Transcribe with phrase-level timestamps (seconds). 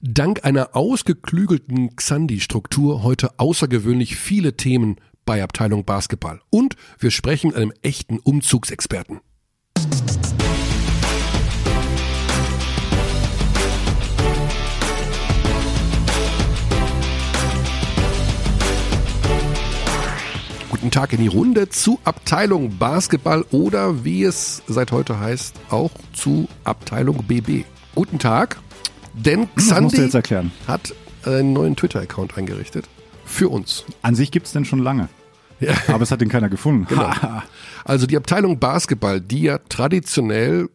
[0.00, 6.40] Dank einer ausgeklügelten Xandi-Struktur heute außergewöhnlich viele Themen bei Abteilung Basketball.
[6.50, 9.20] Und wir sprechen mit einem echten Umzugsexperten.
[20.70, 25.90] Guten Tag in die Runde zu Abteilung Basketball oder wie es seit heute heißt, auch
[26.12, 27.64] zu Abteilung BB.
[27.96, 28.58] Guten Tag.
[29.14, 30.10] Denn Xandi
[30.66, 32.88] hat einen neuen Twitter-Account eingerichtet.
[33.24, 33.84] Für uns.
[34.02, 35.08] An sich gibt's denn schon lange.
[35.60, 35.74] Ja.
[35.88, 36.86] Aber es hat den keiner gefunden.
[36.88, 37.10] Genau.
[37.84, 40.68] Also die Abteilung Basketball, die ja traditionell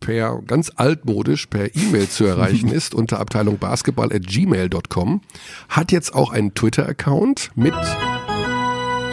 [0.00, 5.20] per ganz altmodisch per E-Mail zu erreichen ist unter Abteilung Basketball at gmail.com,
[5.68, 7.74] hat jetzt auch einen Twitter-Account mit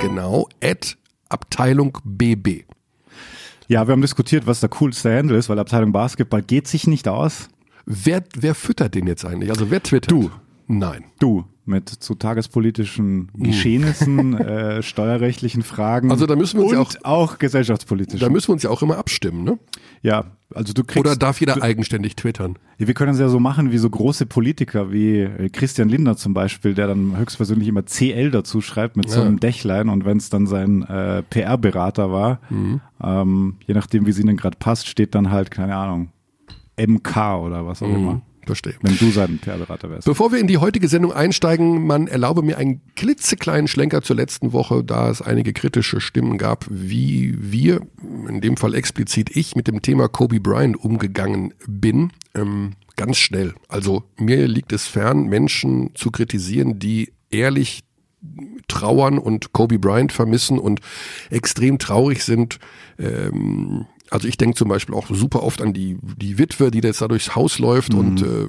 [0.01, 0.97] genau at
[1.29, 2.63] Abteilung BB.
[3.67, 7.07] Ja, wir haben diskutiert, was der coolste Handle ist, weil Abteilung Basketball geht sich nicht
[7.09, 7.49] aus.
[7.89, 9.49] Wer, wer füttert den jetzt eigentlich?
[9.49, 10.11] Also wer twittert?
[10.11, 10.29] Du.
[10.67, 11.05] Nein.
[11.19, 13.43] Du mit zu tagespolitischen hm.
[13.43, 16.11] Geschehnissen, äh, steuerrechtlichen Fragen.
[16.11, 18.19] Also da müssen wir uns und ja auch, auch gesellschaftspolitisch.
[18.19, 19.59] Da müssen wir uns ja auch immer abstimmen, ne?
[20.01, 21.05] Ja, also du kriegst.
[21.05, 22.57] Oder darf jeder du, eigenständig twittern?
[22.77, 26.15] Ja, wir können es ja so machen wie so große Politiker wie äh, Christian Lindner
[26.15, 29.11] zum Beispiel, der dann höchstpersönlich immer CL dazu schreibt mit ja.
[29.11, 32.79] so einem Dächlein und wenn es dann sein äh, PR-Berater war, mhm.
[33.03, 36.11] ähm, je nachdem wie es ihnen gerade passt, steht dann halt keine Ahnung
[36.77, 37.95] MK oder was auch mhm.
[37.95, 38.21] immer.
[38.47, 38.75] Verstehe.
[38.81, 40.05] Wenn du sein PR-Berater wärst.
[40.05, 44.53] Bevor wir in die heutige Sendung einsteigen, man erlaube mir einen klitzekleinen Schlenker zur letzten
[44.53, 47.81] Woche, da es einige kritische Stimmen gab, wie wir,
[48.29, 52.13] in dem Fall explizit ich, mit dem Thema Kobe Bryant umgegangen bin.
[52.35, 53.53] Ähm, ganz schnell.
[53.67, 57.83] Also mir liegt es fern, Menschen zu kritisieren, die ehrlich
[58.67, 60.79] trauern und Kobe Bryant vermissen und
[61.29, 62.59] extrem traurig sind.
[62.97, 67.01] Ähm, also ich denke zum Beispiel auch super oft an die, die Witwe, die jetzt
[67.01, 67.99] da durchs Haus läuft mhm.
[67.99, 68.47] und äh,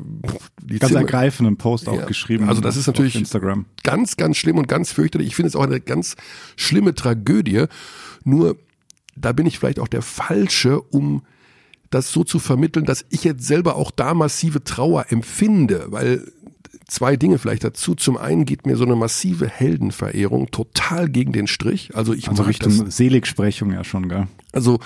[0.62, 2.48] die Ganz Zimmer, ergreifenden Post auch ja, geschrieben.
[2.48, 3.66] Also das ist natürlich Instagram.
[3.82, 5.28] ganz, ganz schlimm und ganz fürchterlich.
[5.28, 6.16] Ich finde es auch eine ganz
[6.56, 7.64] schlimme Tragödie.
[8.24, 8.56] Nur
[9.16, 11.22] da bin ich vielleicht auch der Falsche, um
[11.90, 16.30] das so zu vermitteln, dass ich jetzt selber auch da massive Trauer empfinde, weil
[16.86, 17.94] zwei Dinge vielleicht dazu.
[17.94, 21.94] Zum einen geht mir so eine massive Heldenverehrung total gegen den Strich.
[21.94, 24.26] Also ich also Richtung das, Seligsprechung ja schon, gell?
[24.52, 24.80] Also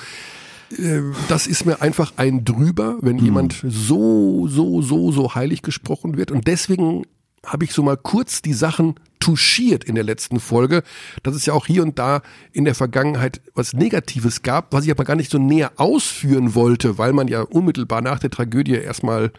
[1.28, 3.24] das ist mir einfach ein drüber, wenn mhm.
[3.24, 6.30] jemand so, so, so, so heilig gesprochen wird.
[6.30, 7.04] Und deswegen
[7.44, 10.82] habe ich so mal kurz die Sachen touchiert in der letzten Folge,
[11.22, 12.22] dass es ja auch hier und da
[12.52, 16.98] in der Vergangenheit was Negatives gab, was ich aber gar nicht so näher ausführen wollte,
[16.98, 19.32] weil man ja unmittelbar nach der Tragödie erstmal,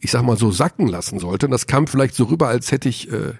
[0.00, 1.46] ich sag mal so, sacken lassen sollte.
[1.46, 3.34] Und das kam vielleicht so rüber, als hätte ich, äh,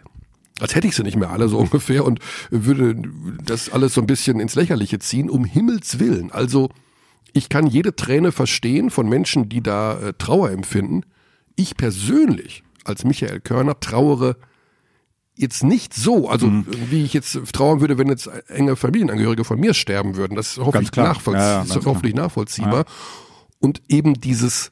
[0.61, 2.21] als hätte ich sie nicht mehr alle so ungefähr und
[2.51, 2.97] würde
[3.45, 6.31] das alles so ein bisschen ins Lächerliche ziehen, um Himmels Willen.
[6.31, 6.71] Also,
[7.33, 11.03] ich kann jede Träne verstehen von Menschen, die da äh, Trauer empfinden.
[11.57, 14.37] Ich persönlich, als Michael Körner, trauere
[15.41, 16.67] jetzt nicht so, also mhm.
[16.91, 20.35] wie ich jetzt trauern würde, wenn jetzt enge Familienangehörige von mir sterben würden.
[20.35, 22.85] Das ist hoffentlich, nachvollzie ja, ja, hoffentlich nachvollziehbar.
[22.85, 22.85] Ja.
[23.59, 24.71] Und eben dieses,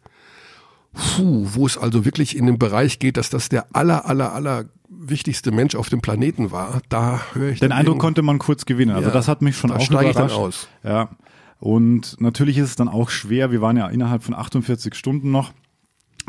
[0.92, 4.66] puh, wo es also wirklich in den Bereich geht, dass das der aller, aller, aller
[4.88, 8.94] wichtigste Mensch auf dem Planeten war, da höre ich den Eindruck konnte man kurz gewinnen.
[8.94, 10.10] Also das hat mich schon auch überrascht.
[10.10, 10.68] Ich dann aus.
[10.82, 11.10] Ja,
[11.60, 13.50] und natürlich ist es dann auch schwer.
[13.50, 15.52] Wir waren ja innerhalb von 48 Stunden noch.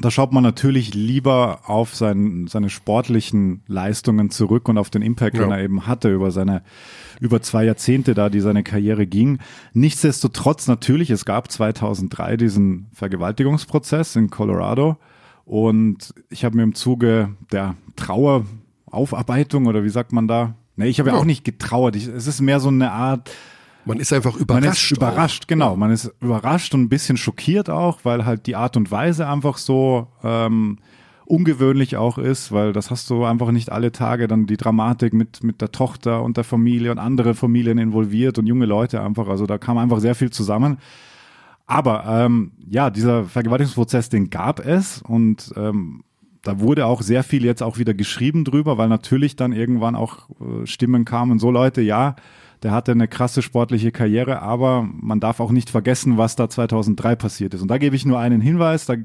[0.01, 5.35] Da schaut man natürlich lieber auf sein, seine sportlichen Leistungen zurück und auf den Impact,
[5.35, 5.43] ja.
[5.43, 6.63] den er eben hatte über seine
[7.19, 9.39] über zwei Jahrzehnte da, die seine Karriere ging.
[9.73, 14.97] Nichtsdestotrotz natürlich, es gab 2003 diesen Vergewaltigungsprozess in Colorado
[15.43, 20.55] und ich habe mir im Zuge der Traueraufarbeitung oder wie sagt man da?
[20.77, 21.15] Nee, ich habe ja.
[21.15, 21.97] ja auch nicht getrauert.
[21.97, 23.31] Ich, es ist mehr so eine Art
[23.89, 24.63] man ist einfach überrascht.
[24.63, 25.47] Man ist überrascht, auch.
[25.47, 25.75] genau.
[25.75, 29.57] Man ist überrascht und ein bisschen schockiert auch, weil halt die Art und Weise einfach
[29.57, 30.77] so ähm,
[31.25, 35.43] ungewöhnlich auch ist, weil das hast du einfach nicht alle Tage dann die Dramatik mit,
[35.43, 39.27] mit der Tochter und der Familie und andere Familien involviert und junge Leute einfach.
[39.27, 40.77] Also da kam einfach sehr viel zusammen.
[41.65, 46.03] Aber ähm, ja, dieser Vergewaltigungsprozess, den gab es und ähm,
[46.43, 50.29] da wurde auch sehr viel jetzt auch wieder geschrieben drüber, weil natürlich dann irgendwann auch
[50.39, 52.15] äh, Stimmen kamen, so Leute, ja,
[52.63, 57.15] der hatte eine krasse sportliche Karriere, aber man darf auch nicht vergessen, was da 2003
[57.15, 57.61] passiert ist.
[57.61, 58.95] Und da gebe ich nur einen Hinweis, da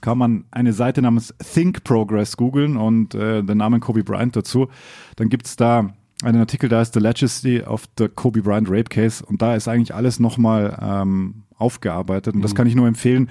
[0.00, 4.68] kann man eine Seite namens Think Progress googeln und äh, den Namen Kobe Bryant dazu.
[5.16, 5.90] Dann gibt's da
[6.22, 9.68] einen Artikel, da ist The Legacy of the Kobe Bryant Rape Case und da ist
[9.68, 12.56] eigentlich alles nochmal ähm, aufgearbeitet und das mhm.
[12.56, 13.30] kann ich nur empfehlen,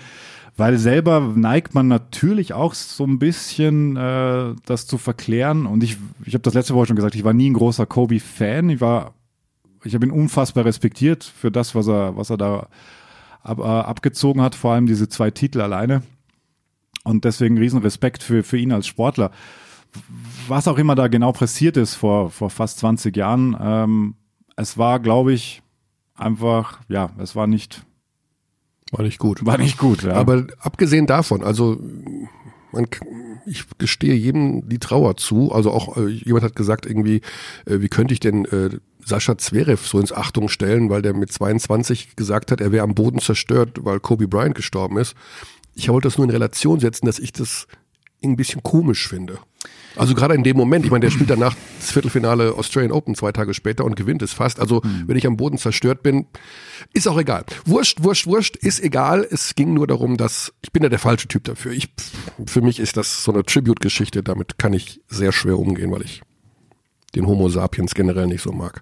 [0.56, 5.98] weil selber neigt man natürlich auch so ein bisschen äh, das zu verklären und ich,
[6.26, 9.14] ich habe das letzte Woche schon gesagt, ich war nie ein großer Kobe-Fan, ich war
[9.84, 12.68] ich habe ihn unfassbar respektiert für das, was er, was er da
[13.44, 16.04] ab, äh, abgezogen hat, vor allem diese zwei Titel alleine.
[17.04, 19.32] Und deswegen riesen Respekt für, für ihn als Sportler.
[20.48, 24.16] Was auch immer da genau passiert ist vor, vor fast 20 Jahren, ähm,
[24.58, 25.62] es war, glaube ich,
[26.16, 27.86] einfach, ja, es war nicht,
[28.92, 29.46] War nicht gut.
[29.46, 30.04] war nicht gut.
[30.04, 30.14] Ja.
[30.14, 31.80] Aber abgesehen davon, also
[32.72, 32.88] man,
[33.46, 35.52] ich gestehe jedem die Trauer zu.
[35.52, 37.22] Also auch äh, jemand hat gesagt irgendwie,
[37.66, 38.72] äh, wie könnte ich denn äh,
[39.08, 42.94] Sascha Zverev so ins Achtung stellen, weil der mit 22 gesagt hat, er wäre am
[42.94, 45.16] Boden zerstört, weil Kobe Bryant gestorben ist.
[45.76, 47.68] Ich wollte das nur in Relation setzen, dass ich das
[48.24, 49.40] ein bisschen komisch finde.
[49.96, 53.32] Also gerade in dem Moment, ich meine, der spielt danach das Viertelfinale Australian Open zwei
[53.32, 54.60] Tage später und gewinnt es fast.
[54.60, 56.28] Also wenn ich am Boden zerstört bin,
[56.94, 57.46] ist auch egal.
[57.66, 59.28] Wurscht, wurscht, wurscht, ist egal.
[59.30, 61.72] Es ging nur darum, dass ich bin ja der falsche Typ dafür.
[61.72, 61.90] Ich,
[62.46, 64.22] für mich ist das so eine Tribute-Geschichte.
[64.22, 66.22] Damit kann ich sehr schwer umgehen, weil ich
[67.18, 68.82] den Homo sapiens generell nicht so mag.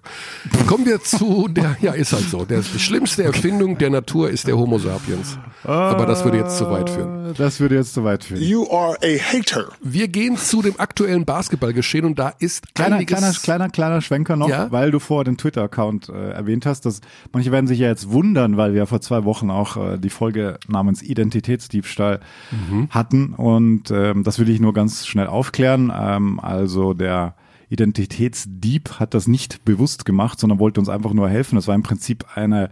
[0.66, 2.44] Kommen wir zu der, ja, ist halt so.
[2.44, 5.38] Der, die schlimmste Erfindung der Natur ist der Homo sapiens.
[5.64, 7.34] Aber das würde jetzt zu weit führen.
[7.36, 8.42] Das würde jetzt zu weit führen.
[8.42, 9.66] You are a hater.
[9.82, 13.18] Wir gehen zu dem aktuellen Basketballgeschehen und da ist Kleiner, einiges.
[13.18, 14.70] kleiner, kleiner, kleiner Schwenker noch, Ja?
[14.70, 16.86] weil du vorher den Twitter-Account äh, erwähnt hast.
[16.86, 17.00] Dass
[17.32, 20.10] manche werden sich ja jetzt wundern, weil wir ja vor zwei Wochen auch äh, die
[20.10, 22.88] Folge namens Identitätsdiebstahl Mhm.
[22.90, 23.34] hatten.
[23.34, 25.92] Und ähm, das will ich nur ganz schnell aufklären.
[25.96, 27.34] Ähm, also der
[27.68, 31.56] Identitätsdieb hat das nicht bewusst gemacht, sondern wollte uns einfach nur helfen.
[31.56, 32.70] Das war im Prinzip eine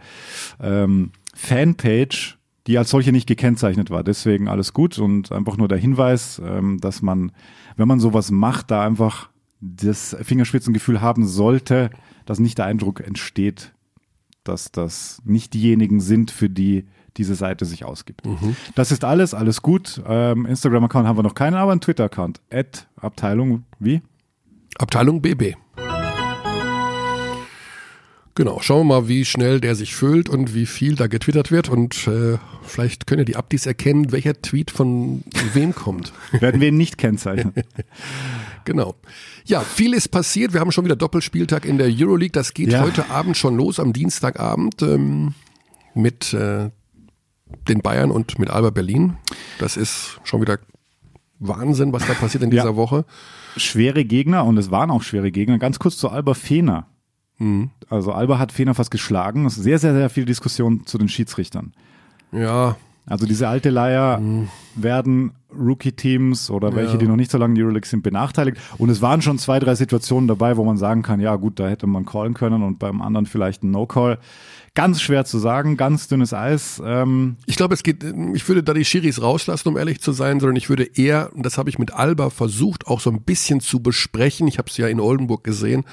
[0.61, 4.05] ähm, Fanpage, die als solche nicht gekennzeichnet war.
[4.05, 7.32] Deswegen alles gut und einfach nur der Hinweis, ähm, dass man,
[7.76, 9.31] wenn man sowas macht, da einfach
[9.61, 11.91] das Fingerspitzengefühl haben sollte,
[12.26, 13.73] dass nicht der Eindruck entsteht,
[14.44, 16.85] dass das nicht diejenigen sind, für die
[17.17, 18.26] diese Seite sich ausgibt.
[18.75, 20.02] Das ist alles, alles gut.
[20.06, 22.41] Ähm, Instagram-Account haben wir noch keinen, aber einen Twitter-Account.
[22.96, 24.02] Abteilung wie?
[24.78, 25.54] Abteilung BB.
[28.36, 31.68] Genau, schauen wir mal, wie schnell der sich füllt und wie viel da getwittert wird
[31.68, 35.22] und äh, vielleicht können die Abdis erkennen, welcher Tweet von
[35.52, 36.12] wem kommt.
[36.32, 37.54] Werden wir ihn nicht kennzeichnen.
[38.66, 38.94] Genau.
[39.44, 40.54] Ja, viel ist passiert.
[40.54, 42.32] Wir haben schon wieder Doppelspieltag in der Euroleague.
[42.32, 42.80] Das geht Ja.
[42.80, 45.34] heute Abend schon los, am Dienstagabend ähm,
[45.94, 46.70] mit äh,
[47.68, 49.18] den Bayern und mit Alba Berlin.
[49.58, 50.58] Das ist schon wieder
[51.40, 52.76] Wahnsinn, was da passiert in dieser Ja.
[52.76, 53.04] Woche.
[53.56, 55.58] Schwere Gegner und es waren auch schwere Gegner.
[55.58, 56.86] Ganz kurz zu Alba Fener.
[57.88, 59.46] Also Alba hat Fener fast geschlagen.
[59.46, 61.72] Es ist sehr, sehr, sehr viel Diskussion zu den Schiedsrichtern.
[62.32, 64.20] Ja, Also diese alte Leier
[64.76, 66.98] werden Rookie-Teams oder welche, Ja.
[66.98, 68.56] die noch nicht so lange in die Euroleague sind, benachteiligt.
[68.78, 71.68] Und es waren schon zwei, drei Situationen dabei, wo man sagen kann, ja gut, da
[71.68, 74.18] hätte man callen können und beim anderen vielleicht ein No-Call.
[74.74, 76.82] Ganz schwer zu sagen, ganz dünnes Eis.
[76.84, 78.02] Ähm, Ich glaube, es geht,
[78.34, 81.46] ich würde da die Schiris rauslassen, um ehrlich zu sein, sondern ich würde eher, und
[81.46, 84.76] das habe ich mit Alba versucht, auch so ein bisschen zu besprechen, ich habe es
[84.76, 85.84] ja in Oldenburg gesehen,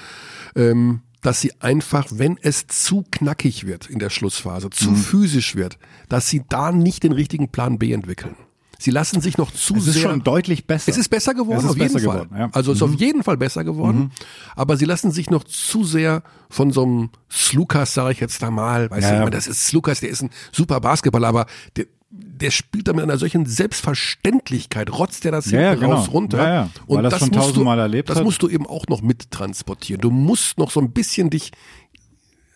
[0.56, 4.96] ähm, dass sie einfach, wenn es zu knackig wird in der Schlussphase, zu Mhm.
[4.96, 5.78] physisch wird,
[6.08, 8.34] dass sie da nicht den richtigen Plan B entwickeln.
[8.78, 10.90] Sie lassen sich noch zu es ist sehr schon deutlich besser.
[10.90, 12.00] es ist besser geworden, Es ist auf jeden Fall.
[12.00, 12.46] geworden, ja.
[12.48, 12.52] Mhm.
[12.52, 14.10] Also es ist auf jeden Fall besser geworden.
[14.56, 18.50] Aber sie lassen sich noch zu sehr von so einem Slukas, sage ich jetzt da
[18.50, 19.30] mal, weißt Ja, du, ja.
[19.30, 21.46] das ist Slukas, der ist ein super Basketballer, aber
[21.76, 25.96] der, der spielt da mit einer solchen Selbstverständlichkeit, rotzt der das Ja, ja, hinten genau.
[25.96, 26.38] raus runter.
[26.38, 26.70] Ja, ja.
[26.86, 28.24] Und Weil das schon musst du, tausendmal erlebt Das hat.
[28.24, 30.00] musst du eben auch noch mittransportieren.
[30.00, 31.52] Du musst noch so ein bisschen dich,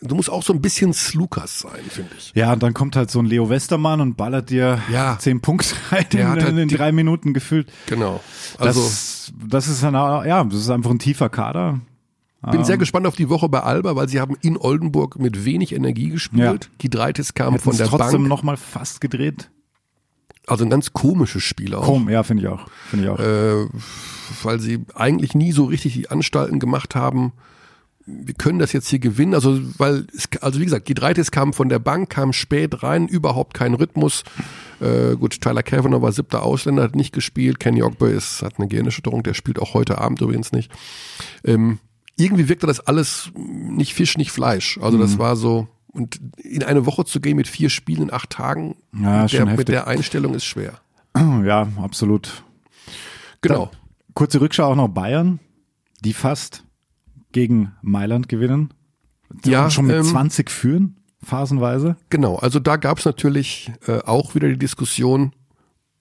[0.03, 2.33] du musst auch so ein bisschen Slukas sein, finde ich.
[2.35, 5.17] Ja, und dann kommt halt so ein Leo Westermann und ballert dir Ja.
[5.19, 7.73] zehn Punkte rein Der in, hat halt in, in die- drei Minuten gefühlt.
[7.87, 8.21] Genau.
[8.59, 11.81] Also das, das ist auch- ja, das ist einfach ein tiefer Kader.
[12.51, 15.75] Bin sehr gespannt auf die Woche bei Alba, weil sie haben in Oldenburg mit wenig
[15.75, 16.65] Energie gespielt.
[16.65, 16.71] Ja.
[16.79, 18.29] Gidreitis kam Hätten von der trotzdem Bank.
[18.29, 19.51] noch mal fast gedreht.
[20.47, 21.85] Also ein ganz komisches Spiel auch.
[21.85, 22.69] Komm, ja, finde ich auch.
[22.89, 23.19] Finde ich auch.
[23.19, 23.67] äh,
[24.43, 27.33] weil sie eigentlich nie so richtig die Anstalten gemacht haben.
[28.07, 29.35] Wir können das jetzt hier gewinnen.
[29.35, 33.55] Also, weil, es, also wie gesagt, Gidreitis kam von der Bank, kam spät rein, überhaupt
[33.55, 34.23] kein Rhythmus.
[34.81, 37.59] Äh, gut, Tyler Kavanagh war siebter Ausländer, hat nicht gespielt.
[37.59, 40.71] Kenny Ogbe ist, hat eine Gehirnerschütterung, der spielt auch heute Abend übrigens nicht.
[41.45, 41.81] Ähm,
[42.17, 44.79] irgendwie wirkte das alles nicht Fisch, nicht Fleisch.
[44.81, 45.03] Also Mhm.
[45.03, 48.77] das war so, und in eine Woche zu gehen mit vier Spielen in acht Tagen,
[48.99, 50.81] Ja, mit, der, mit der Einstellung ist schwer.
[51.45, 52.43] ja, absolut.
[53.43, 53.71] Genau.
[54.15, 55.41] Kurze Rückschau auch noch Bayern,
[56.05, 56.65] die fast
[57.33, 58.73] gegen Mailand gewinnen.
[59.45, 61.97] Die Ja, schon mit ähm, 20 führen, phasenweise.
[62.11, 65.33] Genau, also da gab es natürlich äh, auch wieder die Diskussion,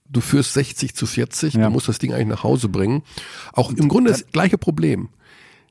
[0.08, 1.66] du führst 60 zu 40, Ja.
[1.66, 3.04] du musst das Ding eigentlich nach Hause bringen.
[3.52, 5.10] Auch im Grunde das gleiche Problem.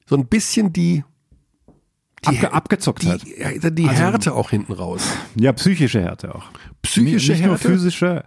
[0.06, 1.04] So ein bisschen die,
[2.24, 5.06] die, Abge abgezockt die, ja, die Härte auch hinten raus.
[5.34, 6.44] Ja, psychische Härte auch.
[6.82, 7.68] Psychische nicht, nicht nur Härte?
[7.68, 8.24] physische.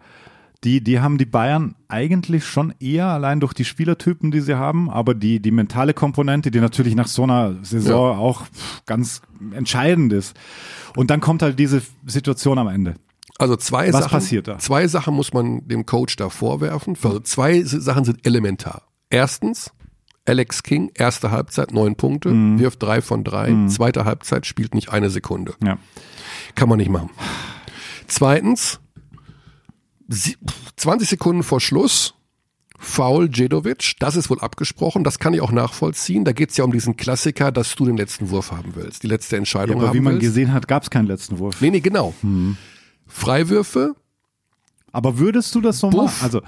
[0.63, 4.89] Die, die haben die Bayern eigentlich schon eher allein durch die Spielertypen, die sie haben,
[4.89, 10.13] aber die, die mentale Komponente, die natürlich nach so einer Saison auch pff, ganz entscheidend
[10.13, 10.35] ist.
[10.95, 12.95] Und dann kommt halt diese Situation am Ende.
[13.37, 14.09] Also zwei Was Sachen.
[14.09, 14.57] passiert da?
[14.57, 16.97] Zwei Sachen muss man dem Coach da vorwerfen.
[17.03, 18.81] Also zwei Sachen sind elementar.
[19.11, 19.71] Erstens,
[20.27, 22.59] Alex King, erste Halbzeit, neun Punkte, Mhm.
[22.59, 23.53] wirft drei von drei.
[23.67, 25.55] Zweite Halbzeit spielt nicht eine Sekunde.
[25.63, 25.77] Ja.
[26.55, 27.09] Kann man nicht machen.
[28.07, 28.79] Zweitens,
[30.07, 30.37] sie-
[30.75, 32.13] 20 Sekunden vor Schluss,
[32.79, 36.25] Foul Djedovic, das ist wohl abgesprochen, das kann ich auch nachvollziehen.
[36.25, 39.07] Da geht es ja um diesen Klassiker, dass du den letzten Wurf haben willst, die
[39.07, 40.27] letzte Entscheidung Aber haben wie man willst.
[40.27, 41.59] gesehen hat, gab es keinen letzten Wurf.
[41.59, 42.13] Nee, nee, genau.
[43.07, 43.95] Freiwürfe,
[44.91, 46.15] Aber würdest du das so machen?
[46.21, 46.41] Also,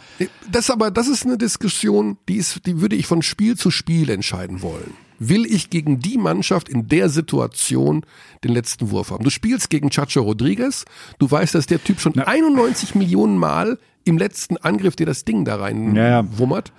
[0.51, 4.10] Das aber, das ist eine Diskussion, die ist, die würde ich von Spiel zu Spiel
[4.10, 4.93] entscheiden wollen.
[5.19, 8.05] Will ich gegen die Mannschaft in der Situation
[8.43, 9.24] den letzten Wurf haben?
[9.24, 10.86] Du spielst gegen Chacho Rodriguez,
[11.19, 15.43] du weißt, dass der Typ schon 91 Millionen Mal im letzten Angriff dir das Ding
[15.43, 16.38] da rein Ja, ja.
[16.38, 16.72] wummert.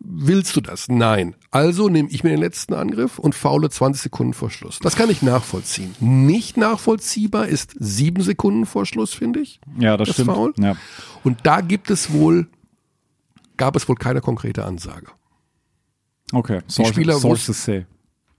[0.00, 0.86] Willst du das?
[0.88, 1.34] Nein.
[1.50, 4.78] Also nehme ich mir den letzten Angriff und faule 20 Sekunden vor Schluss.
[4.78, 5.94] Das kann ich nachvollziehen.
[5.98, 9.60] Nicht nachvollziehbar ist sieben Sekunden vor Schluss, finde ich.
[9.78, 10.30] ja, das, Das stimmt.
[10.32, 10.54] Foul?
[10.58, 10.76] Ja.
[11.24, 12.46] Und da gibt es wohl,
[13.56, 15.08] gab es wohl keine konkrete Ansage.
[16.32, 17.86] Okay, Source, Spieler Sources say.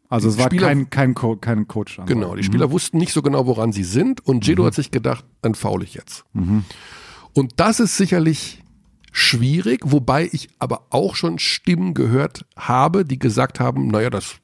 [0.07, 1.99] Also Die es war Spieler- kein, kein, Co kein Coach.
[2.05, 5.25] Genau, die Spieler wussten nicht so genau, woran sie sind und Jedo hat sich gedacht,
[5.41, 6.23] dann faul ich jetzt.
[6.33, 8.63] Und das ist sicherlich
[9.11, 14.35] schwierig, wobei ich aber auch schon Stimmen gehört habe, die gesagt haben, naja, das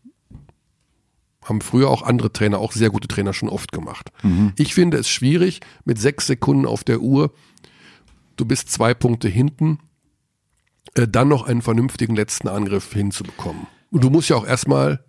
[1.44, 4.12] haben früher auch andere Trainer, auch sehr gute Trainer schon oft gemacht.
[4.58, 7.34] Ich finde es schwierig, mit sechs Sekunden auf der Uhr,
[8.36, 9.80] du bist zwei Punkte hinten,
[10.96, 13.68] äh, dann noch einen vernünftigen letzten Angriff hinzubekommen.
[13.92, 15.06] Und du musst ja auch erstmal,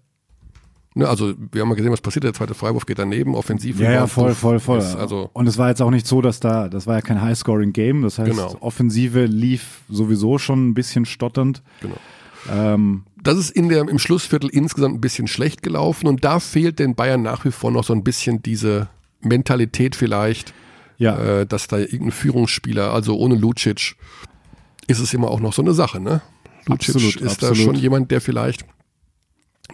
[0.96, 3.78] ne, also wir haben ja gesehen, was passiert, der zweite Freiwurf geht daneben, offensiv.
[3.78, 4.78] Ja, ja, voll, voll, voll.
[4.78, 7.20] ist Also, und es war jetzt auch nicht so, dass da, das war ja kein
[7.22, 8.02] High-Scoring-Game.
[8.02, 8.56] Das heißt, Genau.
[8.60, 11.62] Offensive lief sowieso schon ein bisschen stotternd.
[11.80, 11.96] genau.
[12.50, 16.78] Ähm, Das ist in der, im Schlussviertel insgesamt ein bisschen schlecht gelaufen und da fehlt
[16.78, 18.88] den Bayern nach wie vor noch so ein bisschen diese
[19.20, 20.54] Mentalität vielleicht,
[20.98, 23.96] ja, äh, dass da irgendein Führungsspieler, also ohne Lucic,
[24.86, 26.22] ist es immer auch noch so eine Sache, ne?
[26.66, 27.56] Lucic Absolut, ist da absolut.
[27.58, 28.64] schon jemand, der vielleicht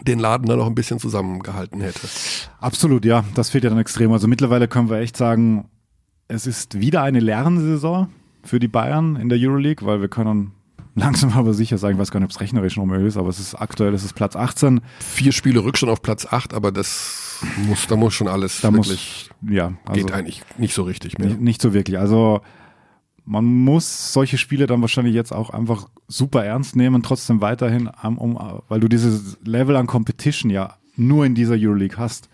[0.07, 2.07] den Laden da noch ein bisschen zusammengehalten hätte.
[2.59, 3.23] absolut, ja.
[3.35, 4.11] Das fehlt ja dann extrem.
[4.11, 5.65] Also mittlerweile können wir echt sagen,
[6.27, 8.09] es ist wieder eine Lernsaison
[8.43, 10.51] für die Bayern in der Euroleague, weil wir können
[10.95, 13.29] langsam aber sicher sagen, ich weiß gar nicht, ob es rechnerisch noch möglich ist, aber
[13.29, 14.81] es ist aktuell, es ist Platz 18.
[14.99, 19.29] Vier Spiele Rückstand auf Platz 8, aber das muss, da muss schon alles Da wirklich,
[19.41, 21.29] muss, ja, also geht eigentlich nicht so richtig mehr.
[21.29, 21.97] Nicht, nicht so wirklich.
[21.97, 22.41] Also
[23.25, 28.37] man muss solche Spiele dann wahrscheinlich jetzt auch einfach super ernst nehmen, trotzdem weiterhin, um,
[28.67, 32.29] weil du dieses Level an Competition ja nur in dieser Euroleague hast.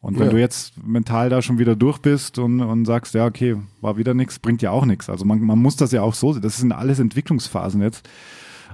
[0.00, 0.32] Und wenn Ja.
[0.32, 4.14] du jetzt mental da schon wieder durch bist und, und sagst, ja, okay, war wieder
[4.14, 5.10] nichts, bringt ja auch nichts.
[5.10, 6.42] Also man, man muss das ja auch so sehen.
[6.42, 8.08] Das sind alles Entwicklungsphasen jetzt.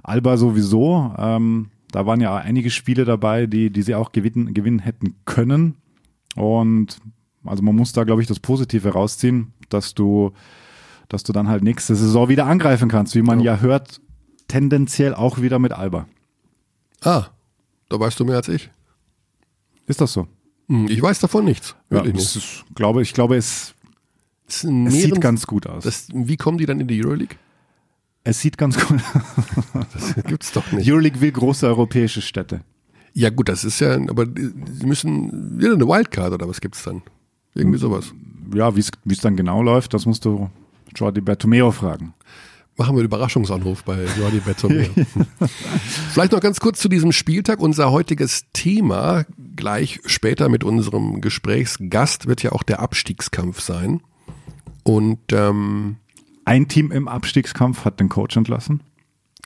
[0.03, 1.15] Alba sowieso.
[1.17, 5.77] Ähm, da waren ja einige Spiele dabei, die, die sie auch gewinnen, gewinnen hätten können.
[6.35, 6.99] Und
[7.45, 10.33] also man muss da, glaube ich, das Positive rausziehen, dass du,
[11.09, 14.01] dass du dann halt nächste Saison wieder angreifen kannst, wie man ja, hört,
[14.49, 16.07] tendenziell auch wieder mit Alba.
[17.03, 17.27] Ah,
[17.89, 18.71] da weißt du mehr als ich.
[19.87, 20.27] Ist das so?
[20.69, 21.75] Hm, Ich weiß davon nichts.
[21.91, 22.37] Das nicht.
[22.37, 23.75] ist, glaube, ich glaube, es,
[24.49, 25.85] Es, in es mehreren- sieht ganz gut aus.
[25.85, 27.37] das, wie kommen die dann in die Euroleague?
[28.27, 29.01] es sieht ganz gut
[29.93, 30.91] Das gibt's doch nicht.
[30.91, 32.63] Euroleague will große europäische Städte.
[33.13, 37.03] Ja gut, das ist ja, aber sie müssen wieder eine Wildcard oder was gibt's dann?
[37.55, 38.13] Irgendwie sowas.
[38.55, 40.49] Ja, wie es wie es dann genau läuft, das musst du
[40.95, 42.15] Jordi Bertomeo fragen.
[42.77, 44.91] Machen wir einen Überraschungsanruf bei Jordi Bettomir.
[46.11, 47.61] Vielleicht noch ganz kurz zu diesem Spieltag.
[47.61, 54.01] Unser heutiges Thema, gleich später mit unserem Gesprächsgast, wird ja auch der Abstiegskampf sein.
[54.83, 55.97] Und ähm,
[56.45, 58.83] Ein Team im Abstiegskampf hat den Coach entlassen.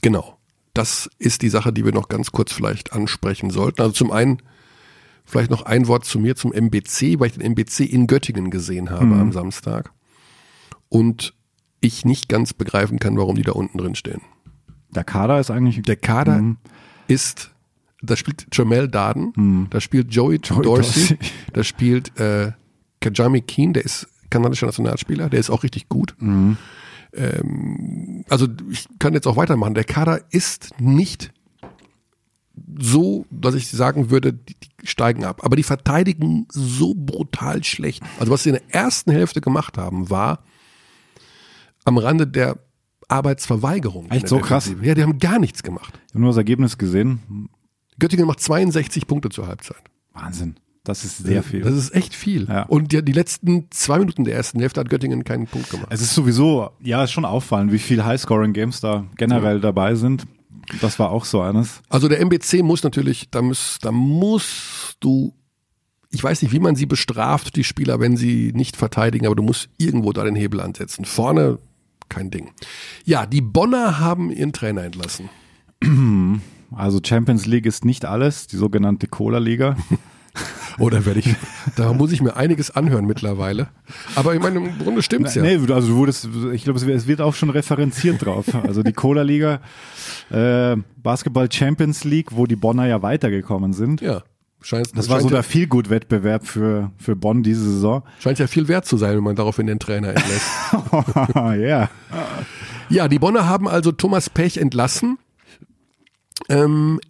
[0.01, 0.39] Genau.
[0.73, 3.83] Das ist die Sache, die wir noch ganz kurz vielleicht ansprechen sollten.
[3.83, 4.43] Also zum einen
[5.27, 8.91] vielleicht noch ein Wort zu mir zum MBC, weil ich den MBC in Göttingen gesehen
[8.91, 9.93] habe am Samstag
[10.89, 11.35] und
[11.81, 14.21] ich nicht ganz begreifen kann, warum die da unten drin stehen.
[14.91, 16.57] Der Kader ist eigentlich Der Kader Mhm.
[17.09, 17.51] ist,
[18.03, 21.19] da spielt Jamel Darden, da spielt Joey, Dorsey, Dorsey.
[21.53, 22.53] da spielt äh,
[23.01, 26.15] Kajami Keen, der ist kanadischer Nationalspieler, der ist auch richtig gut.
[26.19, 26.57] Mhm.
[27.15, 29.75] Ähm, also ich kann jetzt auch weitermachen.
[29.75, 31.33] Der Kader ist nicht
[32.79, 35.45] so, dass ich sagen würde, die, die steigen ab.
[35.45, 38.03] Aber die verteidigen so brutal schlecht.
[38.19, 40.43] Also was sie in der ersten Hälfte gemacht haben, war
[41.89, 42.59] am Rande der
[43.09, 44.11] Arbeitsverweigerung.
[44.11, 44.71] Echt so krass?
[44.83, 45.99] Ja, die haben gar nichts gemacht.
[46.09, 47.49] Ich habe nur das Ergebnis gesehen.
[47.99, 49.83] Göttingen macht 62 Punkte zur Halbzeit.
[50.13, 50.57] Wahnsinn.
[50.85, 51.61] Das ist sehr viel.
[51.61, 52.47] Das ist echt viel.
[52.49, 52.63] Ja.
[52.63, 55.89] Und ja, die letzten zwei Minuten der ersten Hälfte hat Göttingen keinen Punkt gemacht.
[55.91, 60.27] Es ist sowieso, ja, ist schon auffallend, wie viel High-Scoring-Games da generell dabei sind.
[60.81, 61.81] Das war auch so eines.
[61.89, 65.35] Also der MBC muss natürlich, da, muss, da musst du
[66.11, 69.43] ich weiß nicht, wie man sie bestraft, die Spieler, wenn sie nicht verteidigen, aber du
[69.43, 71.05] musst irgendwo da den Hebel ansetzen.
[71.05, 71.59] Vorne
[72.09, 72.53] kein Ding.
[73.05, 75.29] Ja, die Bonner haben ihren Trainer entlassen.
[76.71, 79.77] Also Champions League ist nicht alles, die sogenannte Cola-Liga.
[80.79, 81.35] Oder werde ich,
[81.77, 83.69] da muss ich mir einiges anhören mittlerweile.
[84.15, 85.43] Aber ich meine, im Grunde stimmt's ja.
[85.43, 88.55] Nee, also du wurdest, ich glaube, es wird auch schon referenziert drauf.
[88.55, 89.61] Also die Cola-Liga,
[90.31, 94.01] äh, Basketball Champions League, wo die Bonner ja weitergekommen sind.
[94.01, 94.23] Ja.
[94.61, 98.03] Scheint, Das war so der Feelgood-Wettbewerb für, für Bonn diese Saison.
[98.19, 100.51] Scheint ja viel wert zu sein, wenn man daraufhin den Trainer entlässt.
[101.61, 101.89] Ja.
[102.91, 105.19] Ja, die Bonner haben also Thomas Pech entlassen.
[106.49, 107.01] Ähm,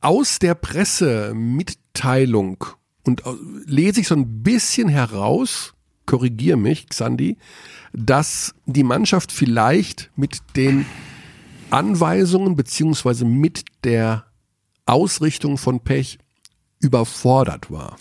[0.00, 2.64] aus der Pressemitteilung
[3.04, 5.74] und au- lese ich so ein bisschen heraus,
[6.06, 7.38] korrigier mich, Xandi,
[7.92, 10.84] dass die Mannschaft vielleicht mit den
[11.70, 14.24] Anweisungen beziehungsweise mit der
[14.86, 16.18] Ausrichtung von Pech
[16.80, 17.96] überfordert war.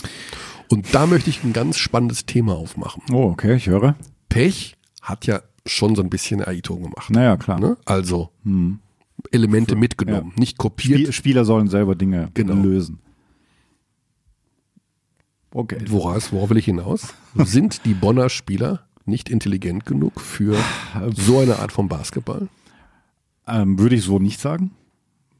[0.69, 3.01] Und da möchte ich ein ganz spannendes Thema aufmachen.
[3.12, 3.96] Oh, okay, ich höre.
[4.29, 7.10] Pech hat ja schon so ein bisschen Aito gemacht.
[7.10, 7.60] Naja, klar.
[7.60, 7.77] Ne?
[7.86, 8.31] Also
[9.31, 11.00] Elemente mitgenommen, nicht kopiert.
[11.00, 12.53] Spiel, Spieler sollen selber Dinge Genau.
[12.55, 13.00] lösen.
[15.51, 15.79] Okay.
[15.88, 17.13] Woraus, worauf will ich hinaus?
[17.36, 20.57] Sind die Bonner Spieler nicht intelligent genug für
[21.13, 22.48] so eine Art von Basketball?
[23.48, 24.72] Ähm, würde ich so nicht sagen.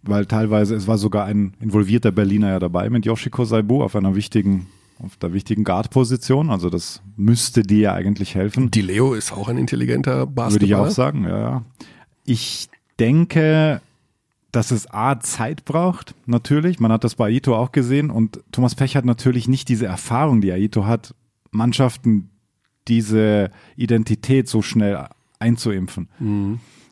[0.04, 4.16] Weil teilweise, es war sogar ein involvierter Berliner ja dabei mit Yoshiko Saibu auf einer
[4.16, 4.68] wichtigen,
[5.00, 6.50] auf der wichtigen Guard-Position.
[6.50, 8.72] Also das müsste dir ja eigentlich helfen.
[8.72, 10.52] Die Leo ist auch ein intelligenter Basketballer.
[10.54, 11.66] Würde ich auch sagen, ja, ja.
[12.24, 13.82] Ich denke,
[14.52, 16.80] dass es A, Zeit braucht, natürlich.
[16.80, 18.10] Man hat das bei Aito auch gesehen.
[18.10, 21.14] Und Thomas Pech hat natürlich nicht diese Erfahrung, die Aito hat,
[21.52, 22.30] Mannschaften
[22.88, 25.08] diese Identität so schnell
[25.40, 26.08] einzuimpfen.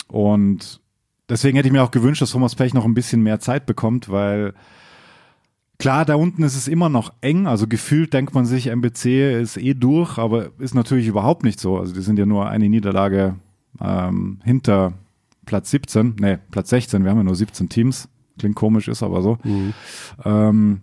[0.08, 0.82] Und
[1.30, 4.10] deswegen hätte ich mir auch gewünscht, dass Thomas Pech noch ein bisschen mehr Zeit bekommt,
[4.10, 4.54] weil
[5.78, 7.48] klar, da unten ist es immer noch eng.
[7.48, 11.78] Also gefühlt denkt man sich, MBC ist eh durch, aber ist natürlich überhaupt nicht so.
[11.78, 13.36] Also die sind ja nur eine Niederlage
[13.82, 14.94] ähm, hinter
[15.46, 17.04] Platz 17, nee, Platz 16.
[17.04, 18.10] Wir haben ja nur 17 Teams.
[18.38, 19.38] Klingt komisch, ist aber so.
[20.26, 20.82] Ähm,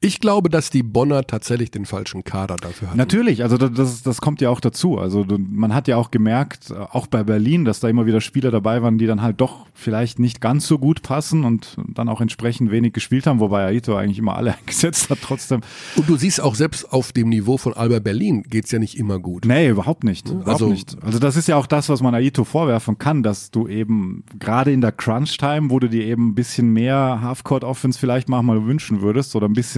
[0.00, 2.98] Ich glaube, dass die Bonner tatsächlich den falschen Kader dafür hatten.
[2.98, 4.98] Natürlich, also das- das, kommt ja auch dazu.
[4.98, 8.50] Also man hat ja auch gemerkt, äh, auch bei Berlin, dass da immer wieder Spieler
[8.50, 12.20] dabei waren, die dann halt doch vielleicht nicht ganz so gut passen und dann auch
[12.20, 15.60] entsprechend wenig gespielt haben, wobei Aito eigentlich immer alle eingesetzt hat trotzdem.
[15.96, 19.18] Und du siehst auch selbst auf dem Niveau von Alba Berlin geht's ja nicht immer
[19.18, 19.44] gut.
[19.46, 20.28] Nee, überhaupt nicht.
[20.28, 20.96] Überhaupt also- nicht.
[21.02, 24.72] Also das ist ja auch das, was man Aito vorwerfen kann, dass du eben gerade
[24.72, 29.34] in der Crunch-Time, wo du dir eben ein bisschen mehr Halfcourt-Offense vielleicht manchmal wünschen würdest
[29.34, 29.73] oder ein bisschen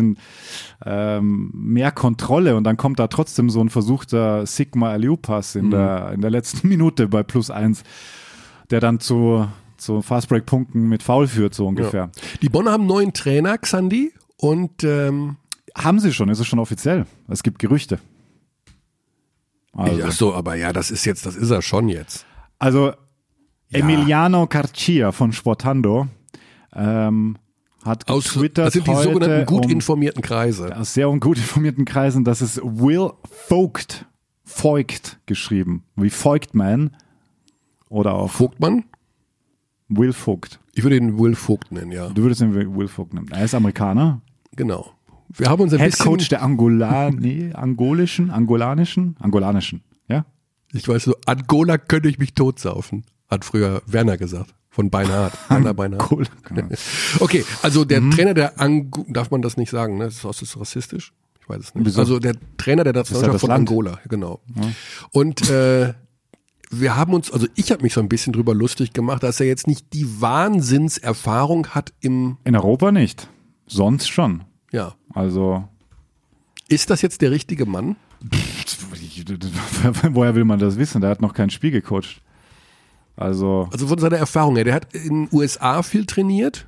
[0.84, 6.12] ähm, mehr Kontrolle und dann kommt da trotzdem so ein versuchter Sigma Aliupas in, der,
[6.12, 7.82] in der letzten Minute bei plus eins,
[8.70, 12.10] der dann zu, zu Fastbreak-Punkten mit Foul führt, so ungefähr.
[12.42, 15.36] Die Bonner haben neuen Trainer, Xandi, und ähm,
[15.74, 17.06] Haben sie schon, ist es schon offiziell.
[17.28, 17.98] Es gibt Gerüchte.
[19.72, 22.24] Also, ach so, aber ja, das ist jetzt, das ist er schon jetzt.
[22.58, 22.92] Also
[23.70, 26.06] Emiliano Carcia von Sportando
[26.74, 27.36] ähm,
[27.86, 30.76] hat Aus, getwittert das sind die heute sogenannten gut um, informierten Kreise.
[30.76, 34.06] aus sehr gut informierten Kreisen, dass es Will Vogt,
[34.44, 36.90] Voigt geschrieben, wie Voigtman
[37.88, 38.84] oder auch Vogtmann?
[39.88, 40.60] Will Vogt.
[40.74, 42.08] Ich würde ihn Will Vogt nennen, ja.
[42.08, 43.28] Du würdest ihn Will Vogt nennen.
[43.30, 44.20] Er ist Amerikaner,
[44.56, 44.92] Genau.
[45.28, 50.24] Wir haben uns ein Head bisschen, Coach der Angola, nee, angolischen, angolanischen, angolanischen, ja?
[50.72, 55.32] ich weiß so, Angola könnte ich mich totsaufen, hat früher Werner gesagt, von Beinhardt.
[55.48, 56.10] Werner Beinhardt.
[56.12, 56.26] Cool.
[56.44, 56.68] Genau.
[57.20, 58.10] Okay, also der Mhm.
[58.10, 60.04] Trainer der Ango darf man das nicht sagen, ne?
[60.04, 61.12] Das ist, das rassistisch?
[61.40, 61.86] Ich weiß es nicht.
[61.86, 62.00] Wieso?
[62.00, 63.68] Also der Trainer der Nationalmannschaft von Land.
[63.70, 64.40] Angola, genau.
[65.12, 65.94] Und äh,
[66.70, 69.46] wir haben uns, also ich habe mich so ein bisschen drüber lustig gemacht, dass er
[69.46, 73.28] jetzt nicht die Wahnsinnserfahrung hat im, In Europa nicht.
[73.66, 74.44] Sonst schon.
[74.72, 74.94] ja.
[75.14, 75.64] Also
[76.68, 77.96] Ist das jetzt der richtige Mann?
[80.10, 81.00] Woher will man das wissen?
[81.00, 82.20] Der hat noch kein Spiel gecoacht.
[83.16, 86.66] Also, Also von seiner Erfahrung her, der hat in den USA viel trainiert.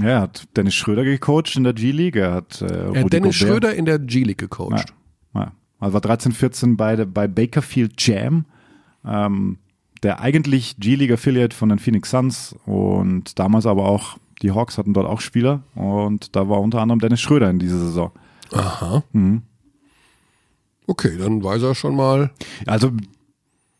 [0.00, 2.16] ja, er hat Dennis Schröder gecoacht in der G-League.
[2.16, 3.52] Er hat, äh, Er hat Dennis Gobert.
[3.52, 4.92] Schröder in der G-League gecoacht.
[5.34, 5.52] Ja, ja.
[5.80, 8.44] Also war 13, 14 bei, bei Bakerfield Jam,
[9.04, 9.58] ähm,
[10.02, 14.94] der eigentlich G-League Affiliate von den Phoenix Suns und damals aber auch, die Hawks hatten
[14.94, 18.10] dort auch Spieler und da war unter anderem Dennis Schröder in dieser Saison.
[18.52, 19.02] Aha.
[19.12, 19.42] Mhm.
[20.86, 22.30] Okay, dann weiß er schon mal.
[22.66, 22.90] Also,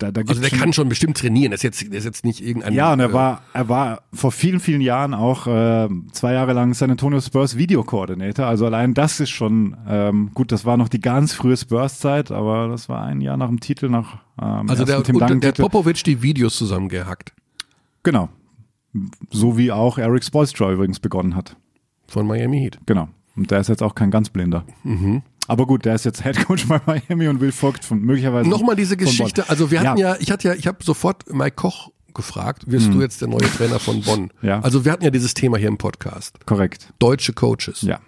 [0.03, 1.51] da, da Also der schon- kann schon bestimmt trainieren.
[1.53, 2.73] Das ist jetzt, der ist jetzt nicht irgendein.
[2.75, 6.53] Ja, und er äh, war, er war vor vielen, vielen Jahren auch äh, zwei Jahre
[6.53, 8.47] lang San Antonio Spurs Videokoordinator.
[8.47, 10.53] Also allein das ist schon ähm, gut.
[10.53, 13.89] Das war noch die ganz frühe Spurs-Zeit, aber das war ein Jahr nach dem Titel,
[13.89, 15.53] nach ähm, Also der, Tim und der.
[15.53, 17.33] Popovic die Videos zusammengehackt.
[18.03, 18.29] Genau.
[19.31, 21.57] So wie auch Eric Spoelstra übrigens begonnen hat.
[22.09, 22.79] Von Miami Heat.
[22.85, 23.09] Genau.
[23.37, 24.65] Und der ist jetzt auch kein ganz blinder.
[25.49, 28.49] Aber gut, der ist jetzt Headcoach bei Miami und Will Vogt von möglicherweise.
[28.49, 28.97] Nochmal diese.
[28.97, 29.49] Geschichte.
[29.49, 33.01] Also wir hatten ja, ich hatte ja, ich habe sofort Mike Koch gefragt, wirst du
[33.01, 34.31] jetzt der neue Trainer von Bonn?
[34.43, 34.61] Ja.
[34.61, 36.45] Also wir hatten ja dieses Thema hier im Podcast.
[36.47, 36.93] Korrekt.
[36.99, 37.83] Deutsche Coaches.
[37.83, 38.01] Ja.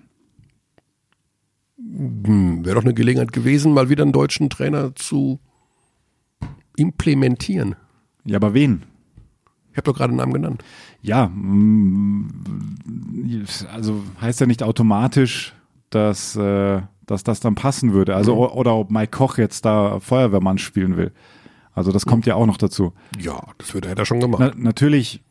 [1.79, 5.41] Hm, Wäre doch eine Gelegenheit gewesen, mal wieder einen deutschen Trainer zu
[6.77, 7.77] implementieren.
[8.25, 8.85] Ja, aber wen?
[9.73, 10.65] Ich habe doch gerade einen Namen genannt.
[11.03, 12.29] Ja, mm,
[13.73, 15.55] also heißt ja nicht automatisch,
[15.91, 18.15] dass, äh, dass das dann passen würde.
[18.17, 21.13] Also o- oder ob Mike Koch jetzt da Feuerwehrmann spielen will.
[21.75, 22.93] Also das kommt ja auch noch dazu.
[23.19, 24.41] Ja, das hätte er schon gemacht.
[24.41, 25.23] Na, natürlich,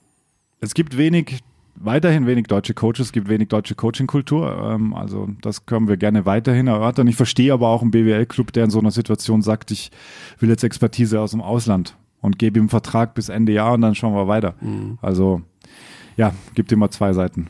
[0.59, 1.39] es gibt wenig,
[1.75, 4.71] weiterhin wenig deutsche Coaches, es gibt wenig deutsche Coaching-Kultur.
[4.73, 7.07] Ähm, also das können wir gerne weiterhin erörtern.
[7.07, 9.89] Ich verstehe aber auch einen BWL-Club, der in so einer Situation sagt, ich
[10.39, 13.81] will jetzt Expertise aus dem Ausland und gebe ihm einen Vertrag bis Ende Jahr und
[13.81, 14.55] dann schauen wir weiter.
[15.01, 15.41] Also
[16.17, 17.47] ja, gibt immer zwei Seiten.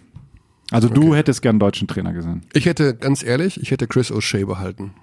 [0.73, 2.41] Also du hättest gern einen deutschen Trainer gesehen.
[2.53, 4.93] Ich hätte, ganz ehrlich, ich hätte Chris O'Shea behalten.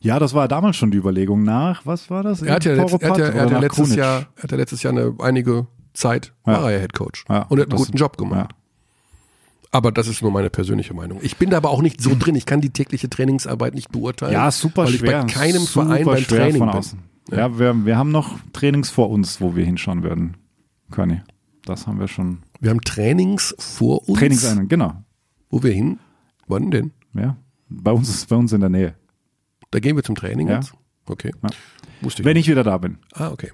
[0.00, 2.42] Ja, das war damals schon die Überlegung nach, was war das?
[2.42, 3.98] Er hat ja, letzt, er hat ja, er hat ja letztes Krunic?
[3.98, 6.52] Jahr, hat ja letztes Jahr eine einige Zeit Ja.
[6.52, 8.50] war er ja Head Coach Ja, und hat einen guten Job gemacht.
[9.70, 11.18] Aber das ist nur meine persönliche Meinung.
[11.22, 12.34] Ich bin da aber auch nicht so drin.
[12.36, 14.32] Ich kann die tägliche Trainingsarbeit nicht beurteilen.
[14.32, 15.22] Ja, super weil ich schwer.
[15.24, 16.78] bei keinem super Verein beim Training von bin.
[16.78, 16.98] außen.
[17.32, 20.36] Ja, wir, wir haben noch Trainings vor uns, wo wir hinschauen werden.
[20.90, 21.20] Conny,
[21.64, 22.38] das haben wir schon.
[22.60, 24.18] Wir haben Trainings vor uns.
[24.18, 25.02] Trainingseinheiten, genau.
[25.50, 25.98] Wo wir hin?
[26.46, 26.92] Wann denn?
[27.14, 27.36] Ja,
[27.68, 28.94] bei uns ist bei uns in der Nähe.
[29.70, 30.56] Da gehen wir zum Training Ja.
[30.56, 30.72] jetzt?
[31.06, 31.32] Okay.
[31.42, 31.50] Ja.
[32.00, 32.46] Wusste ich Wenn nicht.
[32.46, 32.98] ich wieder da bin.
[33.12, 33.50] Ah, okay.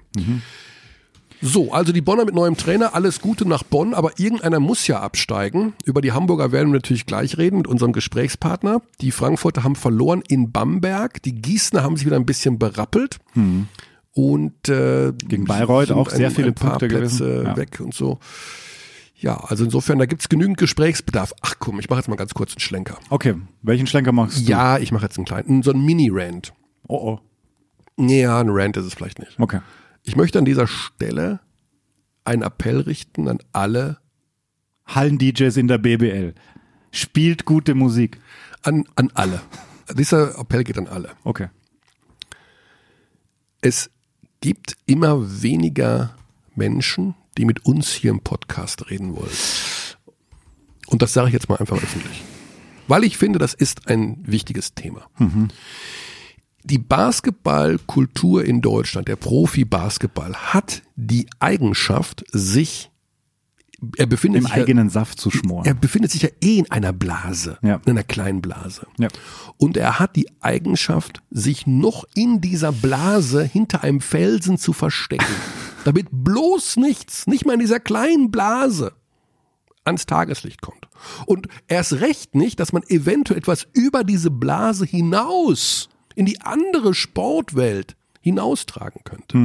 [1.41, 5.01] So, also die Bonner mit neuem Trainer, alles Gute nach Bonn, aber irgendeiner muss ja
[5.01, 5.73] absteigen.
[5.83, 8.81] Über die Hamburger werden wir natürlich gleich reden mit unserem Gesprächspartner.
[9.01, 13.17] Die Frankfurter haben verloren in Bamberg, die Gießener haben sich wieder ein bisschen berappelt.
[14.13, 17.45] Und äh, Gegen Bayreuth auch sehr viele ein paar Punkte Plätze gewesen.
[17.45, 17.57] Ja.
[17.57, 18.19] weg und so.
[19.25, 21.33] Ja, also insofern, da gibt's genügend Gesprächsbedarf.
[21.41, 22.99] Ach komm, ich mache jetzt mal ganz kurz einen Schlenker.
[23.09, 23.33] Okay,
[23.63, 24.43] welchen Schlenker machst du?
[24.43, 26.53] Ja, ich mache jetzt einen kleinen, so einen Mini-Rant.
[26.87, 27.17] Oh,
[27.97, 28.05] oh.
[28.05, 29.39] Ja, ein Rant ist es vielleicht nicht.
[29.39, 29.61] Okay.
[30.03, 31.39] Ich möchte an dieser Stelle
[32.23, 33.97] einen Appell richten an alle,
[34.85, 36.35] Hallen-DJs in der BBL.
[36.91, 38.19] Spielt gute Musik.
[38.61, 39.41] an, an alle.
[39.91, 41.09] Dieser Appell geht an alle.
[41.23, 41.49] Okay.
[43.61, 43.89] Es
[44.39, 46.15] gibt immer weniger
[46.53, 49.31] Menschen, die mit uns hier im Podcast reden wollen.
[50.87, 52.23] Und das sage ich jetzt mal einfach öffentlich.
[52.87, 55.07] Weil ich finde, das ist ein wichtiges Thema.
[56.63, 62.91] Die Basketballkultur in Deutschland, der Profi-Basketball, hat die Eigenschaft, sich,
[63.97, 65.65] er befindet Im sich ja- eigenen Saft zu schmoren.
[65.65, 67.75] er befindet sich ja eh in einer Blase, Ja.
[67.85, 68.87] in einer kleinen Blase.
[68.99, 69.07] Ja.
[69.57, 75.25] Und er hat die Eigenschaft, sich noch in dieser Blase hinter einem Felsen zu verstecken.
[75.85, 78.93] damit bloß nichts, nicht mal in dieser kleinen Blase,
[79.83, 80.87] ans Tageslicht kommt.
[81.25, 86.93] Und erst recht nicht, dass man eventuell etwas über diese Blase hinaus in die andere
[86.93, 89.37] Sportwelt hinaustragen könnte.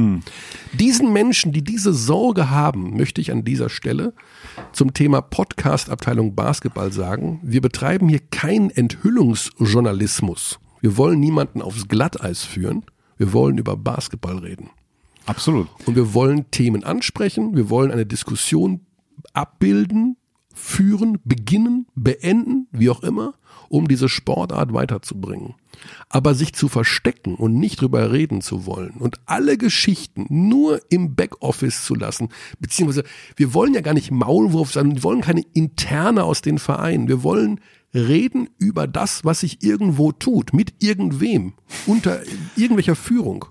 [0.73, 4.15] Diesen Menschen, die diese Sorge haben, möchte ich an dieser Stelle
[4.71, 10.59] zum Thema Podcast-Abteilung Basketball sagen, wir betreiben hier keinen Enthüllungsjournalismus.
[10.79, 12.83] Wir wollen niemanden aufs Glatteis führen.
[13.17, 14.71] Wir wollen über Basketball reden.
[15.25, 15.67] Absolut.
[15.85, 18.81] Und wir wollen Themen ansprechen, wir wollen eine Diskussion
[19.33, 20.17] abbilden,
[20.53, 23.35] führen, beginnen, beenden, wie auch immer,
[23.69, 25.55] um diese Sportart weiterzubringen.
[26.09, 31.15] Aber sich zu verstecken und nicht drüber reden zu wollen und alle Geschichten nur im
[31.15, 32.29] Backoffice zu lassen,
[32.59, 33.03] beziehungsweise
[33.35, 37.23] wir wollen ja gar nicht Maulwurf sein, wir wollen keine Interne aus den Vereinen, wir
[37.23, 37.61] wollen
[37.93, 41.53] reden über das, was sich irgendwo tut, mit irgendwem,
[41.87, 42.21] unter
[42.55, 43.45] irgendwelcher Führung.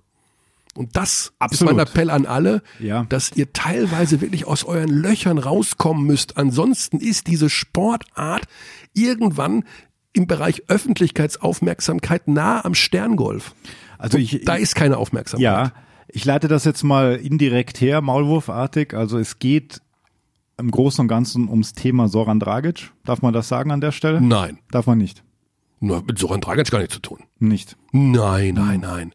[0.80, 1.72] Und das Absolut.
[1.72, 3.04] ist mein Appell an alle, Ja.
[3.10, 6.38] dass ihr teilweise wirklich aus euren Löchern rauskommen müsst.
[6.38, 8.44] Ansonsten ist diese Sportart
[8.94, 9.64] irgendwann
[10.14, 13.54] im Bereich Öffentlichkeitsaufmerksamkeit nah am Sterngolf.
[13.98, 15.42] Also ich, Da ist keine Aufmerksamkeit.
[15.44, 15.72] ja,
[16.08, 18.94] ich leite das jetzt mal indirekt her, maulwurfartig.
[18.94, 19.82] Also es geht
[20.56, 22.90] im Großen und Ganzen ums Thema Soran Dragic.
[23.04, 24.22] Darf man das sagen an der Stelle?
[24.22, 24.58] Nein.
[24.70, 25.22] Darf man nicht.
[25.78, 27.18] Nur mit Soran Dragic gar nichts zu tun.
[27.38, 27.76] Nicht.
[27.92, 29.12] Nein, nein, nein.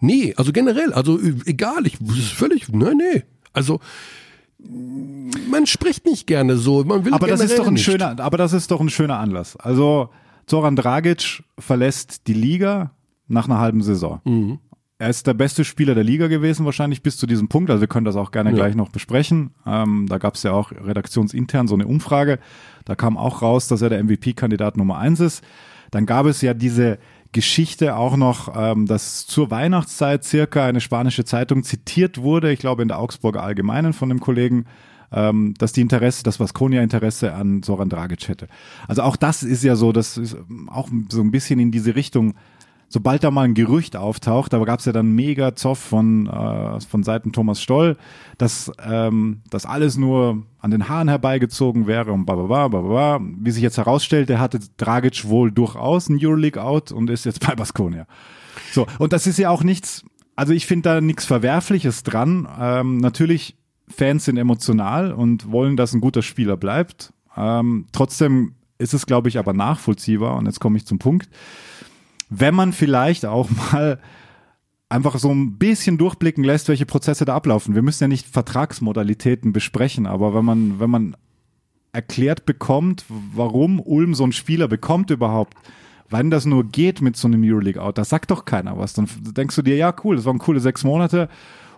[0.00, 3.22] Nee, also generell, also äh, egal, ich ist völlig, nee, nee.
[3.52, 3.80] Also
[5.50, 7.84] man spricht nicht gerne so, man will Aber das ist doch ein nicht.
[7.84, 9.56] schöner, aber das ist doch ein schöner Anlass.
[9.56, 10.10] Also
[10.46, 12.92] Zoran Dragic verlässt die Liga
[13.28, 14.20] nach einer halben Saison.
[14.24, 14.58] Mhm.
[14.98, 17.70] Er ist der beste Spieler der Liga gewesen, wahrscheinlich bis zu diesem Punkt.
[17.70, 18.56] Also wir können das auch gerne Ja.
[18.56, 19.50] gleich noch besprechen.
[19.66, 22.38] Ähm, da gab es ja auch redaktionsintern so eine Umfrage.
[22.86, 25.44] Da kam auch raus, dass er der MVP-Kandidat Nummer eins ist.
[25.90, 26.98] Dann gab es ja diese
[27.32, 32.82] Geschichte auch noch, ähm, dass zur Weihnachtszeit circa eine spanische Zeitung zitiert wurde, ich glaube
[32.82, 34.66] in der Augsburger Allgemeinen von dem Kollegen,
[35.12, 38.48] ähm, dass die Interesse, das Vasconia Interesse an Soran Dragic hätte.
[38.88, 40.36] Also auch das ist ja so, das ist
[40.68, 42.34] auch so ein bisschen in diese Richtung
[42.88, 46.80] sobald da mal ein Gerücht auftaucht, da gab es ja dann mega Zoff von, äh,
[46.80, 47.96] von Seiten Thomas Stoll,
[48.38, 53.20] dass ähm, das alles nur an den Haaren herbeigezogen wäre und bababa, bababa.
[53.22, 58.06] Wie sich jetzt herausstellte, hatte Dragic wohl durchaus ein Euroleague-Out und ist jetzt bei Baskonia.
[58.72, 60.04] So, und das ist ja auch nichts,
[60.36, 62.48] also ich finde da nichts Verwerfliches dran.
[62.58, 63.56] Ähm, natürlich,
[63.88, 67.12] Fans sind emotional und wollen, dass ein guter Spieler bleibt.
[67.36, 71.28] Ähm, trotzdem ist es, glaube ich, aber nachvollziehbar, und jetzt komme ich zum Punkt,
[72.28, 74.00] wenn man vielleicht auch mal
[74.88, 77.74] einfach so ein bisschen durchblicken lässt, welche Prozesse da ablaufen.
[77.74, 81.16] Wir müssen ja nicht Vertragsmodalitäten besprechen, aber wenn man, wenn man
[81.92, 85.54] erklärt bekommt, warum Ulm so einen Spieler bekommt überhaupt,
[86.08, 88.92] wann das nur geht mit so einem Euroleague-Out, da sagt doch keiner was.
[88.92, 91.28] Dann denkst du dir, ja cool, das waren coole sechs Monate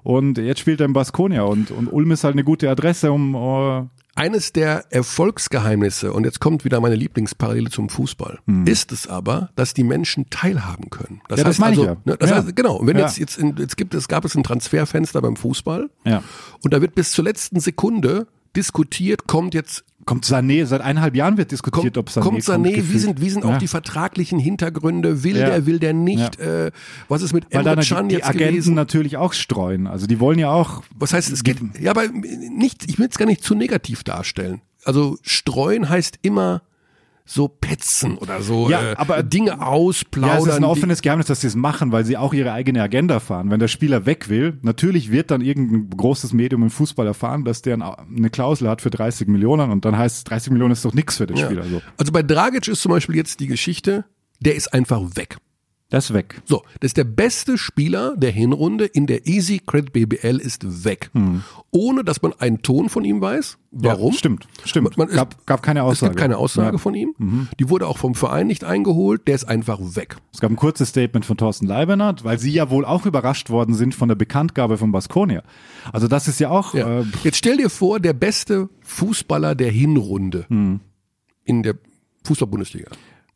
[0.02, 3.34] und jetzt spielt er in Baskonia und, und Ulm ist halt eine gute Adresse, um
[3.34, 3.87] uh
[4.18, 8.66] eines der Erfolgsgeheimnisse, und jetzt kommt wieder meine Lieblingsparallele zum Fußball, hm.
[8.66, 11.20] ist es aber, dass die Menschen teilhaben können.
[11.28, 11.96] Das ja, heißt das also, ja.
[12.04, 12.37] Ne, das ja.
[12.37, 15.37] heißt, genau, und wenn jetzt, jetzt, in, jetzt gibt es, gab es ein Transferfenster beim
[15.37, 16.22] Fußball, ja.
[16.62, 18.26] und da wird bis zur letzten Sekunde
[18.57, 22.42] diskutiert, kommt jetzt Kommt Sané, seit eineinhalb Jahren wird diskutiert, kommt, ob Sané kommt.
[22.42, 23.55] Sané, kommt, wie sind, wie sind ja.
[23.55, 25.23] auch die vertraglichen Hintergründe?
[25.23, 25.51] Will ja.
[25.51, 26.38] der, will der nicht?
[26.40, 26.66] Ja.
[26.66, 26.71] Äh,
[27.09, 28.75] was ist mit Weil Emre Can die, die Agenten gewesen?
[28.75, 29.87] natürlich auch streuen.
[29.87, 30.83] Also die wollen ja auch.
[30.99, 34.62] Was heißt, es geht, ja, aber nicht, ich will es gar nicht zu negativ darstellen.
[34.83, 36.62] Also streuen heißt immer,
[37.29, 40.37] so petzen oder so ja, äh, aber Dinge ausplaudern.
[40.37, 42.83] Ja, es ist ein offenes Geheimnis, dass sie es machen, weil sie auch ihre eigene
[42.83, 43.51] Agenda fahren.
[43.51, 47.61] Wenn der Spieler weg will, natürlich wird dann irgendein großes Medium im Fußball erfahren, dass
[47.61, 50.95] der eine Klausel hat für 30 Millionen und dann heißt es, 30 Millionen ist doch
[50.95, 51.45] nichts für den ja.
[51.45, 51.64] Spieler.
[51.64, 51.83] So.
[51.99, 54.07] Also bei Dragic ist zum Beispiel jetzt die Geschichte,
[54.41, 55.37] der ist einfach weg.
[55.90, 56.42] Das ist weg.
[56.44, 61.09] So, das ist der beste Spieler der Hinrunde in der Easy Credit BBL ist weg.
[61.14, 61.44] Hm.
[61.70, 63.57] Ohne dass man einen Ton von ihm weiß.
[63.70, 64.12] Warum?
[64.12, 64.98] Ja, stimmt, stimmt.
[64.98, 66.11] Man, gab, gab keine Aussage.
[66.11, 66.79] Es gibt keine Aussage ja.
[66.79, 67.14] von ihm.
[67.16, 67.48] Mhm.
[67.59, 69.27] Die wurde auch vom Verein nicht eingeholt.
[69.29, 70.16] Der ist einfach weg.
[70.33, 73.74] Es gab ein kurzes Statement von Thorsten Leibenert, weil sie ja wohl auch überrascht worden
[73.74, 75.42] sind von der Bekanntgabe von Baskonia.
[75.90, 76.74] Also das ist ja auch.
[76.74, 77.01] Ja.
[77.01, 80.81] Äh, Jetzt stell dir vor, der beste Fußballer der Hinrunde hm.
[81.44, 81.77] in der
[82.24, 82.90] Fußball-Bundesliga.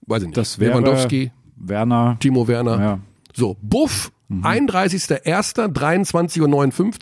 [0.07, 0.37] Weiß ich nicht.
[0.37, 1.33] Das wäre Lewandowski.
[1.63, 2.17] Werner.
[2.21, 2.81] Timo Werner.
[2.81, 2.99] Ja.
[3.35, 4.45] So, Buff, mhm.
[4.45, 6.41] 31.01.,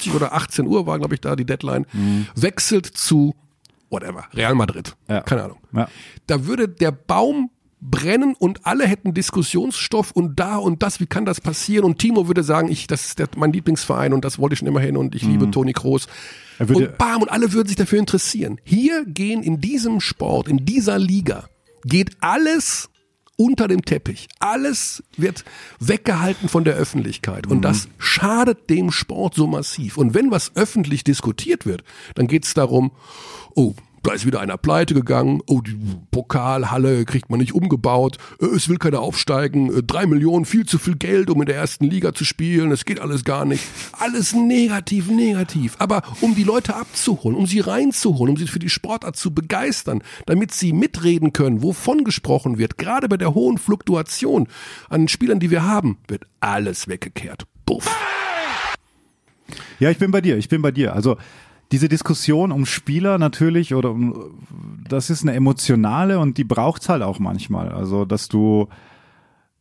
[0.08, 2.26] Uhr oder 18 Uhr war, glaube ich, da die Deadline, mhm.
[2.36, 3.34] wechselt zu
[3.90, 4.94] whatever, Real Madrid.
[5.08, 5.22] Ja.
[5.22, 5.58] Keine Ahnung.
[5.72, 5.88] Ja.
[6.26, 11.24] Da würde der Baum brennen und alle hätten Diskussionsstoff und da und das, wie kann
[11.24, 11.84] das passieren?
[11.84, 14.68] Und Timo würde sagen, ich, das ist der, mein Lieblingsverein und das wollte ich schon
[14.68, 15.32] immer hin und ich mhm.
[15.32, 16.06] liebe Toni Kroos.
[16.58, 18.60] Und bam, und alle würden sich dafür interessieren.
[18.64, 21.48] Hier gehen in diesem Sport, in dieser Liga,
[21.84, 22.89] geht alles
[23.40, 24.28] unter dem Teppich.
[24.38, 25.46] Alles wird
[25.78, 27.46] weggehalten von der Öffentlichkeit.
[27.46, 27.62] Und mhm.
[27.62, 29.96] das schadet dem Sport so massiv.
[29.96, 31.82] Und wenn was öffentlich diskutiert wird,
[32.16, 32.90] dann geht es darum,
[33.54, 35.40] oh, da ist wieder einer pleite gegangen.
[35.46, 35.78] Oh, die
[36.10, 38.18] Pokalhalle kriegt man nicht umgebaut.
[38.40, 39.78] Äh, es will keiner aufsteigen.
[39.78, 42.70] Äh, drei Millionen, viel zu viel Geld, um in der ersten Liga zu spielen.
[42.72, 43.64] Es geht alles gar nicht.
[43.92, 45.76] Alles negativ, negativ.
[45.78, 50.02] Aber um die Leute abzuholen, um sie reinzuholen, um sie für die Sportart zu begeistern,
[50.26, 54.48] damit sie mitreden können, wovon gesprochen wird, gerade bei der hohen Fluktuation
[54.88, 57.44] an Spielern, die wir haben, wird alles weggekehrt.
[57.66, 57.88] Buff.
[59.78, 60.36] Ja, ich bin bei dir.
[60.36, 60.94] Ich bin bei dir.
[60.94, 61.16] Also,
[61.72, 64.40] diese Diskussion um Spieler natürlich oder um,
[64.88, 67.70] das ist eine emotionale und die braucht's halt auch manchmal.
[67.70, 68.68] Also, dass du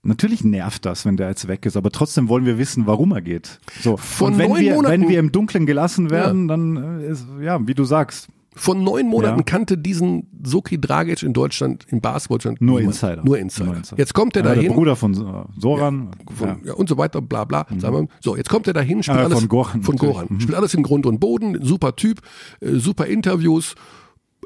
[0.01, 3.21] Natürlich nervt das, wenn der jetzt weg ist, aber trotzdem wollen wir wissen, warum er
[3.21, 3.59] geht.
[3.81, 3.97] So.
[3.97, 6.55] Von und wenn wir, Monaten, wenn wir im Dunkeln gelassen werden, ja.
[6.55, 9.43] dann ist, ja, wie du sagst, von neun Monaten ja.
[9.43, 13.23] kannte diesen Soki Dragic in Deutschland, in Basketball nur Insider.
[13.23, 13.65] Nur Insider.
[13.67, 13.97] Nur Insider.
[13.97, 14.63] Jetzt kommt er ja, dahin.
[14.63, 16.11] Der Bruder von Soran.
[16.29, 16.73] Ja, von, ja.
[16.73, 17.65] und so weiter, bla bla.
[17.69, 17.79] Mhm.
[17.79, 18.07] Sagen wir.
[18.19, 19.39] So, jetzt kommt er dahin, spielt äh, alles.
[19.39, 19.81] Von Goran.
[19.81, 20.27] Von Goran.
[20.29, 20.39] Mhm.
[20.41, 22.19] Spielt alles in Grund und Boden, super Typ,
[22.59, 23.75] äh, super Interviews.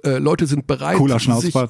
[0.03, 1.67] Äh, Leute sind bereit, sich, äh,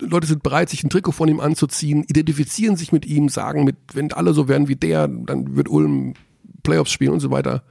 [0.00, 3.76] Leute sind bereit, sich ein Trikot von ihm anzuziehen, identifizieren sich mit ihm, sagen, mit,
[3.92, 6.14] wenn alle so werden wie der, dann wird Ulm
[6.62, 7.64] Playoffs spielen und so weiter.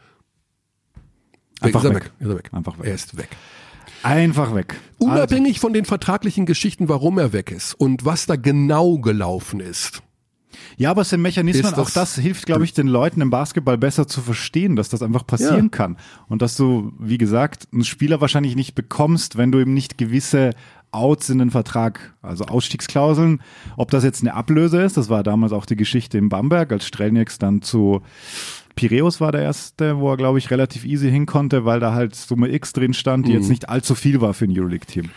[1.59, 2.03] Einfach er weg.
[2.03, 2.11] weg.
[2.19, 2.49] Ist er weg.
[2.51, 2.85] Einfach weg.
[2.85, 3.29] Er ist weg.
[4.03, 4.79] Einfach weg.
[4.97, 5.61] Unabhängig also.
[5.61, 10.01] von den vertraglichen Geschichten, warum er weg ist und was da genau gelaufen ist.
[10.77, 13.77] Ja, aber es sind Mechanismen, das auch das hilft, glaube ich, den Leuten im Basketball
[13.77, 15.69] besser zu verstehen, dass das einfach passieren ja.
[15.69, 15.97] kann.
[16.27, 20.51] Und dass du, wie gesagt, einen Spieler wahrscheinlich nicht bekommst, wenn du ihm nicht gewisse
[20.91, 23.41] Outs in den Vertrag, also Ausstiegsklauseln,
[23.77, 26.85] ob das jetzt eine Ablöse ist, das war damals auch die Geschichte in Bamberg, als
[26.85, 28.01] Strelnieks dann zu
[28.75, 32.15] Piräus war der erste, wo er, glaube ich, relativ easy hin konnte, weil da halt
[32.15, 33.37] Summe X drin stand, die mhm.
[33.37, 35.09] jetzt nicht allzu viel war für ein Euroleague-Team.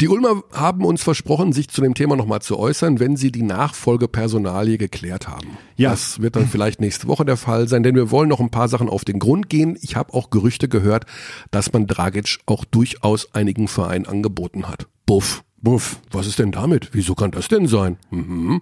[0.00, 3.42] Die Ulmer haben uns versprochen, sich zu dem Thema nochmal zu äußern, wenn sie die
[3.42, 5.56] Nachfolgepersonalie geklärt haben.
[5.76, 5.90] Ja.
[5.90, 8.68] Das wird dann vielleicht nächste Woche der Fall sein, denn wir wollen noch ein paar
[8.68, 9.76] Sachen auf den Grund gehen.
[9.80, 11.06] Ich habe auch Gerüchte gehört,
[11.50, 14.86] dass man Dragic auch durchaus einigen Vereinen angeboten hat.
[15.06, 15.44] Buff.
[15.64, 15.98] Buff.
[16.12, 16.90] Was ist denn damit?
[16.92, 17.96] Wieso kann das denn sein?
[18.10, 18.60] Mhm.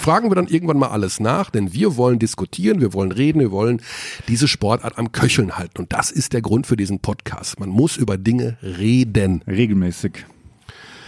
[0.00, 3.50] fragen wir dann irgendwann mal alles nach, denn wir wollen diskutieren, wir wollen reden, wir
[3.50, 3.82] wollen
[4.28, 5.78] diese Sportart am Köcheln halten.
[5.78, 7.60] Und das ist der Grund für diesen Podcast.
[7.60, 9.42] Man muss über Dinge reden.
[9.46, 10.24] Regelmäßig.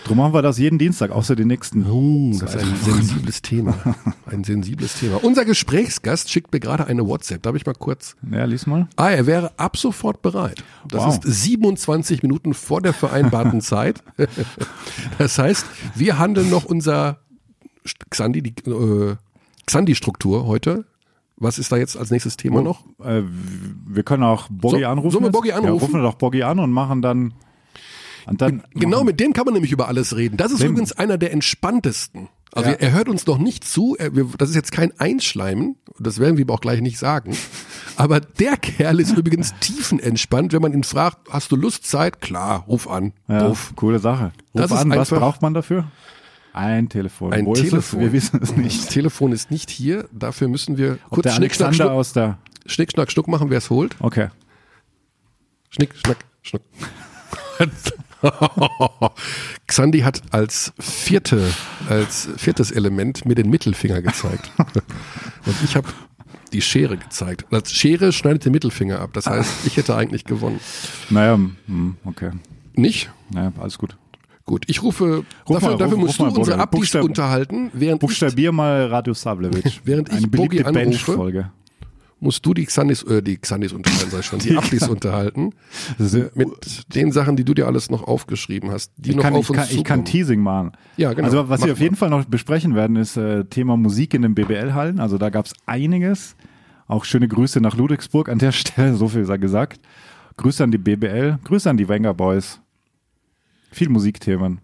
[0.05, 1.87] Drum machen wir das jeden Dienstag, außer den nächsten.
[1.89, 3.75] Uh, das ist ein sensibles Thema.
[4.27, 5.23] Ein sensibles Thema.
[5.23, 7.43] Unser Gesprächsgast schickt mir gerade eine WhatsApp.
[7.43, 8.17] Darf ich mal kurz?
[8.31, 8.89] Ja, lies mal.
[8.97, 10.65] Ah, er wäre ab sofort bereit.
[10.89, 11.25] Das Wow.
[11.25, 14.03] ist 27 Minuten vor der vereinbarten Zeit.
[15.19, 17.19] Das heißt, wir handeln noch unser
[18.11, 19.17] Xandi, die äh,
[19.67, 20.85] Xandi-Struktur heute.
[21.37, 22.85] Was ist da jetzt als nächstes Thema noch?
[23.05, 23.23] Äh,
[23.87, 25.11] wir können auch Boggy So- anrufen.
[25.13, 25.31] sollen wir?
[25.31, 25.81] Boggy Ja, anrufen?
[25.81, 27.35] rufen wir doch Boggy an und machen dann.
[28.31, 30.37] Dann Genau, mit dem kann man nämlich über alles reden.
[30.37, 32.29] Das ist Dem- übrigens einer der entspanntesten.
[32.55, 32.77] Also Ja.
[32.77, 33.97] er, hört uns noch nicht zu.
[33.99, 35.77] Er, wir, das ist jetzt kein Einschleimen.
[35.99, 37.35] Das werden wir ihm auch gleich nicht sagen.
[37.97, 40.53] Aber der Kerl ist übrigens tiefenentspannt.
[40.53, 42.21] Wenn man ihn fragt, hast du Lust, Zeit?
[42.21, 43.13] Klar, ruf an.
[43.29, 43.73] ja, Ruf.
[43.77, 44.33] coole Sache.
[44.55, 45.87] Ruf Das an, was braucht man dafür?
[46.53, 47.33] Ein Telefon.
[47.33, 48.01] Ein Wo Telefon.
[48.01, 48.91] Wir wissen es Das nicht.
[48.91, 50.07] Telefon ist nicht hier.
[50.13, 52.37] Dafür müssen wir Ob kurz der Schnick, Schnack, Schnuck, aus der.
[52.67, 53.97] Schnick, Schnack, Schnuck machen, wer es holt.
[54.01, 54.29] Okay.
[55.71, 56.61] Schnick, Schnack, Schnuck.
[59.67, 61.43] Xandi hat als vierte,
[61.89, 64.51] als viertes Element mir den Mittelfinger gezeigt.
[64.59, 65.89] Und ich habe
[66.53, 67.47] die Schere gezeigt.
[67.51, 69.11] Als Schere schneidet den Mittelfinger ab.
[69.15, 70.61] Das heißt, ich hätte eigentlich gewonnen.
[71.11, 72.31] Naja, hm, okay.
[72.75, 73.11] Nicht?
[73.31, 73.97] Naja, alles gut.
[74.45, 77.71] Gut, ich rufe, Ruf dafür, mal, dafür ruf- musst ruf mal du unsere Buchstab- unterhalten,
[77.75, 79.81] während ich, Buchstabier mal Radio Savlevich.
[79.85, 81.53] Während ich Eine beliebte anrufe, Bench-Folge.
[82.23, 85.51] Musst du die Xandis, äh, die Xandis unterhalten, sag ich schon, die Abdis unterhalten.
[85.99, 89.45] Mit den Sachen, die du dir alles noch aufgeschrieben hast, die Ich noch kann, auf
[89.45, 90.05] ich, uns kann, ich kann.
[90.05, 90.73] Teasing machen.
[90.97, 91.27] Ja, genau.
[91.27, 91.85] Also was Mach wir auf mal.
[91.85, 95.01] jeden Fall noch besprechen werden, ist äh, Thema Musik in den BBL-Hallen.
[95.01, 96.37] Also da gab es einiges.
[96.87, 99.81] Auch schöne Grüße nach Ludwigsburg an der Stelle, so viel sei gesagt.
[100.37, 102.61] Grüße an die BBL, Grüße an die Wenger Boys.
[103.73, 104.61] Viel Musikthemen.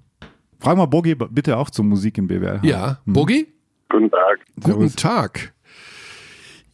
[0.60, 2.60] Frag mal Bogi bitte auch zur Musik in BBL.
[2.62, 3.48] Ja, Bogi?
[3.88, 4.38] Guten Tag.
[4.62, 5.54] Guten Tag.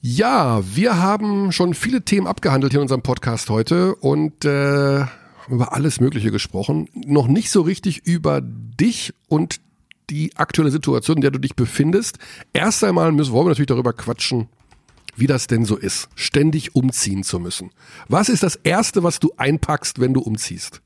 [0.07, 5.09] Ja, wir haben schon viele Themen abgehandelt hier in unserem Podcast heute und äh, haben
[5.49, 6.91] über alles Mögliche gesprochen.
[6.93, 9.63] Noch nicht so richtig über dich und
[10.11, 12.19] die aktuelle Situation, in der du dich befindest.
[12.53, 14.51] Erst einmal müssen, wollen wir natürlich darüber quatschen,
[15.17, 17.71] wie das denn so ist, ständig umziehen zu müssen.
[18.07, 20.83] Was ist das Erste, was du einpackst, wenn du umziehst?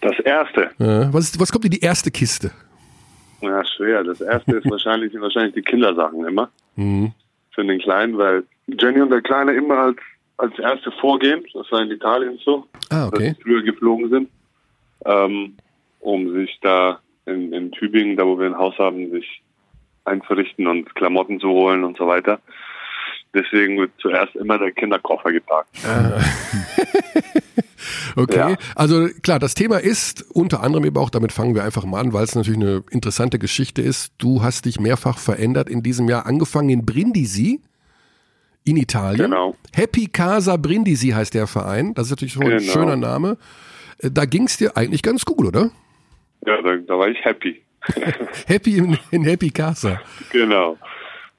[0.00, 0.62] Das erste.
[0.80, 2.50] Äh, was, ist, was kommt in die erste Kiste?
[3.40, 4.02] Ja, schwer.
[4.02, 6.50] Das erste ist wahrscheinlich, sind wahrscheinlich die Kindersachen immer.
[7.54, 9.98] Für den Kleinen, weil Jenny und der Kleine immer als,
[10.38, 11.44] als erste vorgehen.
[11.52, 12.66] Das war in Italien so.
[12.90, 13.28] Ah, okay.
[13.28, 14.30] Dass sie früher geflogen sind.
[15.06, 15.56] Ähm,
[16.00, 19.42] um sich da in, in Tübingen, da wo wir ein Haus haben, sich
[20.04, 22.40] einzurichten und Klamotten zu holen und so weiter.
[23.32, 25.68] Deswegen wird zuerst immer der Kinderkoffer gepackt.
[28.16, 28.56] Okay, Ja.
[28.76, 32.12] also klar, das Thema ist unter anderem eben auch, damit fangen wir einfach mal an,
[32.12, 34.12] weil es natürlich eine interessante Geschichte ist.
[34.18, 37.60] Du hast dich mehrfach verändert in diesem Jahr, angefangen in Brindisi
[38.64, 39.30] in Italien.
[39.30, 39.54] Genau.
[39.74, 41.92] Happy Casa Brindisi heißt der Verein.
[41.94, 42.72] Das ist natürlich schon ein Genau.
[42.72, 43.36] schöner Name.
[43.98, 45.70] Äh, Da ging es dir eigentlich ganz gut, oder?
[46.46, 47.60] Ja, da, da war ich happy.
[48.46, 50.00] Happy in, in Happy Casa.
[50.32, 50.78] Genau.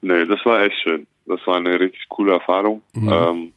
[0.00, 1.06] Nee, das war echt schön.
[1.26, 2.82] Das war eine richtig coole Erfahrung.
[2.94, 3.52] Ähm,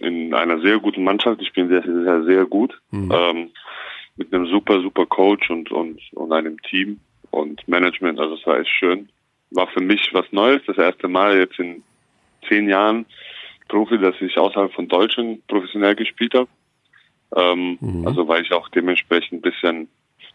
[0.00, 1.40] in einer sehr guten Mannschaft.
[1.42, 2.80] Ich bin sehr, sehr, sehr gut.
[3.12, 3.50] Ähm,
[4.16, 8.18] mit einem super, super Coach und, und, und einem Team und Management.
[8.20, 9.08] Also es war echt schön.
[9.50, 10.62] War für mich was Neues.
[10.66, 11.82] Das erste Mal jetzt in
[12.48, 13.06] zehn Jahren
[13.68, 16.48] Profi, dass ich außerhalb von Deutschland professionell gespielt habe.
[17.36, 19.88] Ähm, Also war ich auch dementsprechend ein bisschen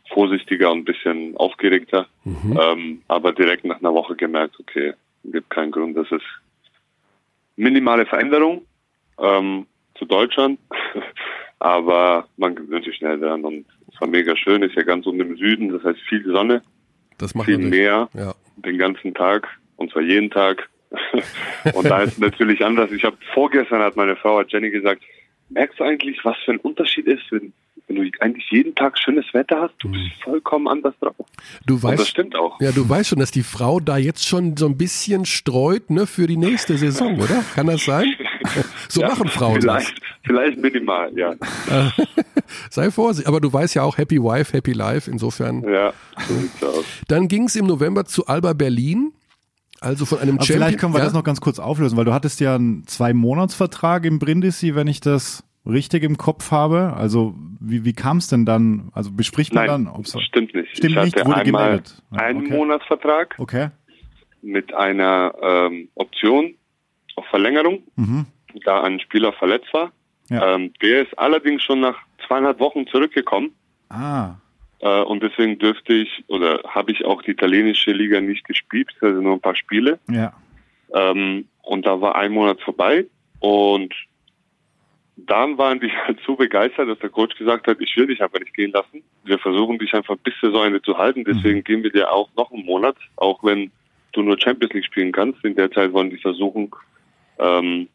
[0.09, 2.07] vorsichtiger und ein bisschen aufgeregter.
[2.25, 4.93] Ähm, aber direkt nach einer Woche gemerkt, okay,
[5.25, 6.23] gibt keinen Grund, das ist
[7.55, 8.65] minimale Veränderung
[9.19, 9.65] ähm,
[9.97, 10.59] zu Deutschland.
[11.59, 15.21] aber man gewöhnt sich schnell dran und es war mega schön, ist ja ganz unten
[15.21, 16.61] im Süden, das heißt viel Sonne,
[17.17, 18.35] Das macht viel mehr Ja.
[18.57, 19.47] den ganzen Tag
[19.77, 20.69] und zwar jeden Tag.
[21.73, 22.91] und da ist es natürlich anders.
[22.91, 25.01] Ich habe vorgestern hat meine Frau hat Jenny gesagt,
[25.49, 27.51] merkst du eigentlich, was für ein Unterschied ist, wenn,
[27.87, 29.73] wenn du eigentlich jeden Tag schönes Wetter hast?
[29.79, 31.15] Du bist vollkommen anders drauf.
[31.65, 32.59] Du Und das weißt, stimmt auch.
[32.61, 36.05] ja, du weißt schon, dass die Frau da jetzt schon so ein bisschen streut, ne,
[36.07, 37.43] für die nächste Saison, oder?
[37.55, 38.13] Kann das sein?
[38.89, 39.85] So Ja, machen Frauen das.
[39.85, 41.35] vielleicht, vielleicht minimal, ja.
[42.69, 43.27] Sei vorsichtig.
[43.27, 45.09] Aber du weißt ja auch Happy Wife, Happy Life.
[45.09, 45.63] Insofern.
[45.63, 45.93] Ja,
[46.27, 46.85] so sieht's aus.
[47.07, 49.13] Dann ging es im November zu Alba Berlin.
[49.81, 50.59] Also von einem Aber Champion.
[50.67, 51.05] vielleicht können wir ja?
[51.05, 54.99] das noch ganz kurz auflösen, weil du hattest ja einen Zwei-Monats-Vertrag im Brindisi, wenn ich
[55.01, 56.93] das richtig im Kopf habe.
[56.95, 58.89] Also wie, wie kam es denn dann?
[58.93, 59.93] Also bespricht man Nein, dann?
[59.95, 60.77] ob's- stimmt nicht.
[60.77, 62.01] Stimmt ich nicht, hatte wurde einmal gemeldet.
[62.11, 62.49] Einen okay.
[62.55, 63.69] Monatsvertrag Okay.
[64.41, 66.55] mit einer ähm, Option
[67.15, 68.25] auf Verlängerung, Mhm.
[68.63, 69.91] Da ein Spieler verletzt war.
[70.29, 70.55] Ja.
[70.55, 73.53] Ähm, der ist allerdings schon nach zweieinhalb Wochen zurückgekommen
[73.89, 74.35] Ah,
[74.79, 79.21] Äh, und deswegen dürfte ich oder habe ich auch die italienische Liga nicht gespielt, also
[79.21, 79.99] nur ein paar Spiele.
[80.09, 80.33] Ja.
[80.93, 83.05] Ähm, und da war ein Monat vorbei
[83.39, 83.93] und
[85.17, 88.39] dann waren die halt so begeistert, dass der Coach gesagt hat, ich will dich einfach
[88.39, 89.01] nicht gehen lassen.
[89.23, 92.65] Wir versuchen dich einfach bis Saisonende zu halten, deswegen geben wir dir auch noch einen
[92.65, 93.71] Monat, auch wenn
[94.11, 95.43] du nur Champions League spielen kannst.
[95.45, 96.69] In der Zeit wollen die versuchen,
[97.39, 97.87] ähm,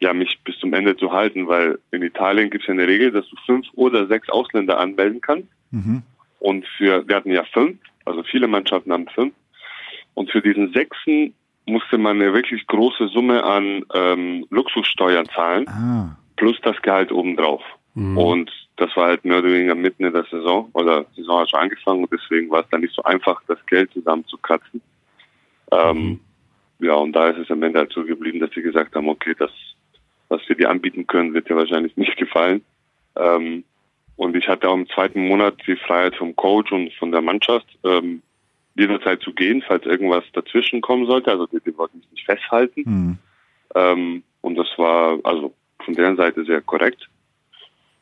[0.00, 3.10] ja, mich bis zum Ende zu halten, weil in Italien gibt es ja eine Regel,
[3.12, 5.48] dass du fünf oder sechs Ausländer anmelden kannst.
[5.70, 6.02] Mhm.
[6.40, 9.34] Und für, wir hatten ja fünf, also viele Mannschaften haben fünf.
[10.14, 11.34] Und für diesen sechsten
[11.66, 16.16] musste man eine wirklich große Summe an ähm, Luxussteuern zahlen, Ah.
[16.36, 17.62] plus das Gehalt obendrauf.
[18.18, 21.50] Und das war halt mehr oder weniger mitten in der Saison, oder die Saison hat
[21.50, 24.82] schon angefangen und deswegen war es dann nicht so einfach, das Geld zusammenzukratzen.
[25.72, 26.20] Ähm,
[26.78, 29.34] ja, und da ist es am Ende halt so geblieben, dass sie gesagt haben, okay,
[29.38, 29.50] das,
[30.28, 32.64] was wir dir anbieten können, wird dir wahrscheinlich nicht gefallen.
[33.16, 33.64] Ähm,
[34.16, 37.66] und ich hatte auch im zweiten Monat die Freiheit vom Coach und von der Mannschaft,
[37.84, 38.22] ähm,
[38.74, 41.30] jederzeit zu gehen, falls irgendwas dazwischen kommen sollte.
[41.30, 42.82] Also die, die wollten mich nicht festhalten.
[42.84, 43.18] Mhm.
[43.74, 45.54] Ähm, und das war also
[45.84, 47.08] von deren Seite sehr korrekt.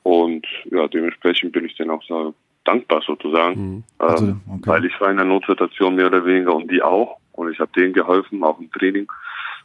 [0.03, 3.85] Und ja, dementsprechend bin ich denen auch so dankbar sozusagen.
[3.99, 4.67] Also, ähm, okay.
[4.67, 7.19] Weil ich war in einer Notsituation mehr oder weniger und die auch.
[7.33, 9.07] Und ich habe denen geholfen, auch im Training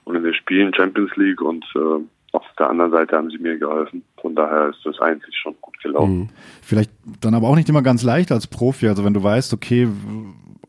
[0.06, 1.42] und in den Spielen Champions League.
[1.42, 4.04] Und äh, auf der anderen Seite haben sie mir geholfen.
[4.22, 6.30] Von daher ist das eigentlich schon gut gelaufen.
[6.62, 8.88] Vielleicht dann aber auch nicht immer ganz leicht als Profi.
[8.88, 9.88] Also wenn du weißt, okay,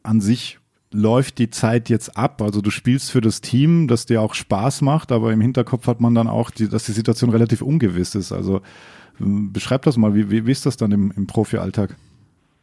[0.03, 0.59] an sich
[0.93, 2.43] läuft die Zeit jetzt ab.
[2.43, 6.01] Also du spielst für das Team, das dir auch Spaß macht, aber im Hinterkopf hat
[6.01, 8.33] man dann auch, die, dass die Situation relativ ungewiss ist.
[8.33, 8.61] Also
[9.21, 11.97] ähm, beschreib das mal, wie, wie, wie ist das dann im, im Profi-Alltag?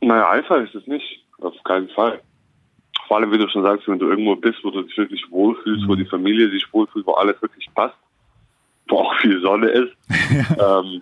[0.02, 1.24] Naja, einfach ist es nicht.
[1.40, 2.20] Auf keinen Fall.
[3.08, 5.88] Vor allem, wie du schon sagst, wenn du irgendwo bist, wo du dich wirklich wohlfühlst,
[5.88, 7.96] wo die Familie sich wohlfühlt, wo alles wirklich passt,
[8.90, 9.94] wo auch viel Sonne ist,
[10.60, 11.02] ähm,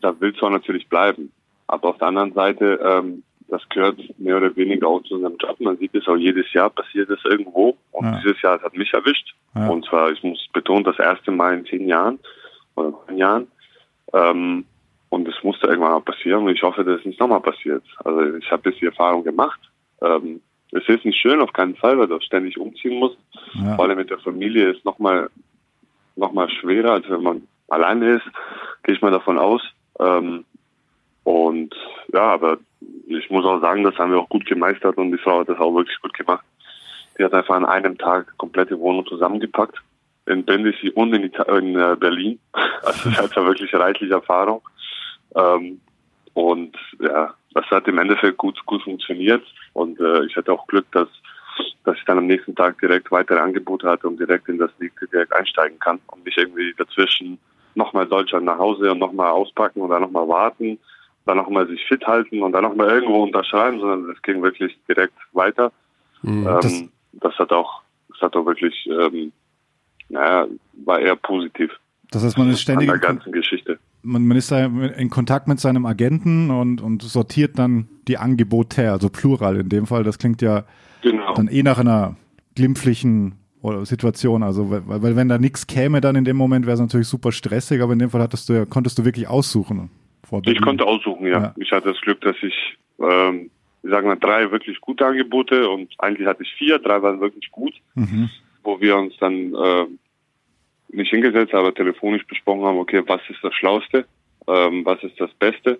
[0.00, 1.32] da willst du auch natürlich bleiben.
[1.66, 5.60] Aber auf der anderen Seite, ähm, das gehört mehr oder weniger auch zu unserem Job.
[5.60, 7.76] Man sieht es auch jedes Jahr, passiert es irgendwo.
[7.92, 8.20] Und Ja.
[8.22, 9.34] dieses Jahr hat mich erwischt.
[9.54, 9.68] Ja.
[9.68, 12.18] Und zwar, ich muss betonen, das erste Mal in zehn Jahren
[12.74, 13.46] oder neun Jahren.
[14.12, 14.64] Ähm,
[15.08, 17.84] und es musste irgendwann mal passieren und ich hoffe, dass es nicht nochmal passiert.
[18.04, 19.60] Also ich habe jetzt die Erfahrung gemacht.
[20.02, 20.40] Ähm,
[20.72, 23.16] es ist nicht schön, auf keinen Fall, weil du ständig umziehen musst.
[23.54, 23.76] Ja.
[23.76, 25.30] Vor allem mit der Familie ist nochmal
[26.16, 28.26] noch mal schwerer, als wenn man alleine ist,
[28.82, 29.62] gehe ich mal davon aus.
[29.98, 30.44] Ähm,
[31.24, 31.74] und
[32.12, 32.58] ja, aber
[33.06, 35.58] ich muss auch sagen, das haben wir auch gut gemeistert und die Frau hat das
[35.58, 36.44] auch wirklich gut gemacht.
[37.18, 39.78] Die hat einfach an einem Tag komplette Wohnung zusammengepackt.
[40.26, 42.38] In Brindisi und in, Ita in äh, Berlin.
[42.82, 44.62] Also sie hat da wirklich reichlich Erfahrung.
[45.34, 45.80] Ähm,
[46.34, 49.42] und ja, das hat im Endeffekt gut, gut funktioniert.
[49.72, 51.08] Und äh, ich hatte auch Glück, dass,
[51.84, 54.98] dass ich dann am nächsten Tag direkt weitere Angebote hatte und direkt in das League
[55.12, 57.38] direkt einsteigen kann und nicht irgendwie dazwischen
[57.74, 60.78] nochmal Deutschland nach Hause und nochmal auspacken und dann nochmal warten,
[61.26, 65.14] dann nochmal sich fit halten und dann nochmal irgendwo unterschreiben, sondern es ging wirklich direkt
[65.32, 65.72] weiter.
[66.22, 66.46] Mhm.
[66.46, 66.82] Ähm, Das-
[67.14, 69.32] das, hat auch, das hat auch wirklich, ähm,
[70.08, 70.46] naja,
[70.84, 71.70] war eher positiv
[72.10, 73.78] Das heißt, man ist an ständig der in, Kon- ganzen Geschichte.
[74.02, 78.90] man, man ist da in Kontakt mit seinem Agenten und, und sortiert dann die Angebote,
[78.90, 80.02] also Plural in dem Fall.
[80.04, 80.64] Das klingt ja
[81.04, 81.34] Genau.
[81.34, 82.16] dann eh nach einer
[82.56, 83.34] glimpflichen
[83.84, 84.42] Situation.
[84.42, 87.32] Also weil, weil wenn da nichts käme, dann in dem Moment wäre es natürlich super
[87.32, 89.90] stressig, aber in dem Fall hattest du ja, konntest du wirklich aussuchen.
[90.46, 91.40] Ich konnte aussuchen, ja.
[91.40, 91.54] Ja.
[91.56, 92.54] Ich hatte das Glück, dass ich,
[92.98, 93.50] ähm,
[93.82, 97.50] ich sage mal, drei wirklich gute Angebote und eigentlich hatte ich vier, drei waren wirklich
[97.50, 98.30] gut, Mhm.
[98.62, 99.86] wo wir uns dann äh,
[100.88, 104.06] nicht hingesetzt, aber telefonisch besprochen haben, okay, was ist das Schlauste,
[104.46, 105.78] ähm, was ist das Beste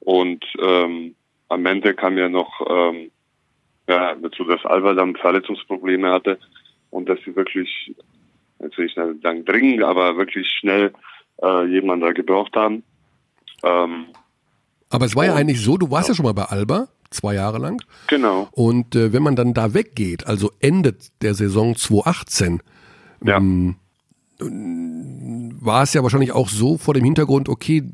[0.00, 1.14] und ähm,
[1.48, 3.10] am Ende kam ja noch ähm,
[3.90, 6.38] ja, dazu, dass Alba dann Verletzungsprobleme hatte
[6.90, 7.94] und dass sie wirklich,
[8.60, 10.92] jetzt will ich nicht sagen dringend, aber wirklich schnell
[11.42, 12.82] äh, jemanden da gebraucht haben.
[13.62, 14.06] Ähm,
[14.90, 17.58] Aber es war ja eigentlich so, du warst ja schon mal bei Alba, zwei Jahre
[17.58, 17.82] lang.
[18.06, 18.48] genau.
[18.52, 22.62] Und äh, wenn man dann da weggeht, also Ende der Saison 2018,
[23.24, 23.36] Ja.
[23.36, 23.76] ähm,
[24.38, 27.84] war es ja wahrscheinlich auch so vor dem Hintergrund, okay,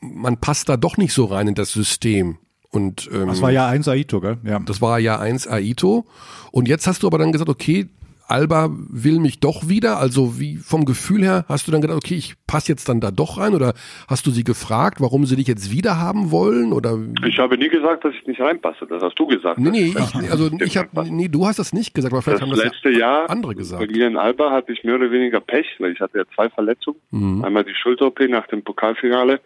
[0.00, 2.38] man passt da doch nicht so rein in das System.
[2.72, 4.38] Und ähm, Das war ja eins Aito, gell?
[4.44, 4.58] Ja.
[4.64, 6.06] das war Jahr 1 Aito.
[6.50, 7.86] Und jetzt hast du aber dann gesagt, okay,
[8.28, 9.98] Alba will mich doch wieder.
[9.98, 13.10] Also wie vom Gefühl her hast du dann gedacht, okay, ich passe jetzt dann da
[13.10, 13.52] doch rein?
[13.52, 13.74] Oder
[14.08, 16.72] hast du sie gefragt, warum sie dich jetzt wieder haben wollen?
[16.72, 16.96] Oder
[17.26, 18.86] Ich habe nie gesagt, dass ich nicht reinpasse.
[18.88, 19.58] Das hast du gesagt.
[19.58, 21.12] nee, nee, ich, also ich habe reinpasse.
[21.14, 23.52] nee, du hast das nicht gesagt, aber vielleicht Das haben das letzte ja Jahr andere
[23.52, 23.90] bei gesagt.
[23.90, 26.96] mir in Alba hatte ich mehr oder weniger Pech, weil ich hatte ja zwei Verletzungen.
[27.10, 27.44] Mhm.
[27.44, 29.40] Einmal die Schulter-OP nach dem Pokalfinale.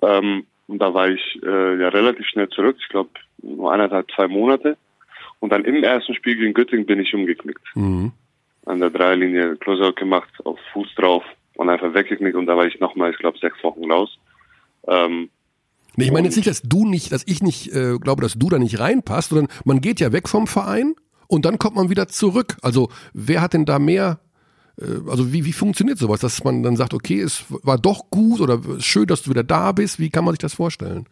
[0.00, 2.76] Ähm, und da war ich äh, ja relativ schnell zurück.
[2.80, 3.10] Ich glaube
[3.42, 4.76] nur eineinhalb, zwei Monate.
[5.40, 7.64] Und dann im ersten Spiel gegen Göttingen bin ich umgeknickt.
[7.74, 8.12] Mhm.
[8.64, 11.24] An der Dreierlinie Closeout gemacht, auf Fuß drauf
[11.56, 12.36] und einfach weggeknickt.
[12.36, 14.18] Und da war ich nochmal, ich glaube, sechs Wochen raus.
[14.86, 15.30] Ähm,
[15.94, 18.48] Nee, ich meine jetzt nicht, dass du nicht, dass ich nicht äh, glaube, dass du
[18.48, 20.94] da nicht reinpasst, sondern man geht ja weg vom Verein
[21.26, 22.56] und dann kommt man wieder zurück.
[22.62, 24.18] Also wer hat denn da mehr
[24.78, 28.58] also wie, wie funktioniert sowas, dass man dann sagt, okay, es war doch gut oder
[28.78, 29.98] schön, dass du wieder da bist?
[29.98, 31.06] Wie kann man sich das vorstellen?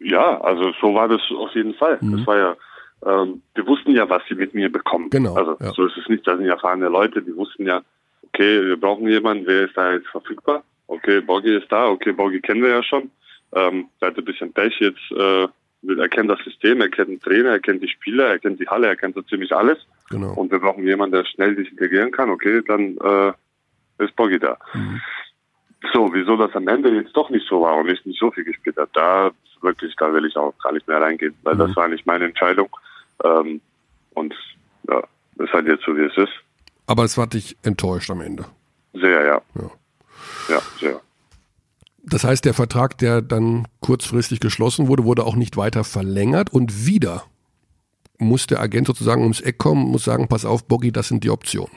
[0.00, 1.98] Ja, also so war das auf jeden Fall.
[2.00, 2.18] Mhm.
[2.18, 2.56] Das war ja,
[3.04, 5.10] ähm, wir wussten ja, was sie mit mir bekommen.
[5.10, 5.34] Genau.
[5.34, 5.72] Also ja.
[5.72, 7.82] so ist es nicht, da sind erfahrene Leute, die wussten ja,
[8.22, 10.62] okay, wir brauchen jemanden, wer ist da jetzt verfügbar?
[10.88, 13.10] Okay, Boggy ist da, okay, Boggy kennen wir ja schon.
[13.52, 15.48] Ähm, der hat ein bisschen Pech jetzt, äh,
[15.98, 18.68] er kennt das System, er kennt den Trainer, er kennt die Spieler, er kennt die
[18.68, 19.78] Halle, er kennt so ziemlich alles.
[20.10, 20.32] Genau.
[20.34, 22.30] Und wir brauchen jemanden, der schnell sich integrieren kann.
[22.30, 23.32] Okay, dann äh,
[24.04, 24.56] ist Boggy da.
[24.74, 25.00] Mhm.
[25.92, 28.44] So, wieso das am Ende jetzt doch nicht so war und ich nicht so viel
[28.44, 29.30] gespielt habe, da
[29.62, 31.58] wirklich, da will ich auch gar nicht mehr reingehen, weil Mhm.
[31.60, 32.68] das war nicht meine Entscheidung.
[33.24, 33.60] Ähm,
[34.14, 34.34] und
[34.88, 35.02] ja,
[35.38, 36.32] ist halt jetzt so, wie es ist.
[36.86, 38.44] Aber es hat dich enttäuscht am Ende.
[38.92, 39.42] Sehr, ja.
[39.54, 39.70] Ja.
[40.48, 41.00] Ja, sehr.
[42.04, 46.86] Das heißt, der Vertrag, der dann kurzfristig geschlossen wurde, wurde auch nicht weiter verlängert und
[46.86, 47.24] wieder
[48.18, 51.30] muss der Agent sozusagen ums Eck kommen, muss sagen, pass auf, Boggy, das sind die
[51.30, 51.72] Optionen.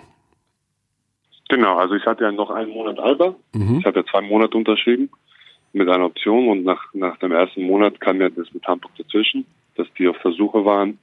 [1.49, 3.35] Genau, also ich hatte ja noch einen Monat Alba.
[3.53, 3.79] Mhm.
[3.79, 5.09] Ich habe ja zwei Monate unterschrieben
[5.73, 9.45] mit einer Option und nach, nach dem ersten Monat kam ja das mit Hamburg dazwischen,
[9.75, 10.97] dass die auf Versuche waren.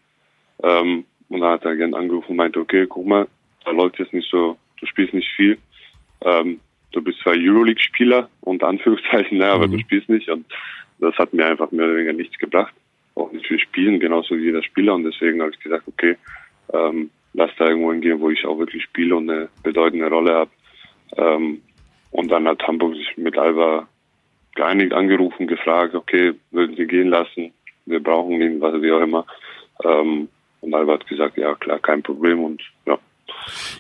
[0.63, 3.27] Ähm, und dann hat der Agent angerufen und meinte, okay, guck mal,
[3.65, 5.59] da läuft jetzt nicht so, du spielst nicht viel.
[6.23, 6.61] Ähm,
[6.93, 9.73] du bist zwar Euroleague-Spieler, unter Anführungszeichen, ne, aber Mhm.
[9.73, 10.29] du spielst nicht.
[10.29, 10.47] Und
[11.01, 12.73] das hat mir einfach mehr oder weniger nichts gebracht.
[13.17, 14.95] Auch nicht für Spielen, genauso wie jeder Spieler.
[14.95, 16.17] Und deswegen habe ich gesagt, okay,
[16.73, 20.51] ähm, lass da irgendwo hingehen, wo ich auch wirklich spiele und eine bedeutende Rolle habe.
[21.17, 21.63] Ähm,
[22.11, 23.89] und dann hat Hamburg sich mit Alba
[24.55, 27.53] geeinigt, angerufen, gefragt, okay, würden Sie gehen lassen?
[27.85, 29.27] Wir brauchen ihn, was wie auch immer.
[29.85, 30.29] Ähm,
[30.61, 32.99] und Alba hat gesagt, ja klar, kein Problem und ja.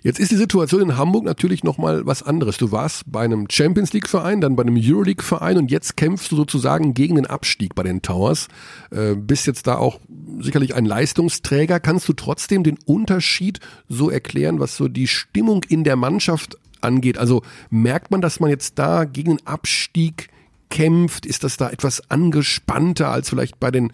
[0.02, 2.56] Jetzt ist die Situation in Hamburg natürlich nochmal was anderes.
[2.58, 6.30] Du warst bei einem Champions League Verein, dann bei einem Euroleague Verein und jetzt kämpfst
[6.30, 8.48] du sozusagen gegen den Abstieg bei den Towers.
[8.90, 10.00] Äh, bist jetzt da auch
[10.40, 11.80] sicherlich ein Leistungsträger.
[11.80, 17.18] Kannst du trotzdem den Unterschied so erklären, was so die Stimmung in der Mannschaft angeht?
[17.18, 20.28] Also merkt man, dass man jetzt da gegen den Abstieg
[20.70, 21.26] kämpft?
[21.26, 23.92] Ist das da etwas angespannter als vielleicht bei den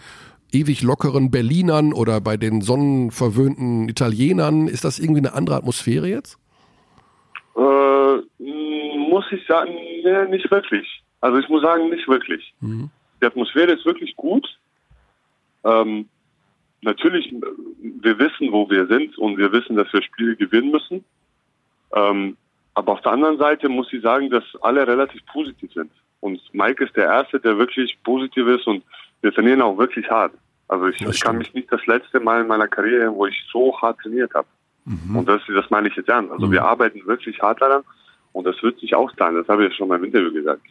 [0.52, 4.68] ewig lockeren Berlinern oder bei den sonnenverwöhnten Italienern?
[4.68, 6.38] Ist das irgendwie eine andere Atmosphäre jetzt?
[7.56, 8.16] Äh,
[9.12, 11.02] muss ich sagen, nee, nicht wirklich.
[11.20, 12.54] Also ich muss sagen, nicht wirklich.
[12.60, 12.90] Mhm.
[13.20, 14.46] Die Atmosphäre ist wirklich gut.
[15.64, 16.08] Ähm,
[16.80, 17.32] natürlich,
[17.80, 21.04] wir wissen, wo wir sind und wir wissen, dass wir Spiele gewinnen müssen.
[21.94, 22.36] Ähm,
[22.74, 25.90] aber auf der anderen Seite muss ich sagen, dass alle relativ positiv sind.
[26.20, 28.82] Und Mike ist der Erste, der wirklich positiv ist und
[29.20, 30.32] wir trainieren auch wirklich hart.
[30.72, 33.78] Also ich, ich kann mich nicht das letzte Mal in meiner Karriere, wo ich so
[33.80, 34.48] hart trainiert habe.
[35.18, 36.32] Und das, das meine ich jetzt ernst.
[36.32, 36.52] Also Mhm.
[36.52, 37.82] wir arbeiten wirklich hart daran
[38.32, 39.36] und das wird sich auszahlen.
[39.36, 40.62] Das habe ich ja schon mal im Interview gesagt.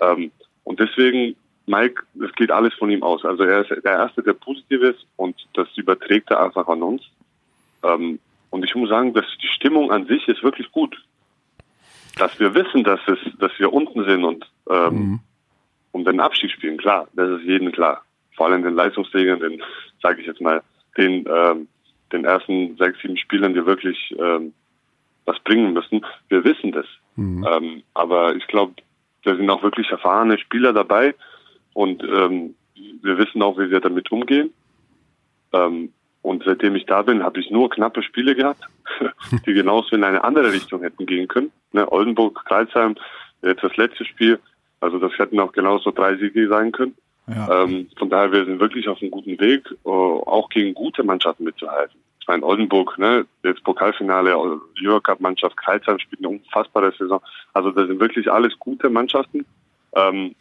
[0.00, 0.30] Ähm,
[0.64, 1.34] und deswegen,
[1.66, 3.24] Mike, es geht alles von ihm aus.
[3.24, 7.02] Also er ist der Erste, der positiv ist und das überträgt er einfach an uns.
[7.82, 8.18] Ähm,
[8.50, 10.96] und ich muss sagen, dass die Stimmung an sich ist wirklich gut.
[12.18, 15.20] Dass wir wissen, dass es, dass wir unten sind und ähm, Mhm.
[15.92, 18.04] um den Abstieg spielen, klar, das ist jedem klar.
[18.40, 19.62] Vor allem den Leistungsträgern, den,
[20.02, 20.62] sage ich jetzt mal,
[20.96, 21.68] den, ähm,
[22.10, 24.54] den ersten sechs, sieben Spielern, die wirklich ähm,
[25.26, 26.06] was bringen müssen.
[26.30, 26.86] Wir wissen das.
[27.16, 27.46] Mhm.
[27.46, 28.76] Ähm, aber ich glaube,
[29.24, 31.14] da sind auch wirklich erfahrene Spieler dabei
[31.74, 32.54] und ähm,
[33.02, 34.54] wir wissen auch, wie wir damit umgehen.
[35.52, 38.64] Ähm, und seitdem ich da bin, habe ich nur knappe Spiele gehabt,
[39.44, 41.52] die genauso in eine andere Richtung hätten gehen können.
[41.72, 42.96] Ne, Oldenburg, Kreisheim,
[43.42, 44.38] jetzt das letzte Spiel.
[44.80, 46.96] Also das hätten auch genauso drei Siege sein können.
[47.34, 47.62] Ja.
[47.62, 51.44] Ähm, von daher, wir sind wirklich auf einem guten Weg, äh, auch gegen gute Mannschaften
[51.44, 52.00] mitzuhalten.
[52.20, 54.36] Ich meine, Oldenburg, ne, jetzt Pokalfinale,
[54.82, 57.20] Eurocup-Mannschaft, Kreisheim spielt eine unfassbare Saison.
[57.54, 59.46] Also das sind wirklich alles gute Mannschaften,
[59.94, 60.34] ähm,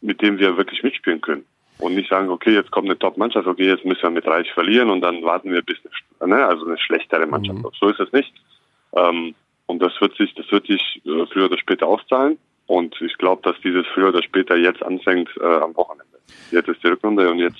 [0.00, 1.44] mit denen wir wirklich mitspielen können.
[1.78, 4.90] Und nicht sagen, okay, jetzt kommt eine Top-Mannschaft, okay, jetzt müssen wir mit Reich verlieren
[4.90, 5.78] und dann warten wir bis
[6.20, 7.58] eine, ne, also eine schlechtere Mannschaft.
[7.58, 7.68] Mhm.
[7.80, 8.32] So ist es nicht.
[8.94, 9.34] Ähm,
[9.66, 12.38] und das wird sich, das wird sich äh, früher oder später auszahlen.
[12.66, 16.13] Und ich glaube, dass dieses früher oder später jetzt anfängt äh, am Wochenende.
[16.50, 17.58] Jetzt ist die Rückrunde und jetzt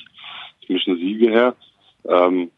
[0.68, 1.54] müssen Siege her.
[2.08, 2.50] Ähm,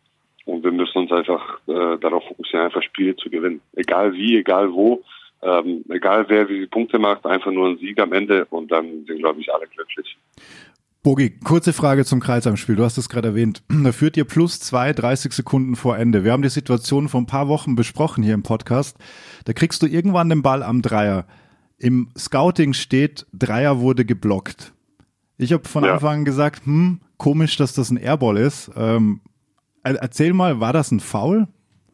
[0.44, 3.61] und wir müssen uns einfach äh, darauf fokussieren, einfach Spiele zu gewinnen.
[3.74, 5.02] Egal wie, egal wo,
[5.42, 9.04] ähm, egal wer wie viele Punkte macht, einfach nur ein Sieg am Ende und dann
[9.07, 10.16] sind, glaube ich, alle glücklich.
[11.02, 12.76] Bogi, kurze Frage zum Kreisheim-Spiel.
[12.76, 13.62] Du hast es gerade erwähnt.
[13.68, 16.24] Da führt ihr plus zwei, 30 Sekunden vor Ende.
[16.24, 18.98] Wir haben die Situation vor ein paar Wochen besprochen hier im Podcast.
[19.44, 21.26] Da kriegst du irgendwann den Ball am Dreier.
[21.78, 24.72] Im Scouting steht, Dreier wurde geblockt.
[25.39, 25.95] Ich habe von Ja.
[25.95, 28.70] Anfang an gesagt, hm, komisch, dass das ein Airball ist.
[28.76, 29.20] Ähm,
[29.82, 31.47] er- erzähl mal, war das ein Foul?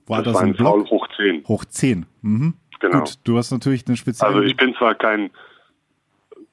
[0.06, 0.88] War das, war ein ein Block?
[0.88, 1.44] Foul hoch 10.
[1.48, 2.06] Hoch 10.
[2.22, 2.54] Mhm.
[2.80, 2.98] Genau.
[3.00, 4.34] Gut, du hast natürlich den speziellen.
[4.34, 5.30] Also ich bin zwar kein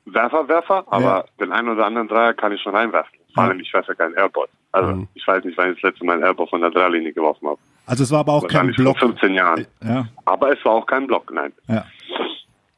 [0.06, 1.26] Werfer, Werfer, aber ja.
[1.40, 3.12] den einen oder anderen Dreier kann ich schon reinwerfen.
[3.34, 4.48] Vor allem, ich werfe ja keinen Airball.
[4.72, 5.08] Also, mhm.
[5.14, 7.60] ich weiß nicht, wann ich das letzte Mal einen Airball von der Dreierlinie geworfen habe.
[7.86, 8.98] Also, es war aber auch kein Block.
[9.00, 9.66] Vor 15 Jahren.
[9.84, 10.08] Ja.
[10.26, 11.52] Aber es war auch kein Block, nein.
[11.68, 11.86] Ja.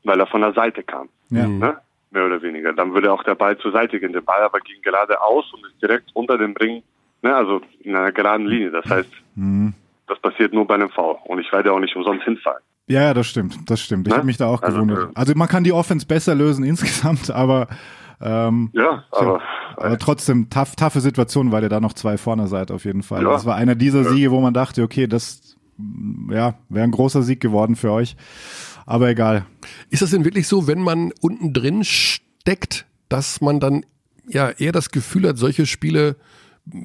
[0.03, 1.09] Weil er von der Seite kam.
[1.30, 1.47] Ja.
[1.47, 1.78] Ne?
[2.12, 2.74] Mehr oder weniger.
[2.74, 4.14] Dann würde auch der Ball zur Seite gehen.
[4.14, 6.84] Der Ball aber ging geradeaus und ist direkt unter dem Ring,
[7.22, 7.34] ne?
[7.34, 8.72] also in einer geraden Linie.
[8.72, 9.74] Das heißt, mhm.
[10.07, 11.18] das passiert nur bei einem Foul.
[11.26, 12.62] Und ich werde auch nicht umsonst hinfallen.
[12.88, 14.07] Ja, ja, das stimmt, das stimmt.
[14.07, 14.18] Ich ne?
[14.18, 15.12] habe mich da auch also, gewundert.
[15.12, 17.68] Äh, also man kann die Offense besser lösen insgesamt, aber
[18.20, 19.41] ähm, ja, aber,
[19.78, 23.24] aber trotzdem tough, taffe Situation, weil ihr da noch zwei vorne seid auf jeden Fall.
[23.24, 25.57] Ja, das war einer dieser Siege, wo man dachte, okay, das
[26.30, 28.16] ja, wäre ein großer Sieg geworden für euch.
[28.86, 29.45] Aber egal.
[29.89, 33.86] Ist das denn wirklich so, wenn man unten drin steckt, dass man dann
[34.27, 36.15] ja eher das Gefühl hat, solche Spiele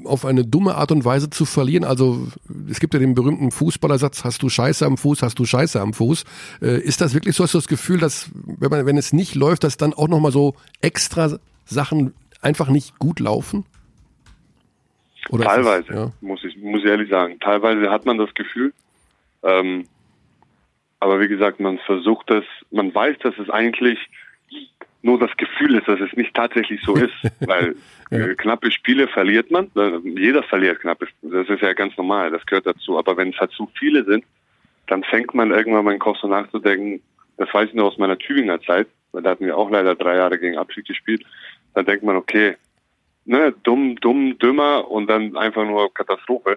[0.05, 1.85] auf eine dumme Art und Weise zu verlieren.
[1.85, 2.29] Also
[2.69, 5.93] es gibt ja den berühmten Fußballersatz, hast du Scheiße am Fuß, hast du Scheiße am
[5.93, 6.25] Fuß.
[6.63, 9.35] Äh, ist das wirklich so, hast du das Gefühl, dass wenn, man, wenn es nicht
[9.35, 13.65] läuft, dass dann auch nochmal so extra Sachen einfach nicht gut laufen?
[15.29, 16.13] Oder teilweise, das, ja?
[16.21, 17.39] muss, ich, muss ich ehrlich sagen.
[17.41, 18.73] Teilweise hat man das Gefühl.
[19.43, 19.87] Ähm,
[21.01, 23.99] aber wie gesagt, man versucht das, man weiß, dass es eigentlich
[25.03, 27.15] nur das Gefühl ist, dass es nicht tatsächlich so ist.
[27.41, 27.77] Weil
[28.11, 28.19] ja.
[28.19, 29.71] äh, knappe Spiele verliert man.
[29.77, 31.45] Äh, jeder verliert knappe Spiele.
[31.45, 32.99] Das ist ja ganz normal, das gehört dazu.
[32.99, 34.25] Aber wenn es halt zu viele sind,
[34.89, 37.01] dann fängt man irgendwann mal in Kopf so nachzudenken,
[37.37, 40.17] das weiß ich nur aus meiner Tübinger Zeit, weil da hatten wir auch leider drei
[40.17, 41.25] Jahre gegen Abschied gespielt.
[41.75, 42.57] Da denkt man, okay,
[43.25, 46.57] ne, dumm, dumm, dümmer und dann einfach nur Katastrophe.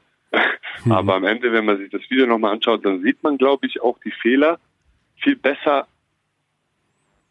[0.86, 0.92] Mhm.
[0.92, 3.82] Aber am Ende, wenn man sich das Video nochmal anschaut, dann sieht man, glaube ich,
[3.82, 4.60] auch die Fehler
[5.18, 5.88] viel besser,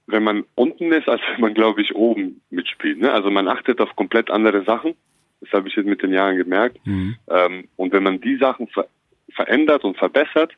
[0.07, 3.01] wenn man unten ist, als wenn man, glaube ich, oben mitspielt.
[3.01, 3.13] Ne?
[3.13, 4.95] Also man achtet auf komplett andere Sachen.
[5.41, 6.85] Das habe ich jetzt mit den Jahren gemerkt.
[6.85, 7.17] Mhm.
[7.29, 8.87] Ähm, und wenn man die Sachen ver
[9.31, 10.53] verändert und verbessert,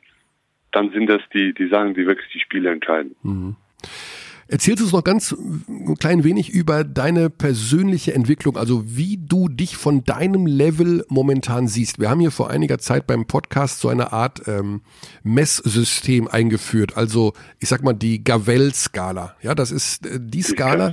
[0.71, 3.15] dann sind das die, die Sachen, die wirklich die Spiele entscheiden.
[3.21, 3.55] Mhm.
[4.51, 9.47] Erzählst du uns noch ganz ein klein wenig über deine persönliche Entwicklung, also wie du
[9.47, 11.99] dich von deinem Level momentan siehst.
[11.99, 14.81] Wir haben hier vor einiger Zeit beim Podcast so eine Art ähm,
[15.23, 19.37] Messsystem eingeführt, also ich sag mal die Gavel-Skala.
[19.41, 20.91] Ja, das ist äh, die Skala,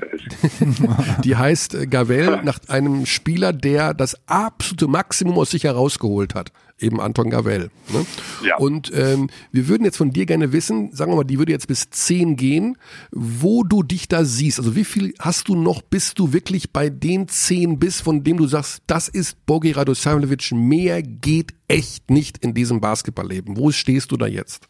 [1.24, 6.52] die heißt äh, Gavel nach einem Spieler, der das absolute Maximum aus sich herausgeholt hat
[6.80, 7.70] eben Anton Gavel.
[7.92, 8.06] Ne?
[8.44, 8.56] Ja.
[8.56, 11.68] Und ähm, wir würden jetzt von dir gerne wissen, sagen wir mal, die würde jetzt
[11.68, 12.76] bis zehn gehen,
[13.10, 14.58] wo du dich da siehst.
[14.58, 18.36] Also wie viel hast du noch, bis du wirklich bei den zehn bist, von dem
[18.36, 23.56] du sagst, das ist Bogi Radosavljevic, mehr geht echt nicht in diesem Basketballleben.
[23.56, 24.68] Wo stehst du da jetzt?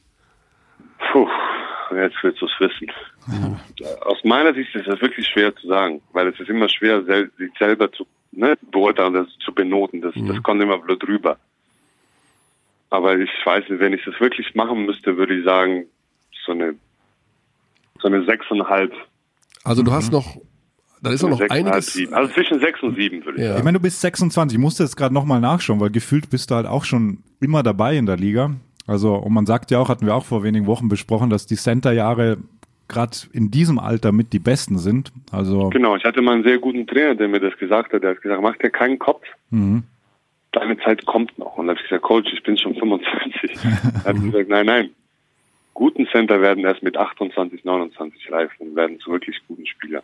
[1.13, 1.29] Puh,
[1.95, 2.91] jetzt willst du es wissen.
[3.31, 3.97] Ja.
[4.07, 7.51] Aus meiner Sicht ist das wirklich schwer zu sagen, weil es ist immer schwer, sich
[7.59, 10.01] selber zu ne, beurteilen, das zu benoten.
[10.01, 10.29] Das, mhm.
[10.29, 11.39] das kommt immer blöd rüber.
[12.91, 15.85] Aber ich weiß nicht, wenn ich das wirklich machen müsste, würde ich sagen,
[16.47, 16.75] so eine,
[18.01, 18.93] so eine sechseinhalb.
[19.65, 20.37] Also du hast noch,
[21.03, 21.93] da ist noch einiges.
[21.93, 22.15] Sieben.
[22.15, 23.49] Also zwischen sechs und sieben würde ich ja.
[23.49, 23.59] sagen.
[23.59, 26.55] Ich meine, du bist 26, ich musste jetzt gerade nochmal nachschauen, weil gefühlt bist du
[26.55, 28.53] halt auch schon immer dabei in der Liga.
[28.87, 31.57] Also, und man sagt ja auch, hatten wir auch vor wenigen Wochen besprochen, dass die
[31.57, 32.39] Center-Jahre
[32.89, 35.13] gerade in diesem Alter mit die besten sind.
[35.31, 38.03] Also genau, ich hatte mal einen sehr guten Trainer, der mir das gesagt hat.
[38.03, 39.23] Der hat gesagt, mach dir keinen Kopf.
[39.51, 39.83] Mhm
[40.53, 41.57] deine Zeit kommt noch.
[41.57, 43.57] Und dann habe ich gesagt, Coach, ich bin schon 25.
[43.65, 44.91] er hat gesagt, nein, nein.
[45.75, 50.03] Guten Center werden erst mit 28, 29 reif und werden zu wirklich guten Spielern.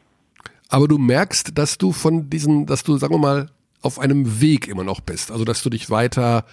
[0.68, 3.50] Aber du merkst, dass du von diesen, dass du, sagen wir mal,
[3.82, 5.30] auf einem Weg immer noch bist.
[5.30, 6.44] Also, dass du dich weiter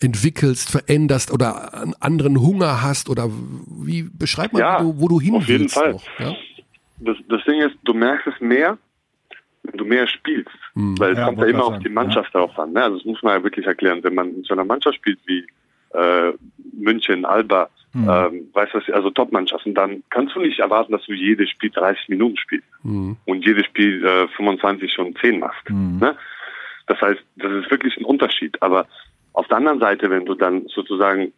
[0.00, 5.08] entwickelst, veränderst oder einen anderen Hunger hast oder wie beschreib mal, ja, wo, du, wo
[5.08, 5.92] du hin auf jeden Fall.
[5.92, 6.34] Noch, ja?
[6.98, 8.78] das, das Ding ist, du merkst es mehr,
[9.66, 10.50] wenn du mehr spielst.
[10.74, 10.98] Mhm.
[10.98, 12.40] Weil es ja, kommt ja immer auf die Mannschaft ja.
[12.40, 12.72] darauf an.
[12.72, 12.82] Ne?
[12.82, 14.02] Also das muss man ja wirklich erklären.
[14.02, 15.46] Wenn man in so einer Mannschaft spielt wie
[15.94, 16.32] äh,
[16.72, 18.08] München, Alba, mhm.
[18.08, 22.08] ähm, weißt du, also Top-Mannschaften, dann kannst du nicht erwarten, dass du jedes Spiel 30
[22.08, 23.16] Minuten spielst mhm.
[23.24, 25.68] und jedes Spiel äh, 25 und 10 machst.
[25.68, 25.98] Mhm.
[26.00, 26.16] Ne?
[26.86, 28.62] Das heißt, das ist wirklich ein Unterschied.
[28.62, 28.86] Aber
[29.32, 31.32] auf der anderen Seite, wenn du dann sozusagen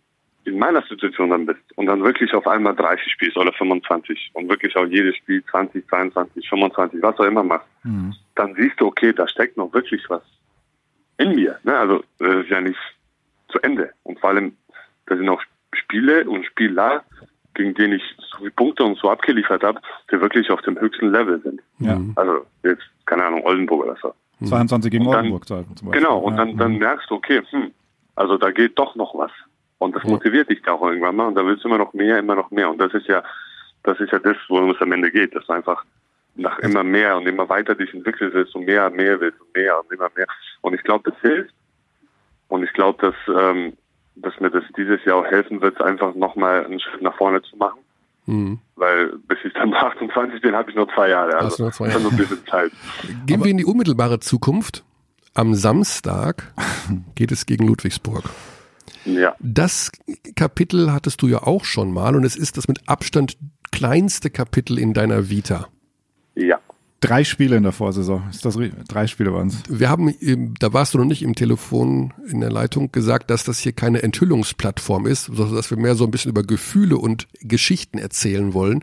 [0.45, 4.49] in meiner Situation dann bist und dann wirklich auf einmal 30 spielst oder 25 und
[4.49, 8.15] wirklich auch jedes Spiel 20, 22, 25, was auch immer machst, mhm.
[8.35, 10.23] dann siehst du, okay, da steckt noch wirklich was
[11.19, 11.59] in mir.
[11.65, 11.77] Ne?
[11.77, 12.79] Also das ist ja nicht
[13.49, 13.93] zu Ende.
[14.05, 14.57] Und vor allem,
[15.07, 17.03] da sind auch Spiele und Spieler,
[17.55, 19.81] gegen denen ich so viele Punkte und so abgeliefert habe,
[20.11, 21.61] die wirklich auf dem höchsten Level sind.
[21.81, 22.01] Ja.
[22.15, 24.15] Also jetzt, keine Ahnung, Oldenburg oder so.
[24.47, 25.91] 22 gegen dann, Oldenburg zum Beispiel.
[25.91, 27.73] Genau, und dann, dann merkst du, okay, hm,
[28.15, 29.33] also da geht doch noch was.
[29.79, 32.35] Und das motiviert dich auch irgendwann mal und da willst du immer noch mehr, immer
[32.35, 32.69] noch mehr.
[32.69, 33.23] Und das ist ja,
[33.85, 35.85] das ist ja das, worum es am Ende geht, dass du einfach
[36.35, 39.79] nach immer mehr und immer weiter dich entwickelst willst und mehr, mehr willst und mehr
[39.79, 40.27] und immer mehr.
[40.63, 41.55] Und ich glaube, das hilft.
[42.49, 43.75] Und ich glaube, dass, ähm,
[44.17, 47.57] dass mir das dieses Jahr auch helfen wird, einfach nochmal einen Schritt nach vorne zu
[47.57, 47.81] machen.
[48.27, 48.59] Mhm.
[48.77, 51.37] Weil bis ich dann 28 bin, habe ich noch zwei Jahre.
[51.37, 52.03] Also noch zwei Jahre.
[52.03, 52.73] noch ein bisschen Zeit.
[53.27, 54.85] Gehen Aber wir in die unmittelbare Zukunft.
[55.35, 56.53] Am Samstag
[57.15, 58.25] geht es gegen Ludwigsburg.
[59.05, 59.35] Ja.
[59.41, 59.91] Das
[60.35, 63.37] Kapitel hattest du ja auch schon mal und es ist das mit Abstand
[63.71, 65.69] kleinste Kapitel in deiner Vita.
[66.35, 66.61] Ja.
[67.01, 68.25] Drei Spiele in der Vorsaison.
[68.29, 69.63] Ist das drei Spiele waren es?
[69.69, 70.13] Wir haben,
[70.59, 74.03] da warst du noch nicht im Telefon in der Leitung gesagt, dass das hier keine
[74.03, 78.83] Enthüllungsplattform ist, sondern dass wir mehr so ein bisschen über Gefühle und Geschichten erzählen wollen.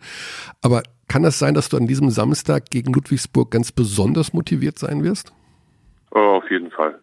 [0.61, 5.03] Aber kann das sein, dass du an diesem Samstag gegen Ludwigsburg ganz besonders motiviert sein
[5.03, 5.34] wirst?
[6.11, 6.99] Oh, auf jeden Fall.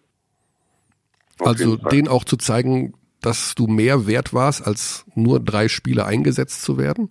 [1.41, 1.91] Auf also jeden Fall.
[1.91, 6.79] denen auch zu zeigen, dass du mehr wert warst, als nur drei Spiele eingesetzt zu
[6.79, 7.11] werden?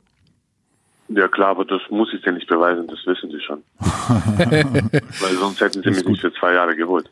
[1.10, 3.64] Ja klar, aber das muss ich dir nicht beweisen, das wissen sie schon.
[3.80, 7.10] Weil sonst hätten sie mich nicht für zwei Jahre geholt.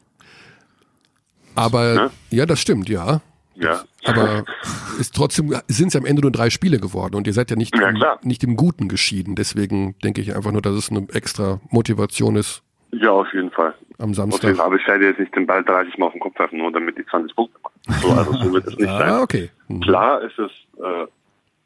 [1.56, 2.12] Aber ne?
[2.30, 3.22] ja, das stimmt, ja.
[3.56, 3.84] Ja.
[4.06, 4.46] Aber
[5.00, 7.76] ist trotzdem sind es am Ende nur drei Spiele geworden und ihr seid ja nicht,
[7.78, 9.36] ja, im, nicht im Guten geschieden.
[9.36, 12.64] Deswegen denke ich einfach nur, dass es eine extra Motivation ist.
[12.92, 13.74] Ja, auf jeden Fall.
[14.00, 14.58] Am Samstag.
[14.60, 16.98] Aber ich werde jetzt nicht den Ball 30 Mal auf den Kopf werfen, nur damit
[16.98, 18.02] die 20 Punkte machen.
[18.02, 19.22] So, also so wird es nicht ah, sein.
[19.22, 19.50] Okay.
[19.68, 19.82] Mhm.
[19.82, 21.06] Klar ist es, äh,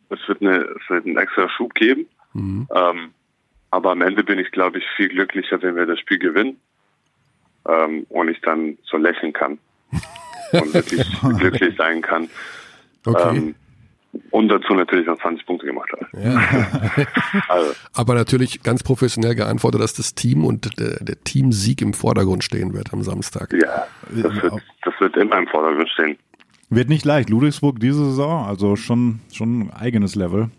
[0.09, 2.07] es wird, eine, es wird einen extra Schub geben.
[2.33, 2.67] Mhm.
[2.73, 3.11] Ähm,
[3.69, 6.59] aber am Ende bin ich, glaube ich, viel glücklicher, wenn wir das Spiel gewinnen
[7.67, 9.59] ähm, und ich dann so lächeln kann
[10.53, 11.05] und wirklich
[11.37, 12.29] glücklich sein kann.
[13.05, 13.37] Okay.
[13.37, 13.55] Ähm,
[14.31, 16.07] und dazu natürlich noch 20 Punkte gemacht hat.
[16.13, 17.05] Ja.
[17.47, 17.71] also.
[17.93, 22.73] Aber natürlich ganz professionell geantwortet, dass das Team und der, der Teamsieg im Vordergrund stehen
[22.73, 23.53] wird am Samstag.
[23.53, 24.53] Ja, das wird,
[24.83, 26.17] das wird immer im Vordergrund stehen.
[26.69, 27.29] Wird nicht leicht.
[27.29, 30.49] Ludwigsburg diese Saison, also schon, schon ein eigenes Level.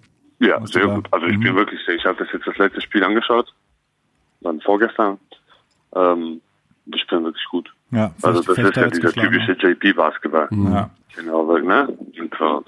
[0.40, 1.08] Ja, sehr gut.
[1.10, 1.42] Also ich mhm.
[1.42, 3.52] bin wirklich sehr, ich habe das jetzt das letzte Spiel angeschaut,
[4.40, 5.18] dann vorgestern.
[5.94, 6.40] Ähm,
[6.86, 7.72] die spielen wirklich gut.
[7.90, 10.48] Ja, also das ist ja dieser typische JP-Basketball.
[10.50, 10.72] Mhm.
[10.72, 10.90] Ja.
[11.16, 11.96] Genau, ne?
[12.16, 12.64] Sind so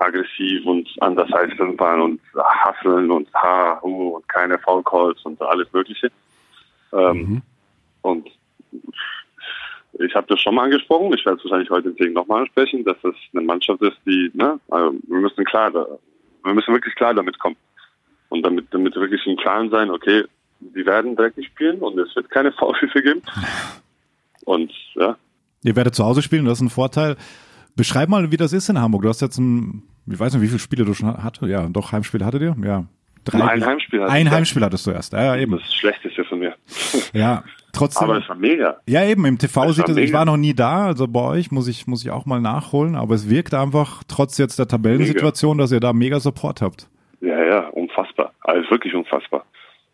[0.00, 5.40] aggressiv und anders als Fünfern und hasseln und ha, hu und keine Foul Calls und
[5.42, 6.10] alles Mögliche.
[6.92, 7.42] Ähm, mhm.
[8.02, 8.28] Und
[9.98, 12.96] ich habe das schon mal angesprochen, ich werde es wahrscheinlich heute deswegen nochmal ansprechen, dass
[13.02, 17.38] es eine Mannschaft ist, die, ne, also wir müssen klar, wir müssen wirklich klar damit
[17.38, 17.56] kommen.
[18.28, 20.24] Und damit, damit wirklich im Klaren sein, okay,
[20.60, 23.22] die werden dreckig spielen und es wird keine Foulschüsse geben.
[24.44, 25.16] Und ja.
[25.64, 27.16] Ihr werdet zu Hause spielen, das ist ein Vorteil.
[27.78, 29.02] Beschreib mal, wie das ist in Hamburg.
[29.02, 31.48] Du hast jetzt ein, ich weiß nicht, wie viele Spiele du schon hattest.
[31.48, 32.56] Ja, doch, Heimspiel hattet ihr?
[32.64, 32.86] Ja.
[33.24, 35.12] Drei, ein Heimspiel hattest Ein Heimspiel hattest du erst.
[35.12, 35.52] Ja, eben.
[35.52, 36.56] Das Schlechteste von mir.
[37.12, 38.10] Ja, trotzdem.
[38.10, 38.78] Aber es war mega.
[38.88, 41.52] Ja, eben, im TV es sieht es, ich war noch nie da, also bei euch
[41.52, 45.56] muss ich, muss ich auch mal nachholen, aber es wirkt einfach, trotz jetzt der Tabellensituation,
[45.58, 45.62] mega.
[45.62, 46.88] dass ihr da mega Support habt.
[47.20, 48.32] Ja, ja, unfassbar.
[48.40, 49.44] Also wirklich unfassbar.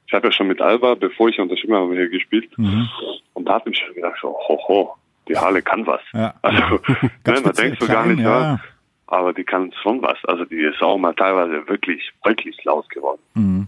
[0.06, 2.48] Ich habe ja schon mit Alba, bevor ich unterschrieben habe, hier gespielt.
[2.56, 2.88] Mhm.
[3.34, 4.94] Und da hat mich schon gedacht, so, ho, ho,
[5.28, 6.00] die Halle kann was.
[6.12, 6.34] Ja.
[6.42, 6.80] Also,
[7.26, 8.40] ne, man denkt so gar nicht, ja.
[8.40, 8.60] ja.
[9.06, 10.18] aber die kann schon was.
[10.24, 13.20] Also die ist auch mal teilweise wirklich, wirklich laut geworden.
[13.34, 13.66] Mhm.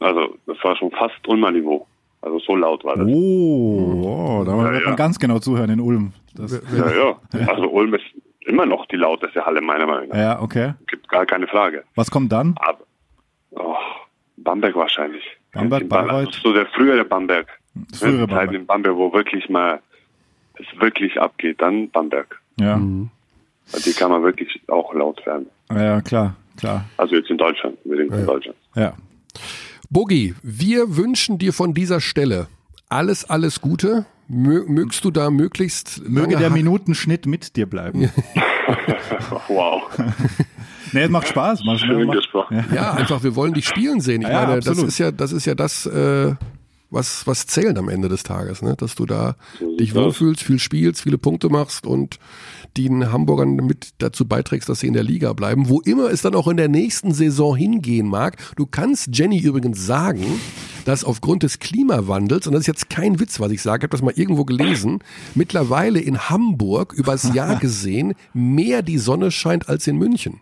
[0.00, 1.86] Also das war schon fast Ulmer-Niveau.
[2.20, 3.06] Also so laut war das.
[3.06, 6.12] Oh, oh da ja, wird man ganz genau zuhören in Ulm.
[6.34, 7.46] Das, ja, ja.
[7.46, 8.04] Also Ulm ist
[8.40, 10.16] immer noch die lauteste Halle meiner Meinung nach.
[10.16, 10.74] Ja, okay.
[10.88, 11.84] Gibt gar keine Frage.
[11.94, 12.54] Was kommt dann?
[12.58, 12.84] Aber,
[13.50, 13.76] oh,
[14.36, 15.24] Bamberg wahrscheinlich.
[15.52, 16.26] Bamberg, Bayreuth?
[16.28, 17.46] Also so der frühere Bamberg.
[17.90, 18.52] Das frühere Bamberg.
[18.52, 19.80] in Bamberg, wo wirklich mal
[20.58, 22.40] es wirklich abgeht, dann Bamberg.
[22.60, 22.76] Ja.
[22.76, 23.10] Mhm.
[23.84, 25.46] Die kann man wirklich auch laut werden.
[25.70, 26.86] Ja, klar, klar.
[26.96, 28.18] Also jetzt in Deutschland, unbedingt ja.
[28.18, 28.56] in Deutschland.
[28.74, 28.94] Ja.
[29.90, 32.48] Bogi, wir wünschen dir von dieser Stelle
[32.88, 34.06] alles, alles Gute.
[34.30, 36.06] Mögst du da möglichst.
[36.06, 38.10] Möge der Minutenschnitt mit dir bleiben.
[39.48, 39.82] wow.
[40.92, 41.64] nee, es macht Spaß.
[41.64, 42.64] Macht, Schön macht, gesprochen.
[42.70, 42.74] Ja.
[42.74, 44.20] ja, einfach, wir wollen dich spielen sehen.
[44.20, 44.78] Ich ja, meine, absolut.
[44.78, 46.34] das ist ja, das ist ja das, äh,
[46.90, 48.74] was, was zählt am Ende des Tages, ne?
[48.76, 52.18] dass du da so dich wohlfühlst, viel spielst, viele Punkte machst und
[52.76, 56.34] den Hamburgern mit dazu beiträgst, dass sie in der Liga bleiben, wo immer es dann
[56.34, 58.36] auch in der nächsten Saison hingehen mag.
[58.56, 60.24] Du kannst Jenny übrigens sagen,
[60.84, 63.92] dass aufgrund des Klimawandels, und das ist jetzt kein Witz, was ich sage, ich habe
[63.92, 65.00] das mal irgendwo gelesen,
[65.34, 70.40] mittlerweile in Hamburg übers Jahr gesehen mehr die Sonne scheint als in München.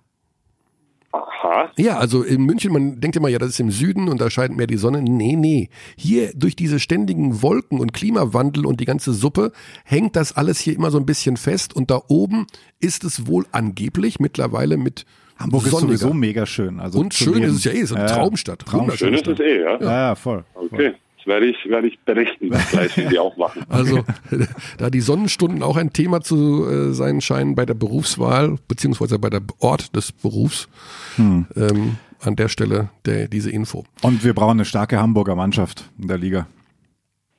[1.79, 4.57] Ja, also in München, man denkt immer, ja, das ist im Süden und da scheint
[4.57, 5.03] mehr die Sonne.
[5.03, 5.69] Nee, nee.
[5.97, 9.53] Hier durch diese ständigen Wolken und Klimawandel und die ganze Suppe
[9.85, 12.47] hängt das alles hier immer so ein bisschen fest und da oben
[12.81, 15.05] ist es wohl angeblich mittlerweile mit
[15.39, 15.93] Hamburg sonniger.
[15.93, 16.81] ist sowieso mega schön.
[16.81, 18.61] Also und schön ist es ja eh, so eine ja, Traumstadt.
[18.61, 18.99] Traumstadt.
[18.99, 19.81] Schön ist es eh, ja.
[19.81, 20.45] Ja, ja voll.
[20.55, 20.93] Okay.
[20.93, 23.65] Das werde ich, werde ich berichten, gleich, wie die auch machen.
[23.69, 24.05] Also,
[24.79, 29.31] da die Sonnenstunden auch ein Thema zu äh, sein scheinen bei der Berufswahl, beziehungsweise bei
[29.31, 30.69] der Ort des Berufs,
[31.17, 31.47] hm.
[31.57, 33.85] ähm, an der Stelle der, diese Info.
[34.03, 36.47] Und wir brauchen eine starke Hamburger Mannschaft in der Liga.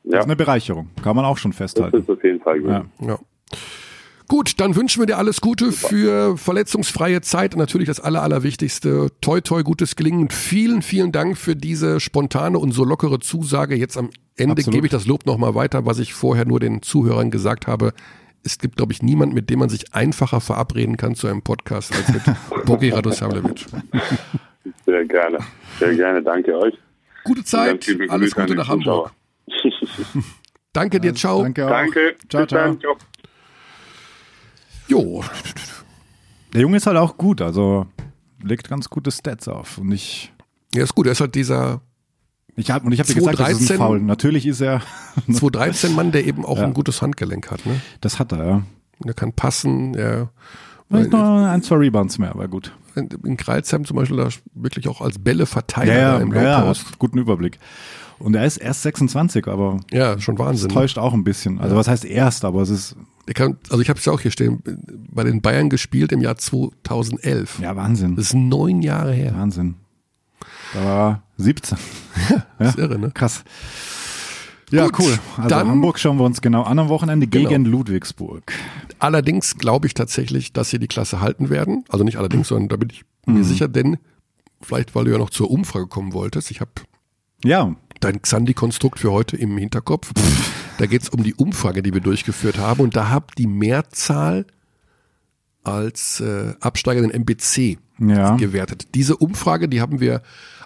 [0.04, 0.20] Das ja.
[0.20, 1.92] ist eine Bereicherung, kann man auch schon festhalten.
[1.92, 2.70] Das ist auf jeden Fall gut.
[2.70, 2.86] Ja.
[3.02, 3.20] ja.
[4.28, 7.54] Gut, dann wünschen wir dir alles Gute für verletzungsfreie Zeit.
[7.54, 9.08] Und natürlich das Aller, Allerwichtigste.
[9.22, 10.22] Toi, toi, gutes Gelingen.
[10.22, 13.76] Und vielen, vielen Dank für diese spontane und so lockere Zusage.
[13.76, 14.74] Jetzt am Ende Absolut.
[14.74, 17.94] gebe ich das Lob nochmal weiter, was ich vorher nur den Zuhörern gesagt habe.
[18.44, 21.94] Es gibt, glaube ich, niemand, mit dem man sich einfacher verabreden kann zu einem Podcast
[21.96, 22.22] als mit
[22.66, 23.66] Bogi Radosavljevic.
[24.86, 25.40] Sehr gerne.
[25.80, 26.22] Sehr gerne.
[26.22, 26.74] Danke euch.
[27.24, 29.12] Gute Zeit, alles Gute nach Hamburg.
[30.74, 31.44] Danke dir, ciao.
[31.44, 31.70] Danke auch.
[31.70, 32.16] Danke.
[32.30, 32.80] Ciao, dann.
[32.80, 32.98] ciao.
[34.88, 35.24] Jo,
[36.54, 37.86] Der Junge ist halt auch gut, also
[38.42, 39.78] legt ganz gute Stats auf.
[39.78, 40.32] Und ich,
[40.74, 41.06] ja, ist gut.
[41.08, 41.82] Er ist halt dieser
[42.60, 43.78] ich habe und ich habe dir gesagt, das ist ein 213.
[43.78, 44.00] Foul.
[44.02, 44.82] Natürlich ist er,
[45.30, 46.64] 213-Mann, der eben auch Ja.
[46.64, 47.66] ein gutes Handgelenk hat.
[47.66, 47.80] Ne?
[48.02, 48.62] das hat er, ja.
[49.06, 49.94] Er kann passen.
[49.94, 50.32] Er,
[50.90, 52.72] Vielleicht noch ein, zwei Rebounds mehr, aber gut.
[52.96, 57.20] in Kreilsheim zum Beispiel da wirklich auch als Bälleverteiler Ja, ja, im ja, ja, guten
[57.20, 57.60] Überblick.
[58.20, 60.70] Und er ist erst 26, aber Ja, schon das Wahnsinn.
[60.70, 60.74] ne?
[60.74, 61.60] täuscht auch ein bisschen.
[61.60, 62.96] Also was heißt erst, aber es ist
[63.28, 64.62] Der kann, also ich habe es ja auch hier stehen,
[65.12, 67.60] bei den Bayern gespielt im Jahr 2011.
[67.60, 68.16] ja Wahnsinn.
[68.16, 69.34] Das ist neun Jahre her.
[69.36, 69.76] Wahnsinn.
[70.74, 71.78] Da war 17.
[72.58, 73.12] Das ist irre, ne?
[73.14, 73.44] Krass.
[74.70, 75.20] Ja, Gut, cool.
[75.38, 77.50] Also dann- Hamburg schauen wir uns genau an am Wochenende Genau.
[77.50, 78.52] gegen Ludwigsburg.
[79.00, 81.86] Allerdings glaube ich tatsächlich, dass sie die Klasse halten werden.
[81.90, 83.34] Also nicht allerdings, sondern da bin ich Mhm.
[83.36, 83.98] mir sicher, denn
[84.62, 86.72] vielleicht, weil du ja noch zur Umfrage kommen wolltest, ich habe
[87.44, 90.12] Ja, dein Xandi-Konstrukt für heute im Hinterkopf.
[90.78, 92.82] Da geht es um die Umfrage, die wir durchgeführt haben.
[92.82, 94.46] Und da habt die Mehrzahl
[95.64, 98.36] als äh, Absteiger den MBC Ja.
[98.38, 98.90] gewertet.
[98.96, 100.22] Diese Umfrage, die haben wir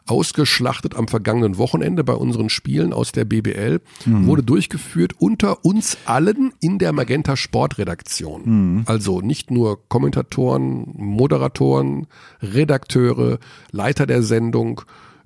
[0.08, 6.54] ausgeschlachtet am vergangenen Wochenende bei unseren Spielen aus der BBL, wurde durchgeführt unter uns allen
[6.60, 8.84] in der Magenta Sportredaktion.
[8.88, 12.08] Also nicht nur Kommentatoren, Moderatoren,
[12.42, 13.38] Redakteure,
[13.72, 14.82] Leiter der Sendung,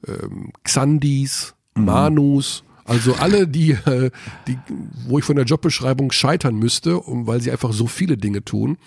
[0.07, 4.11] ähm, Xandis, Manus, also alle, die, äh,
[4.47, 4.57] die,
[5.07, 8.77] wo ich von der Jobbeschreibung scheitern müsste, um, weil sie einfach so viele Dinge tun,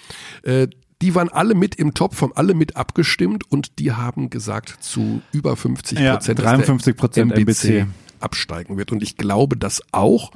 [0.43, 0.69] äh,
[1.03, 5.23] die waren alle mit im Topf, haben alle mit abgestimmt und die haben gesagt zu
[5.33, 7.87] über 50 Ja, Prozent, 53% MBC.
[8.19, 8.91] absteigen wird.
[8.91, 10.33] Und ich glaube das auch,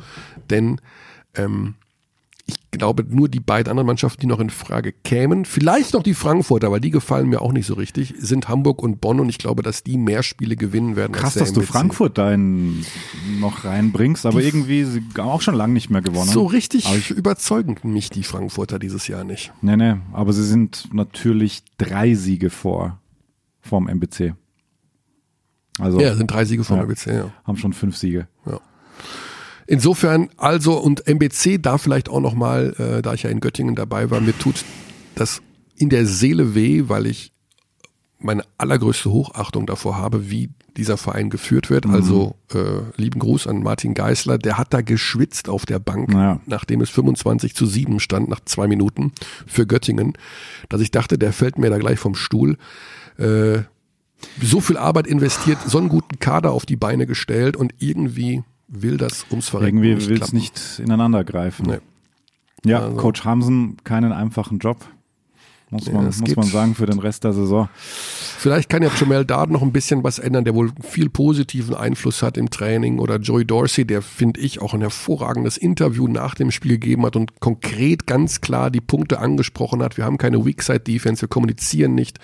[0.51, 0.81] denn
[1.35, 1.75] ähm,
[2.73, 6.71] glaube, nur die beiden anderen Mannschaften, die noch in Frage kämen, vielleicht noch die Frankfurter,
[6.73, 9.63] weil die gefallen mir auch nicht so richtig, sind Hamburg und Bonn und ich glaube,
[9.63, 11.13] dass die mehr Spiele gewinnen werden.
[11.15, 11.73] als krass, dass du MBC.
[11.73, 12.85] Frankfurt da in,
[13.39, 16.31] noch reinbringst, aber irgendwie sie haben auch schon lange nicht mehr gewonnen.
[16.31, 19.53] So richtig Aber ich, überzeugen mich die Frankfurter dieses Jahr nicht.
[19.63, 22.99] nee, nee, aber sie sind natürlich drei Siege vor
[23.61, 24.35] vom MBC.
[25.79, 26.83] Also Ja, sind drei Siege vom Ja.
[26.85, 27.07] MBC.
[27.07, 27.31] Ja.
[27.45, 28.29] haben schon fünf Siege.
[29.67, 34.11] Insofern, also und MBC da vielleicht auch nochmal, äh, da ich ja in Göttingen dabei
[34.11, 34.65] war, mir tut
[35.15, 35.41] das
[35.77, 37.33] in der Seele weh, weil ich
[38.19, 41.87] meine allergrößte Hochachtung davor habe, wie dieser Verein geführt wird.
[41.87, 42.59] Also äh,
[42.97, 46.41] lieben Gruß an Martin Geisler, der hat da geschwitzt auf der Bank, Ja.
[46.47, 49.13] nachdem es 25 zu 7 stand, nach zwei Minuten
[49.47, 50.13] für Göttingen,
[50.69, 52.57] dass ich dachte, der fällt mir da gleich vom Stuhl.
[53.19, 53.63] Äh,
[54.41, 58.97] so viel Arbeit investiert, so einen guten Kader auf die Beine gestellt und irgendwie will
[58.97, 61.67] das ums Verrecken Irgendwie will es nicht ineinander greifen.
[61.67, 61.79] Nee.
[62.71, 64.79] Ja, Also- Coach Hamsen, keinen einfachen Job.
[65.71, 67.67] Muss Ja, man, es muss man sagen, für den Rest der Saison.
[67.75, 72.23] Vielleicht kann ja Jamel Dard noch ein bisschen was ändern, der wohl viel positiven Einfluss
[72.23, 76.51] hat im Training oder Joey Dorsey, der finde ich auch ein hervorragendes Interview nach dem
[76.51, 79.97] Spiel gegeben hat und konkret ganz klar die Punkte angesprochen hat.
[79.97, 82.19] Wir haben keine Weakside Defense, wir kommunizieren nicht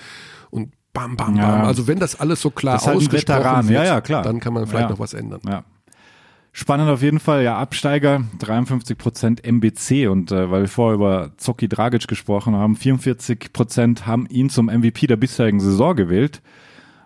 [0.51, 1.51] und bam, bam, Ja.
[1.51, 1.65] bam.
[1.67, 3.69] Also wenn das alles so klar ist halt ausgesprochen Veteran.
[3.69, 4.23] wird, Ja, ja, klar.
[4.25, 4.91] dann kann man vielleicht Ja.
[4.91, 5.41] noch was ändern.
[5.49, 5.65] Ja.
[6.61, 11.31] Spannend auf jeden Fall, ja, Absteiger, 53 Prozent MBC und äh, weil wir vorher über
[11.37, 16.43] Zocki Dragic gesprochen haben, 44 Prozent haben ihn zum MVP der bisherigen Saison gewählt.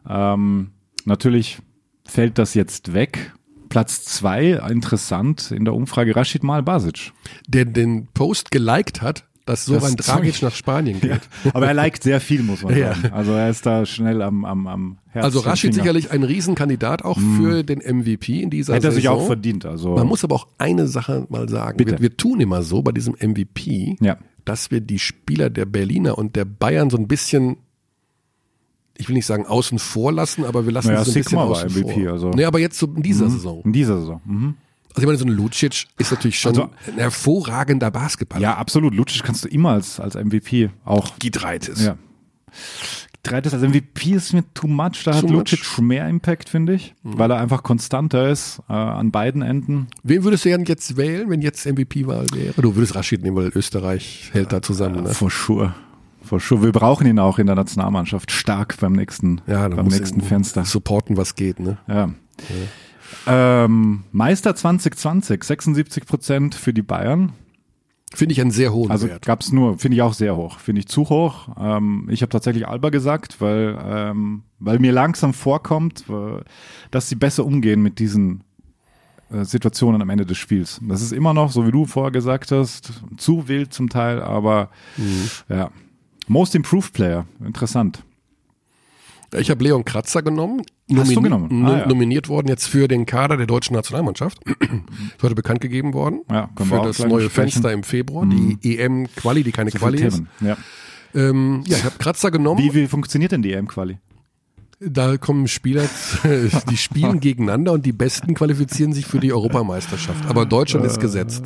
[0.09, 0.71] Ähm,
[1.05, 1.59] natürlich
[2.07, 3.35] fällt das jetzt weg.
[3.69, 7.13] Platz zwei, interessant, in der Umfrage Rashid Mal Basic.
[7.47, 11.21] Der den Post geliked hat, dass Soran Das Dragic nach Spanien geht.
[11.53, 12.95] Aber er liked sehr viel, muss man Ja.
[12.95, 13.13] sagen.
[13.13, 15.25] Also er ist da schnell am, am, am Herz.
[15.25, 19.01] Also Rashid sicherlich ein Riesenkandidat auch für den MVP in dieser Hätte er Saison.
[19.01, 19.67] sich auch verdient.
[19.67, 21.77] Also Man muss aber auch eine Sache mal sagen.
[21.77, 21.93] Bitte.
[21.93, 24.17] Wir, wir tun immer so bei diesem MVP, Ja.
[24.45, 27.57] dass wir die Spieler der Berliner und der Bayern so ein bisschen,
[28.97, 31.47] ich will nicht sagen außen vor lassen, aber wir lassen Naja, sie so ein Sigma
[31.47, 32.13] bisschen außen MVP, vor.
[32.13, 33.63] also- Nee, aber jetzt so in dieser Saison.
[33.65, 34.21] in dieser Saison.
[34.25, 34.55] Mhm.
[34.95, 38.43] Also ich meine, so ein Lucic ist natürlich schon Also- ein hervorragender Basketballer.
[38.43, 38.95] Ja, absolut.
[38.95, 41.19] Lucic kannst du immer als, als MVP auch.
[41.19, 41.85] Gidreitis.
[41.85, 41.97] Ja.
[43.23, 45.05] Dreites als MVP ist mir too much.
[45.05, 45.79] Da hat Too Lucic much.
[45.79, 49.87] mehr Impact, finde ich, weil er einfach konstanter ist äh, an beiden Enden.
[50.03, 52.61] Wen würdest du denn jetzt wählen, wenn jetzt MVP-Wahl wäre?
[52.61, 55.05] Du würdest Rashid nehmen, weil Österreich hält da zusammen.
[55.05, 55.11] Ne?
[55.11, 55.75] For sure.
[56.25, 56.63] For sure.
[56.65, 60.65] Wir brauchen ihn auch in der Nationalmannschaft stark beim nächsten, Ja, beim nächsten Fenster.
[60.65, 61.61] supporten, was geht.
[61.61, 61.79] Ne?
[61.89, 62.11] Ja.
[63.27, 67.33] Ähm, Meister 2020, 76 Prozent für die Bayern.
[68.15, 69.25] Finde ich einen sehr hohen Also Wert.
[69.25, 70.59] gab's nur, finde ich auch sehr hoch.
[70.59, 71.49] Finde ich zu hoch.
[71.59, 76.43] Ähm, ich habe tatsächlich Alba gesagt, weil, ähm, weil mir langsam vorkommt, äh,
[76.91, 78.45] dass sie besser umgehen mit diesen
[79.31, 80.79] äh, Situationen am Ende des Spiels.
[80.83, 84.69] Das ist immer noch, so wie du vorher gesagt hast, zu wild zum Teil, aber
[85.49, 85.71] ja.
[86.29, 88.05] Most Improved Player, interessant.
[89.35, 90.63] Ich habe Leon Kratzer genommen.
[90.95, 91.65] Hast du genommen?
[91.65, 91.87] Ah, ja.
[91.87, 94.39] Nominiert worden jetzt für den Kader der deutschen Nationalmannschaft.
[94.47, 96.21] ist heute bekannt gegeben worden.
[96.31, 97.29] Ja, können wir für auch das neue besprechen.
[97.29, 97.53] Mhm.
[97.53, 98.27] Fenster im Februar.
[98.27, 100.23] Die EM-Quali, die keine So Quali ist.
[100.41, 100.57] Ja.
[101.15, 102.63] Ähm, ja, ich habe Kratzer genommen.
[102.63, 103.99] Wie, wie funktioniert denn die EM-Quali?
[104.81, 105.85] Da kommen Spieler,
[106.71, 110.29] die spielen gegeneinander und die Besten qualifizieren sich für die Europameisterschaft.
[110.29, 111.45] Aber Deutschland ist gesetzt.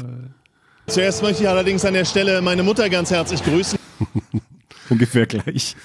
[0.87, 3.79] Zuerst möchte ich allerdings an der Stelle meine Mutter ganz herzlich grüßen.
[4.89, 5.77] Ungefähr gleich.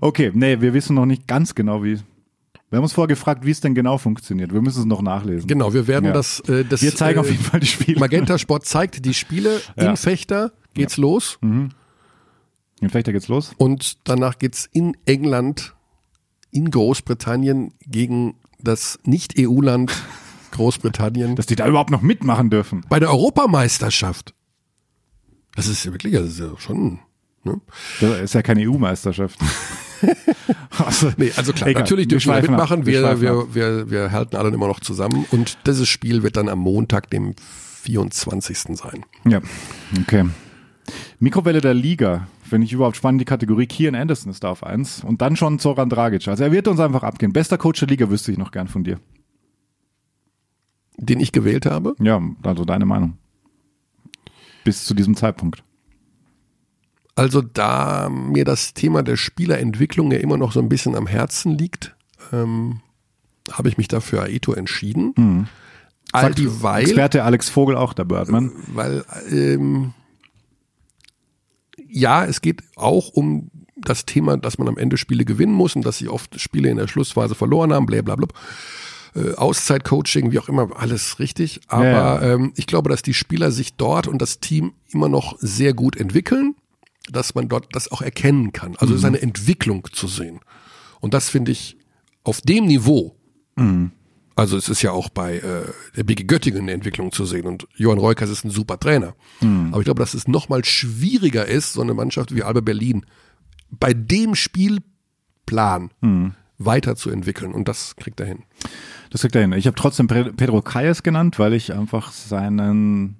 [0.00, 1.98] Okay, nee, wir wissen noch nicht ganz genau, wie.
[2.68, 4.52] Wir haben uns vorher gefragt, wie es denn genau funktioniert.
[4.52, 5.46] Wir müssen es noch nachlesen.
[5.46, 6.12] Genau, wir werden Ja.
[6.12, 6.82] das, äh, das.
[6.82, 8.00] Wir zeigen äh, auf jeden Fall die Spiele.
[8.00, 9.90] Magenta Sport zeigt die Spiele Ja.
[9.90, 10.52] in Fechter.
[10.74, 11.70] Geht's los In
[12.88, 13.52] Fechter geht's los.
[13.56, 15.74] und danach geht's in England,
[16.50, 19.92] in Großbritannien gegen das Nicht-EU-Land
[20.50, 22.84] Großbritannien Dass die da überhaupt noch mitmachen dürfen.
[22.88, 24.34] bei der Europameisterschaft.
[25.54, 26.98] Das ist ja wirklich, das ist ja schon.
[27.46, 27.60] Ne?
[28.00, 29.38] Das ist ja keine EU-Meisterschaft.
[30.84, 31.82] also, Nee, also klar, egal.
[31.82, 32.84] natürlich dürfen wir mitmachen.
[32.84, 35.24] Wir, wir, wir, wir halten alle immer noch zusammen.
[35.30, 37.34] Und dieses Spiel wird dann am Montag, dem
[37.82, 38.58] 24.
[38.76, 39.04] sein.
[39.24, 39.40] Ja,
[40.00, 40.26] okay.
[41.18, 42.28] Mikrowelle der Liga.
[42.42, 43.66] Finde ich überhaupt spannend, die Kategorie.
[43.66, 45.02] Kian Anderson ist da auf eins.
[45.02, 46.28] Und dann schon Zoran Dragic.
[46.28, 47.32] Also er wird uns einfach abgehen.
[47.32, 49.00] Bester Coach der Liga wüsste ich noch gern von dir.
[50.96, 51.96] Den ich gewählt habe.
[51.98, 53.18] Ja, also deine Meinung.
[54.64, 55.62] Bis zu diesem Zeitpunkt.
[57.16, 61.56] Also da mir das Thema der Spielerentwicklung ja immer noch so ein bisschen am Herzen
[61.56, 61.96] liegt,
[62.32, 62.82] ähm,
[63.50, 65.48] habe ich mich dafür Aito entschieden.
[66.12, 68.52] All Sagt dieweil, Experte Alex Vogel auch der Birdman.
[68.68, 69.94] weil ähm,
[71.88, 75.84] ja, es geht auch um das Thema, dass man am Ende Spiele gewinnen muss und
[75.84, 78.28] dass sie oft Spiele in der Schlussphase verloren haben, blablabla.
[79.14, 81.60] Äh, Auszeitcoaching, wie auch immer, alles richtig.
[81.68, 82.34] Aber Ja, ja.
[82.34, 85.96] Ähm, ich glaube, dass die Spieler sich dort und das Team immer noch sehr gut
[85.96, 86.54] entwickeln,
[87.10, 88.76] dass man dort das auch erkennen kann.
[88.76, 90.40] Also es ist eine Entwicklung zu sehen.
[91.00, 91.76] Und das finde ich
[92.24, 93.16] auf dem Niveau.
[94.34, 95.62] Also es ist ja auch bei äh,
[95.96, 99.14] der BG Göttingen eine Entwicklung zu sehen und Johann Reukers ist ein super Trainer.
[99.72, 103.06] Aber ich glaube, dass es noch mal schwieriger ist, so eine Mannschaft wie Alba Berlin
[103.70, 105.90] bei dem Spielplan
[106.58, 108.42] weiterzuentwickeln und das kriegt er hin.
[109.10, 109.52] Das kriegt er hin.
[109.52, 113.16] Ich habe trotzdem Pedro Calles genannt, weil ich einfach seinen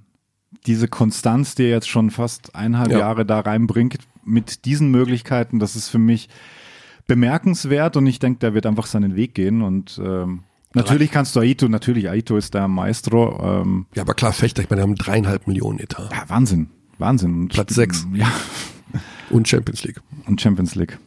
[0.67, 2.99] diese Konstanz, die er jetzt schon fast eineinhalb Ja.
[2.99, 6.29] Jahre da reinbringt, mit diesen Möglichkeiten, das ist für mich
[7.07, 10.43] bemerkenswert und ich denke, der wird einfach seinen Weg gehen und ähm,
[10.75, 14.71] natürlich kannst du Aito, natürlich Aito ist der Maestro, ähm, Ja, aber klar, Fechter, ich
[14.71, 17.35] meine, wir haben dreieinhalb Millionen Etat ja, Wahnsinn, Wahnsinn.
[17.43, 18.07] Und, Platz sechs.
[18.15, 18.31] Ja,
[19.31, 20.01] und Champions League.
[20.27, 20.99] und Champions League.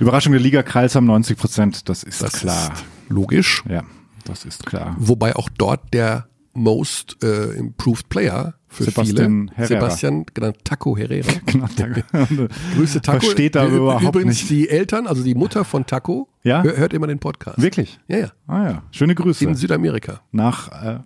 [0.00, 2.72] Überraschung der Liga, Kreis haben 90 Prozent, das ist Das klar.
[2.72, 3.62] ist logisch.
[3.68, 3.82] Ja,
[4.24, 4.96] das ist klar.
[4.98, 9.66] Wobei auch dort der Most äh, Improved Player für Sebastian viele, Herrera.
[9.80, 11.32] Sebastian, genannt Taco Herrera.
[11.46, 12.04] Genau, danke.
[12.76, 13.20] Grüße Taco.
[13.20, 14.50] Versteht Ü- überhaupt Übrigens nicht.
[14.50, 16.62] die Eltern, also die Mutter von Taco, Ja?
[16.62, 17.60] hör, hört immer den Podcast.
[17.62, 17.98] Wirklich?
[18.08, 18.32] Ja, ja.
[18.46, 19.44] Ah ja, schöne Grüße.
[19.44, 20.20] In Südamerika.
[20.32, 20.98] Nach äh,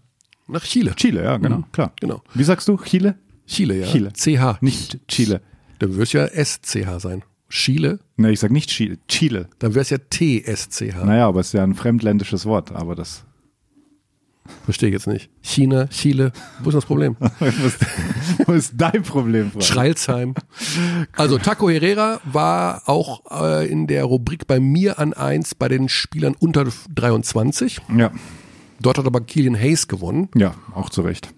[0.48, 0.94] Nach Chile.
[0.96, 1.92] Chile, ja, genau, klar.
[2.00, 2.22] Genau.
[2.34, 2.76] Wie sagst du?
[2.78, 3.16] Chile?
[3.46, 3.86] Chile, ja.
[3.86, 4.12] Chile.
[4.14, 4.60] CH.
[4.62, 5.40] Nicht Chile.
[5.78, 7.22] Dann wirst ja SCH sein.
[7.50, 8.98] Chile, Ne, ich sag nicht Chile.
[9.08, 9.48] Chile.
[9.58, 11.02] dann wäre es ja TSCH.
[11.04, 13.24] Naja, aber es ist ja ein fremdländisches Wort, aber das.
[14.64, 15.30] Verstehe ich jetzt nicht.
[15.40, 16.32] China, Chile,
[16.62, 17.16] wo ist das Problem?
[18.46, 19.64] Wo ist dein Problem, Frank?
[19.64, 20.34] Schreilsheim.
[21.16, 25.88] Also Taco Herrera war auch äh, in der Rubrik bei mir an eins bei den
[25.88, 27.80] Spielern unter 23.
[27.96, 28.12] Ja,
[28.80, 30.28] Dort hat aber Killian Hayes gewonnen.
[30.36, 31.34] ja, auch zu Recht.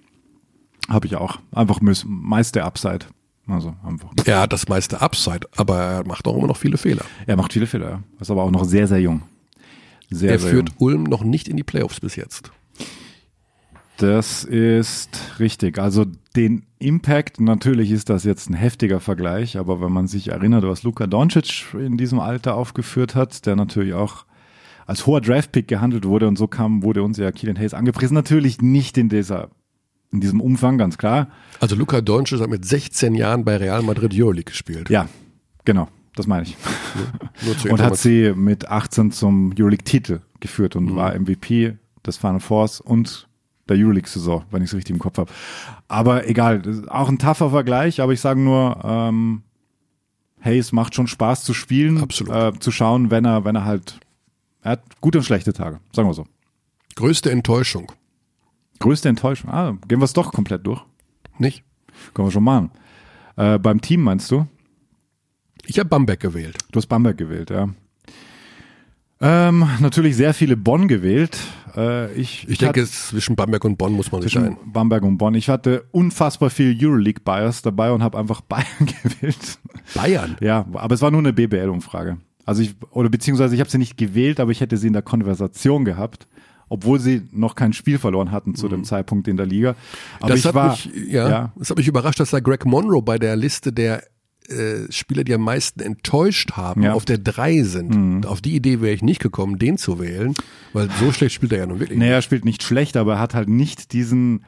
[0.89, 1.39] Habe ich auch.
[1.53, 3.07] Einfach meist der Upside.
[3.47, 4.11] Also einfach.
[4.25, 7.05] Er hat das meiste Upside, aber er macht auch immer noch viele Fehler.
[7.27, 8.03] Er macht viele Fehler, ja.
[8.21, 9.23] Ist aber auch noch sehr, sehr jung.
[10.11, 10.77] Sehr, er sehr führt jung.
[10.79, 12.53] Ulm noch nicht in die Playoffs bis jetzt.
[14.01, 15.79] Das ist richtig.
[15.79, 20.65] Also den Impact, natürlich ist das jetzt ein heftiger Vergleich, aber wenn man sich erinnert,
[20.65, 24.25] was Luka Doncic in diesem Alter aufgeführt hat, der natürlich auch
[24.87, 28.15] als hoher Draftpick gehandelt wurde und so kam, wurde uns ja Keelan Hayes angepriesen.
[28.15, 29.51] Natürlich nicht in dieser,
[30.11, 31.29] in diesem Umfang, ganz klar.
[31.61, 34.89] Also Luka Doncic hat mit 16 Jahren bei Real Madrid Euroleague gespielt.
[34.89, 35.11] Ja,
[35.67, 36.57] genau, das meine ich.
[37.59, 41.77] Zur Und hat sie mit 18 zum Euroleague-Titel geführt und war MVP
[42.07, 43.29] des Final Fours und
[43.71, 45.31] der Euroleague-Saison, wenn ich es richtig im Kopf habe.
[45.89, 49.43] Aber egal, auch ein tougher Vergleich, aber ich sage nur, ähm,
[50.41, 52.35] hey, es macht schon Spaß zu spielen, Absolut.
[52.35, 54.01] Äh, zu schauen, wenn er, wenn er halt,
[54.63, 56.27] er hat gute und schlechte Tage, sagen wir so.
[56.97, 57.93] Größte Enttäuschung,
[58.81, 60.83] Größte Enttäuschung, ah, gehen wir es doch komplett durch.
[61.39, 61.63] nicht?
[62.15, 62.71] Können wir schon machen.
[63.37, 64.47] Äh, beim Team meinst du?
[65.67, 66.57] Ich habe Bamberg gewählt.
[66.73, 67.69] Du hast Bamberg gewählt, ja.
[69.21, 71.39] Ähm, natürlich sehr viele Bonn gewählt.
[71.77, 74.57] Äh, ich Ich denke, zwischen Bamberg und Bonn muss man sich zwischen ein.
[74.73, 75.35] Bamberg und Bonn.
[75.35, 78.67] Ich hatte unfassbar viel Euroleague-Bias dabei und habe einfach Bayern
[79.03, 79.59] gewählt.
[79.95, 80.37] Bayern.
[80.41, 82.19] Ja, aber es war nur eine BBL-Umfrage.
[82.47, 85.03] Also ich, oder beziehungsweise ich habe sie nicht gewählt, aber ich hätte sie in der
[85.03, 86.27] Konversation gehabt,
[86.69, 89.75] obwohl sie noch kein Spiel verloren hatten zu dem Zeitpunkt in der Liga.
[90.21, 90.31] Aber Mhm.
[90.31, 93.19] das ich hat war, mich, ja, das hat mich überrascht, dass da Greg Monroe bei
[93.19, 94.03] der Liste der
[94.51, 96.93] äh, Spieler, die am meisten enttäuscht haben, Ja.
[96.95, 98.27] auf der drei sind.
[98.27, 100.35] Auf die Idee wäre ich nicht gekommen, den zu wählen,
[100.73, 101.99] weil so schlecht spielt er ja nun wirklich.
[101.99, 102.09] nicht.
[102.09, 104.45] er spielt nicht schlecht, aber er hat halt nicht diesen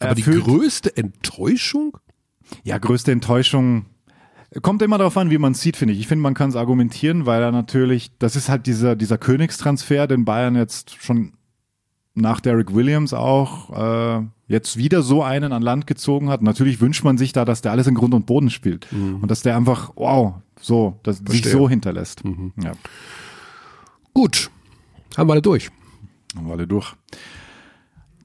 [0.00, 1.96] Aber die größte Enttäuschung?
[2.64, 3.86] Ja, größte Enttäuschung.
[4.60, 6.00] Kommt immer darauf an, wie man es sieht, finde ich.
[6.00, 10.06] Ich finde, man kann es argumentieren, weil er natürlich, das ist halt dieser, dieser Königstransfer,
[10.06, 11.32] den Bayern jetzt schon
[12.14, 16.42] nach Derek Williams auch äh, jetzt wieder so einen an Land gezogen hat.
[16.42, 19.42] Natürlich wünscht man sich da, dass der alles in Grund und Boden spielt und dass
[19.42, 21.52] der einfach, wow, so, dass sich Verstehe.
[21.52, 22.22] so hinterlässt.
[22.62, 22.72] Ja,
[24.14, 24.50] Gut,
[25.16, 25.70] haben wir alle durch.
[26.36, 26.94] haben wir alle durch.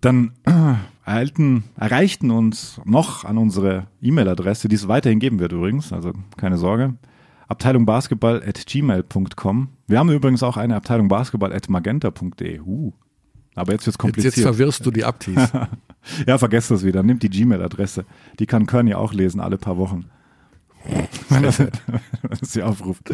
[0.02, 0.76] Dann äh,
[1.06, 6.58] erhalten, erreichten uns noch an unsere E-Mail-Adresse, die es weiterhin geben wird übrigens, also keine
[6.58, 6.96] Sorge.
[7.48, 9.70] Abteilung Basketball at gmail.com.
[9.88, 12.60] Wir haben übrigens auch eine Abteilung Basketball at magenta.de.
[12.60, 12.92] Uh.
[13.58, 14.36] Aber jetzt wird's Jetzt, kompliziert.
[14.38, 15.52] jetzt verwirrst du die Abtis.
[16.28, 17.04] ja, vergesst das wieder.
[17.04, 18.06] Nimmt die Gmail-Adresse.
[18.40, 20.06] Die kann Körny auch lesen, alle paar Wochen.
[21.30, 21.54] Wenn er
[22.42, 23.12] sie aufruft.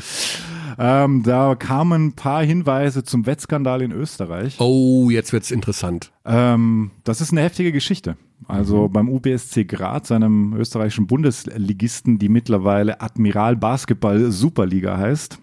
[0.77, 4.57] Ähm, da kamen ein paar Hinweise zum Wettskandal in Österreich.
[4.59, 6.11] oh, jetzt wird's interessant.
[6.25, 8.17] Ähm, das ist eine heftige Geschichte.
[8.47, 15.39] Also beim UBSC Graz, einem österreichischen Bundesligisten, die mittlerweile Admiral Basketball Superliga heißt,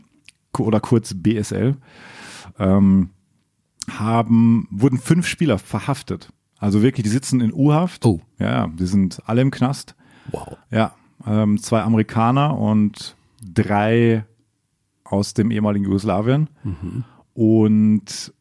[0.58, 1.76] oder kurz BSL,
[2.58, 3.10] ähm,
[3.88, 6.30] haben, wurden fünf Spieler verhaftet.
[6.58, 8.04] Also wirklich, die sitzen in U-Haft.
[8.04, 8.20] Oh.
[8.38, 9.94] Ja, die sind alle im Knast.
[10.30, 10.56] Wow.
[10.70, 10.94] Ja,
[11.26, 14.24] ähm, zwei Amerikaner und drei
[15.04, 16.48] aus dem ehemaligen Jugoslawien.
[17.34, 18.32] Und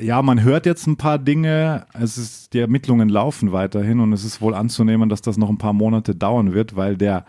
[0.00, 1.86] ja, man hört jetzt ein paar Dinge.
[1.92, 5.58] Es ist, die Ermittlungen laufen weiterhin und es ist wohl anzunehmen, dass das noch ein
[5.58, 7.24] paar Monate dauern wird, weil der,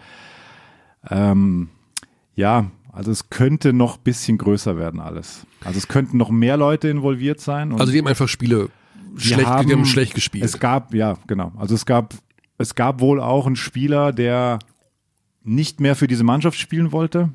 [1.09, 1.70] ähm,
[2.36, 5.47] ja, also es könnte noch ein bisschen größer werden alles.
[5.64, 7.72] Also es könnten noch mehr Leute involviert sein.
[7.72, 8.68] Also die haben einfach Spiele
[9.16, 10.43] schlecht, die haben schlecht gespielt.
[10.43, 11.54] es gab, ja, genau.
[11.58, 12.14] Also es gab,
[12.58, 14.60] es gab wohl auch einen Spieler, der
[15.45, 17.30] nicht mehr für diese Mannschaft spielen wollte,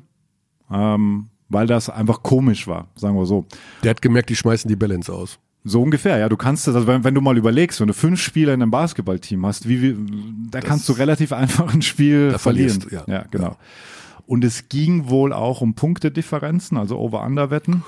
[0.69, 3.47] ähm, weil das einfach komisch war, sagen wir so.
[3.81, 5.39] Der hat gemerkt, die schmeißen die Balance aus.
[5.63, 6.29] So ungefähr, ja.
[6.29, 8.69] Du kannst das, also wenn, wenn du mal überlegst, wenn du fünf Spieler in einem
[8.69, 9.95] Basketballteam hast, wie, wie
[10.51, 12.85] da kannst du relativ einfach ein Spiel Da verlieren.
[12.91, 13.03] ja.
[13.07, 13.57] ja, genau.
[14.27, 17.83] Und es ging wohl auch um Punktedifferenzen, also Over-Under-Wetten.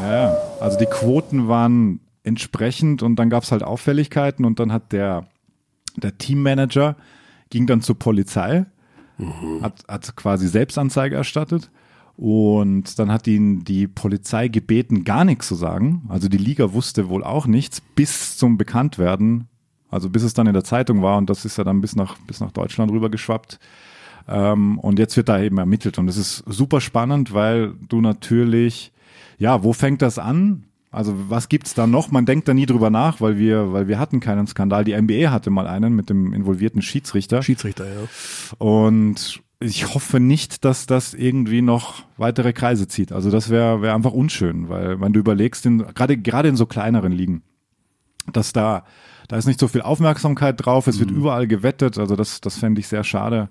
[0.00, 0.36] Ja.
[0.60, 5.26] Also die Quoten waren entsprechend und dann gab es halt Auffälligkeiten und dann hat der,
[5.96, 6.96] der Teammanager
[7.50, 8.66] ging dann zur Polizei,
[9.60, 11.70] hat, hat quasi Selbstanzeige erstattet
[12.16, 16.04] und dann hat ihn die Polizei gebeten, gar nichts zu sagen.
[16.08, 19.48] Also die Liga wusste wohl auch nichts bis zum Bekanntwerden,
[19.90, 22.16] also bis es dann in der Zeitung war und das ist ja dann bis nach,
[22.26, 23.58] bis nach Deutschland rüber geschwappt.
[24.30, 28.92] Ähm, und jetzt wird da eben ermittelt und es ist super spannend, weil du natürlich,
[29.38, 30.64] ja, wo fängt das an?
[30.92, 32.10] Also was gibt's da noch?
[32.10, 34.84] Man denkt da nie drüber nach, weil wir, weil wir hatten keinen Skandal.
[34.84, 37.42] Die NBA hatte mal einen mit dem involvierten Schiedsrichter.
[37.42, 38.08] Schiedsrichter, ja.
[38.58, 43.12] Und ich hoffe nicht, dass das irgendwie noch weitere Kreise zieht.
[43.12, 47.12] Also das wäre wär einfach unschön, weil wenn du überlegst, gerade gerade in so kleineren
[47.12, 47.42] Ligen,
[48.32, 48.84] dass da
[49.28, 52.80] da ist nicht so viel Aufmerksamkeit drauf, es wird überall gewettet, also das das fände
[52.80, 53.48] ich sehr schade.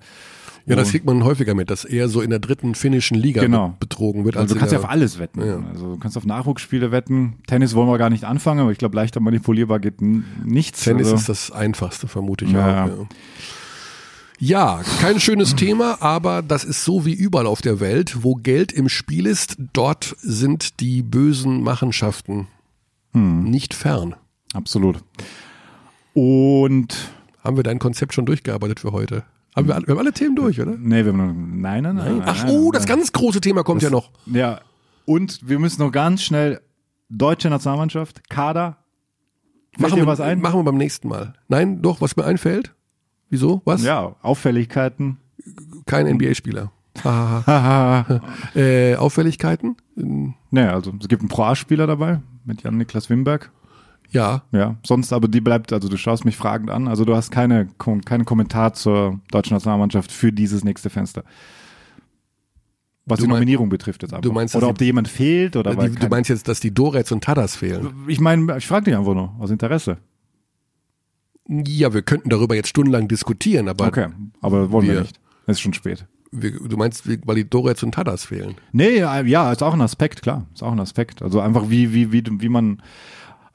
[0.70, 3.70] Ja, das kriegt man häufiger mit, dass eher so in der dritten finnischen Liga Genau.
[3.70, 4.38] be- betrogen wird.
[4.38, 5.46] also als du kannst ja auf alles wetten.
[5.46, 5.60] Ja.
[5.72, 7.36] Also du kannst auf Nachwuchsspiele wetten.
[7.48, 10.84] Tennis wollen wir gar nicht anfangen, aber ich glaube, leichter manipulierbar geht nichts.
[10.84, 12.86] Tennis also, ist das einfachste, vermute ich Ja.
[12.86, 12.88] auch.
[12.88, 12.94] Ja.
[14.42, 18.72] Ja, kein schönes Thema, aber das ist so wie überall auf der Welt, wo Geld
[18.72, 22.48] im Spiel ist, dort sind die bösen Machenschaften
[23.14, 23.44] Hm.
[23.44, 24.16] nicht fern.
[24.54, 25.00] absolut.
[26.14, 26.96] Und
[27.44, 29.24] Haben wir dein Konzept schon durchgearbeitet für heute?
[29.60, 30.76] Haben wir, alle- wir haben alle Themen durch, oder?
[30.78, 32.22] nee, wir haben noch, nein, nein, nein.
[32.26, 32.98] Ach, nein, oh, das nein.
[32.98, 34.12] ganz große Thema kommt ja noch.
[34.26, 34.62] Ja,
[35.06, 36.62] und wir müssen noch ganz schnell
[37.10, 38.78] deutsche Nationalmannschaft, Kader.
[39.78, 40.42] Machen wir, was ein?
[40.42, 41.34] machen wir beim nächsten Mal.
[41.48, 42.74] Nein, doch, was mir einfällt.
[43.30, 43.62] Wieso?
[43.66, 43.84] Was?
[43.84, 45.18] Ja, Auffälligkeiten.
[45.86, 46.72] Kein NBA-Spieler.
[48.56, 49.78] Äh, Auffälligkeiten?
[49.96, 53.52] Nee, also es gibt einen Pro A-Spieler dabei mit Jan-Niklas Wimberg.
[54.12, 56.88] Ja, Ja, sonst aber die bleibt, also du schaust mich fragend an.
[56.88, 57.68] Also du hast keine,
[58.06, 61.24] keinen Kommentar zur deutschen Nationalmannschaft für dieses nächste Fenster.
[63.06, 64.22] Was Du die mein- Nominierung betrifft jetzt einfach.
[64.22, 67.12] du meinst, oder ob dir jemand fehlt oder die, du meinst jetzt, dass die Dorets
[67.12, 67.90] und Tadas fehlen?
[68.08, 69.98] Ich meine, ich frage dich einfach nur aus Interesse.
[71.48, 74.08] Ja, wir könnten darüber jetzt stundenlang diskutieren, aber Okay,
[74.42, 75.20] aber wollen wir, Wir- nicht.
[75.48, 76.06] Es ist schon spät.
[76.32, 78.54] wir, du meinst, weil die Dorets und Tadas fehlen.
[78.72, 80.46] Nee, ja, ja, ist auch ein Aspekt, klar.
[80.54, 81.24] Ist auch ein Aspekt.
[81.24, 82.84] Also einfach wie, wie, wie, wie man,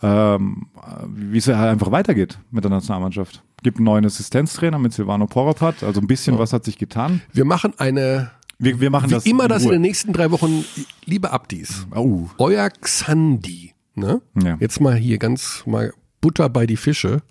[0.04, 0.66] ähm,
[1.06, 3.42] wie es halt einfach weitergeht mit der Nationalmannschaft.
[3.62, 7.22] Gibt einen neuen Assistenztrainer mit Silvano Poropat, also ein bisschen was hat sich getan.
[7.32, 10.64] Wir machen eine, Wir, wir machen wie das immer das in den nächsten drei Wochen,
[11.06, 14.20] liebe Abdis, Oh, euer Xandi, ne?
[14.42, 14.58] Ja.
[14.60, 17.22] Jetzt mal hier ganz mal Butter bei die Fische,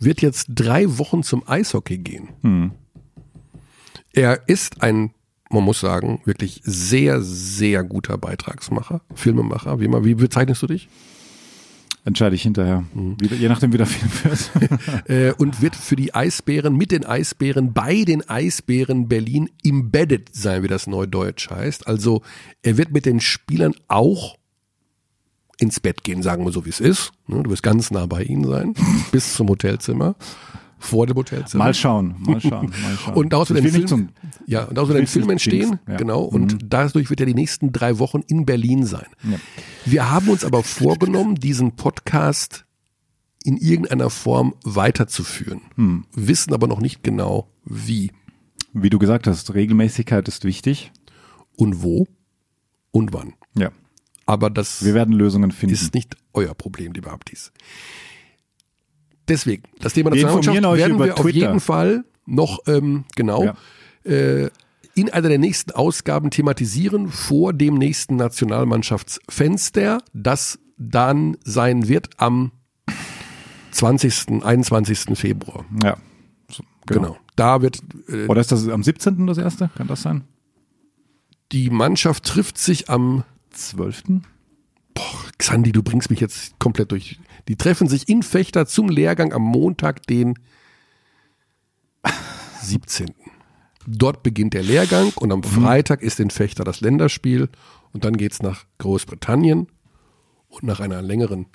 [0.00, 2.30] wird jetzt drei Wochen zum Eishockey gehen.
[2.42, 2.72] Hm.
[4.12, 5.12] Er ist ein,
[5.50, 9.78] man muss sagen, wirklich sehr, sehr guter Beitragsmacher, Filmemacher.
[9.78, 10.88] Wie immer, wie bezeichnest du dich?
[12.08, 12.84] Entscheide ich hinterher.
[12.94, 14.50] Wie, je nachdem, wie der Film wird.
[15.08, 20.62] Äh, und wird für die Eisbären, mit den Eisbären, bei den Eisbären Berlin embedded sein,
[20.62, 21.86] wie das neudeutsch heißt.
[21.86, 22.22] Also
[22.62, 24.36] er wird mit den Spielern auch
[25.58, 27.12] ins Bett gehen, sagen wir so, wie es ist.
[27.26, 28.74] Ne, Du wirst ganz nah bei ihnen sein,
[29.12, 30.16] bis zum Hotelzimmer,
[30.78, 31.64] vor dem Hotelzimmer.
[31.64, 33.14] mal schauen, mal schauen, mal schauen.
[33.14, 34.08] Und daraus wird ein Film,
[34.46, 35.96] ja, und daraus wird ein Film entstehen, ja.
[35.96, 39.06] genau, und dadurch wird er die nächsten drei Wochen in Berlin sein.
[39.28, 39.38] Ja.
[39.84, 42.64] Wir haben uns aber vorgenommen, diesen Podcast
[43.44, 46.04] in irgendeiner Form weiterzuführen, Hm.
[46.14, 48.10] wissen aber noch nicht genau wie
[48.74, 50.92] wie du gesagt hast, Regelmäßigkeit ist wichtig.
[51.56, 52.06] und wo
[52.92, 53.32] und wann.
[53.56, 53.70] Ja,
[54.26, 55.74] Aber das wir werden Lösungen finden.
[55.74, 57.50] ist nicht euer Problem, lieber Abdis.
[59.28, 61.36] Deswegen, das Thema Wir Nationalmannschaft werden wir auf Twitter.
[61.38, 63.54] jeden Fall noch ähm, genau Ja.
[64.10, 64.50] äh,
[64.94, 72.52] in einer der nächsten Ausgaben thematisieren vor dem nächsten Nationalmannschaftsfenster, das dann sein wird am
[73.70, 75.16] 20., 21.
[75.18, 75.64] Februar.
[75.82, 75.96] ja,
[76.50, 77.16] so, Genau.
[77.36, 79.26] Da wird äh, Oder ist das am 17.
[79.26, 79.70] das erste?
[79.76, 80.24] Kann das sein?
[81.52, 84.02] die Mannschaft trifft sich am 12.
[85.38, 87.18] Xandi, du bringst mich jetzt komplett durch.
[87.46, 90.34] Die treffen sich in Fechter zum Lehrgang am Montag, den
[92.62, 93.14] 17.
[93.86, 97.48] Dort beginnt der Lehrgang und am Freitag ist in Fechter das Länderspiel
[97.92, 99.68] und dann geht's nach Großbritannien
[100.48, 101.46] und nach einer längeren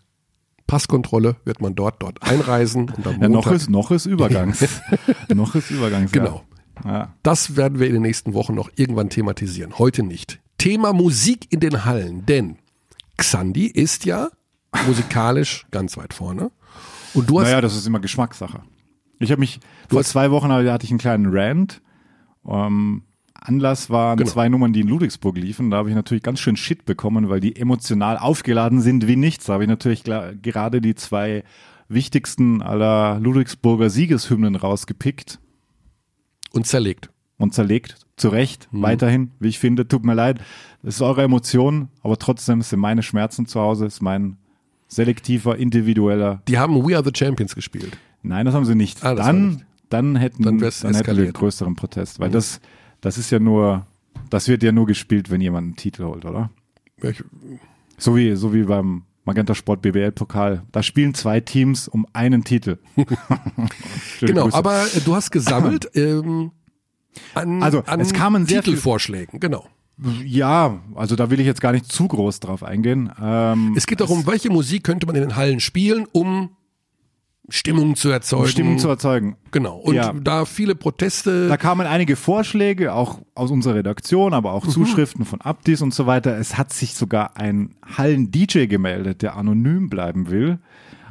[0.65, 4.65] Passkontrolle wird man dort dort einreisen und am Ja, noch Montag, ist, noch ist Übergangs.
[5.33, 6.11] noch ist Übergangs.
[6.11, 6.43] Genau.
[6.83, 7.13] Ja.
[7.21, 9.77] das werden wir in den nächsten Wochen noch irgendwann thematisieren.
[9.77, 10.39] Heute nicht.
[10.57, 12.57] Thema Musik in den Hallen, denn
[13.17, 14.29] Xandi ist ja
[14.87, 16.51] musikalisch ganz weit vorne.
[17.13, 18.61] Und du hast Naja, das ist immer Geschmackssache.
[19.19, 19.59] Ich habe mich,
[19.89, 21.81] vor hast- zwei Wochen hatte ich einen kleinen Rant.
[22.47, 23.03] Ähm,
[23.35, 24.29] Anlass waren Genau.
[24.29, 25.69] zwei Nummern, die in Ludwigsburg liefen.
[25.69, 29.45] Da habe ich natürlich ganz schön Shit bekommen, weil die emotional aufgeladen sind wie nichts.
[29.45, 31.43] Da habe ich natürlich gerade die zwei
[31.89, 35.39] wichtigsten aller Ludwigsburger Siegeshymnen rausgepickt
[36.51, 37.09] und zerlegt.
[37.43, 37.97] Und zerlegt.
[38.15, 38.81] Zu Recht, Mhm.
[38.81, 39.87] weiterhin, wie ich finde.
[39.87, 40.39] Tut mir leid.
[40.83, 44.37] Das ist eure Emotion, aber trotzdem sind meine Schmerzen zu Hause, ist mein
[44.87, 47.97] selektiver, individueller Die haben We Are the Champions gespielt.
[48.21, 49.03] Nein, das haben sie nicht.
[49.03, 49.65] Ah, dann, nicht.
[49.89, 52.61] dann hätten, Dann dann, hätten wir einen größeren Protest, weil das,
[53.01, 53.85] das ist ja nur,
[54.29, 56.51] das wird ja nur gespielt, wenn jemand einen Titel holt, oder?
[57.01, 57.23] Ich,
[57.97, 60.63] So wie, so wie beim Magenta Sport BBL Pokal.
[60.71, 62.77] Da spielen zwei Teams um einen Titel.
[64.19, 64.57] Genau, Grüße.
[64.57, 66.51] aber äh, du hast gesammelt ähm,
[67.35, 69.39] an, Also, an es kamen sehr Titelvorschlägen.
[69.39, 69.65] Genau.
[70.23, 73.11] ja, also da will ich jetzt gar nicht zu groß drauf eingehen.
[73.21, 76.49] Ähm, Es geht darum, welche Musik könnte man in den Hallen spielen, um
[77.49, 78.43] Stimmung zu erzeugen.
[78.43, 79.35] um Stimmung zu erzeugen.
[79.51, 79.75] Genau.
[79.77, 80.13] Und Ja.
[80.13, 81.49] da viele Proteste.
[81.49, 84.55] Da kamen einige Vorschläge, auch aus unserer Redaktion, aber Mhm.
[84.55, 86.37] auch Zuschriften von Abdis und so weiter.
[86.37, 90.59] Es hat sich sogar ein Hallen-DJ gemeldet, der anonym bleiben will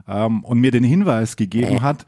[0.09, 2.07] ähm, und mir den Hinweis gegeben hat,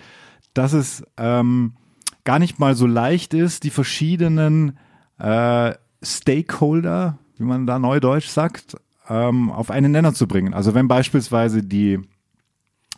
[0.55, 1.75] dass es ähm,
[2.25, 4.79] gar nicht mal so leicht ist, die verschiedenen
[5.19, 8.77] äh, Stakeholder, wie man da neudeutsch sagt,
[9.09, 10.55] ähm, auf einen Nenner zu bringen.
[10.55, 12.01] Also wenn beispielsweise die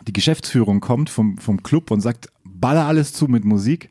[0.06, 3.90] die Geschäftsführung kommt vom, vom Club und sagt, baller alles zu mit Musik.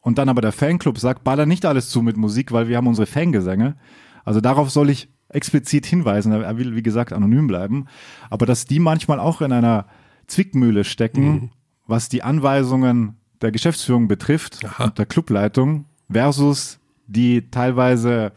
[0.00, 2.86] Und dann aber der Fanclub sagt, baller nicht alles zu mit Musik, weil wir haben
[2.86, 3.76] unsere Fangesänge.
[4.24, 6.32] Also darauf soll ich explizit hinweisen.
[6.32, 7.86] Er will, wie gesagt, anonym bleiben.
[8.30, 9.86] Aber dass die manchmal auch in einer
[10.26, 11.50] Zwickmühle stecken,
[11.86, 14.88] was die Anweisungen der Geschäftsführung betrifft Aha.
[14.88, 18.32] der Clubleitung versus die teilweise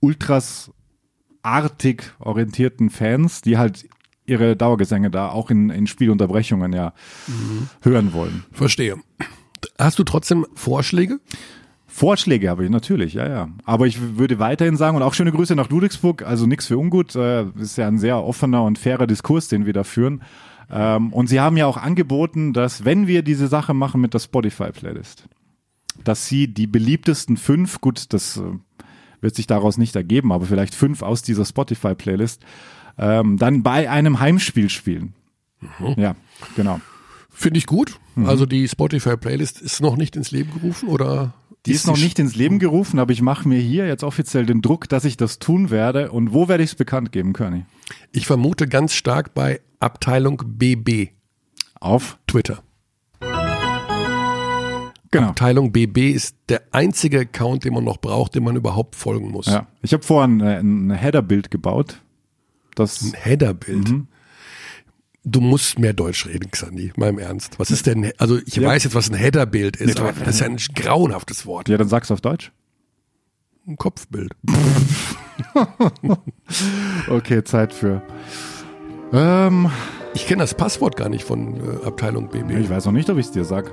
[0.00, 0.70] ultras
[1.42, 3.88] artig orientierten Fans, die halt
[4.26, 6.94] ihre Dauergesänge da auch in, in Spielunterbrechungen ja
[7.82, 8.44] hören wollen.
[8.52, 8.96] Verstehe.
[9.78, 11.20] Hast du trotzdem Vorschläge?
[11.86, 13.48] Vorschläge habe ich natürlich, ja, ja.
[13.64, 17.14] Aber ich würde weiterhin sagen, und auch schöne Grüße nach Ludwigsburg, also nichts für ungut,
[17.14, 20.22] äh, ist ja ein sehr offener und fairer Diskurs, den wir da führen.
[20.70, 24.18] Ähm, und sie haben ja auch angeboten, dass wenn wir diese Sache machen mit der
[24.18, 25.24] Spotify-Playlist,
[26.02, 28.42] dass sie die beliebtesten fünf, gut, das äh,
[29.20, 32.42] wird sich daraus nicht ergeben, aber vielleicht fünf aus dieser Spotify-Playlist,
[32.98, 35.14] ähm, dann bei einem Heimspiel spielen.
[35.96, 36.14] Ja,
[36.56, 36.80] genau.
[37.30, 37.98] Finde ich gut.
[38.14, 38.26] Mhm.
[38.26, 41.34] Also die Spotify-Playlist ist noch nicht ins Leben gerufen oder?
[41.66, 44.60] Die ist noch nicht ins Leben gerufen, aber ich mache mir hier jetzt offiziell den
[44.60, 46.12] Druck, dass ich das tun werde.
[46.12, 47.64] Und wo werde ich es bekannt geben, Körny?
[48.12, 51.12] Ich vermute ganz stark bei Abteilung BB,
[51.80, 52.18] Auf?
[52.26, 52.62] Twitter.
[55.10, 55.28] Genau.
[55.28, 59.46] Abteilung BB ist der einzige Account, den man noch braucht, dem man überhaupt folgen muss.
[59.46, 59.68] Ja.
[59.80, 62.02] Ich habe vorhin äh, ein Header-Bild gebaut.
[62.74, 63.88] Das Ein Headerbild.
[63.88, 64.08] Mhm.
[65.26, 67.58] Du musst mehr Deutsch reden, Xandi, mal im Ernst.
[67.58, 68.68] Was ist denn, also ich Ja.
[68.68, 71.68] weiß jetzt, was ein Headerbild ist, Ja, aber das ist ja ein grauenhaftes Wort.
[71.70, 72.52] ja, dann sag's auf Deutsch.
[73.66, 74.32] Ein Kopfbild.
[77.08, 78.02] Okay, Zeit für.
[79.12, 79.70] Ähm,
[80.14, 82.50] Ich kenne das Passwort gar nicht von äh, Abteilung BB.
[82.60, 83.72] ich weiß noch nicht, ob ich es dir sag.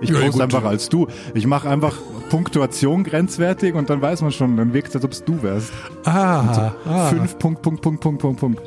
[0.00, 0.42] Ich Ja, poste gut.
[0.42, 1.08] einfach als du.
[1.34, 1.96] Ich mache einfach
[2.30, 5.72] Punktuation grenzwertig und dann weiß man schon, dann wirkt es, als ob es du wärst.
[6.04, 7.08] Ah, ah.
[7.08, 8.62] Fünf Punkt, Punkt, Punkt, Punkt, Punkt, Punkt.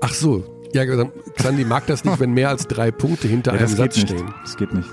[0.00, 0.59] Ach so.
[0.72, 0.84] Ja,
[1.36, 4.08] Xandi mag das nicht, wenn mehr als drei Punkte hinter Ja, einem das Satz nicht.
[4.10, 4.32] stehen.
[4.44, 4.88] Das geht nicht.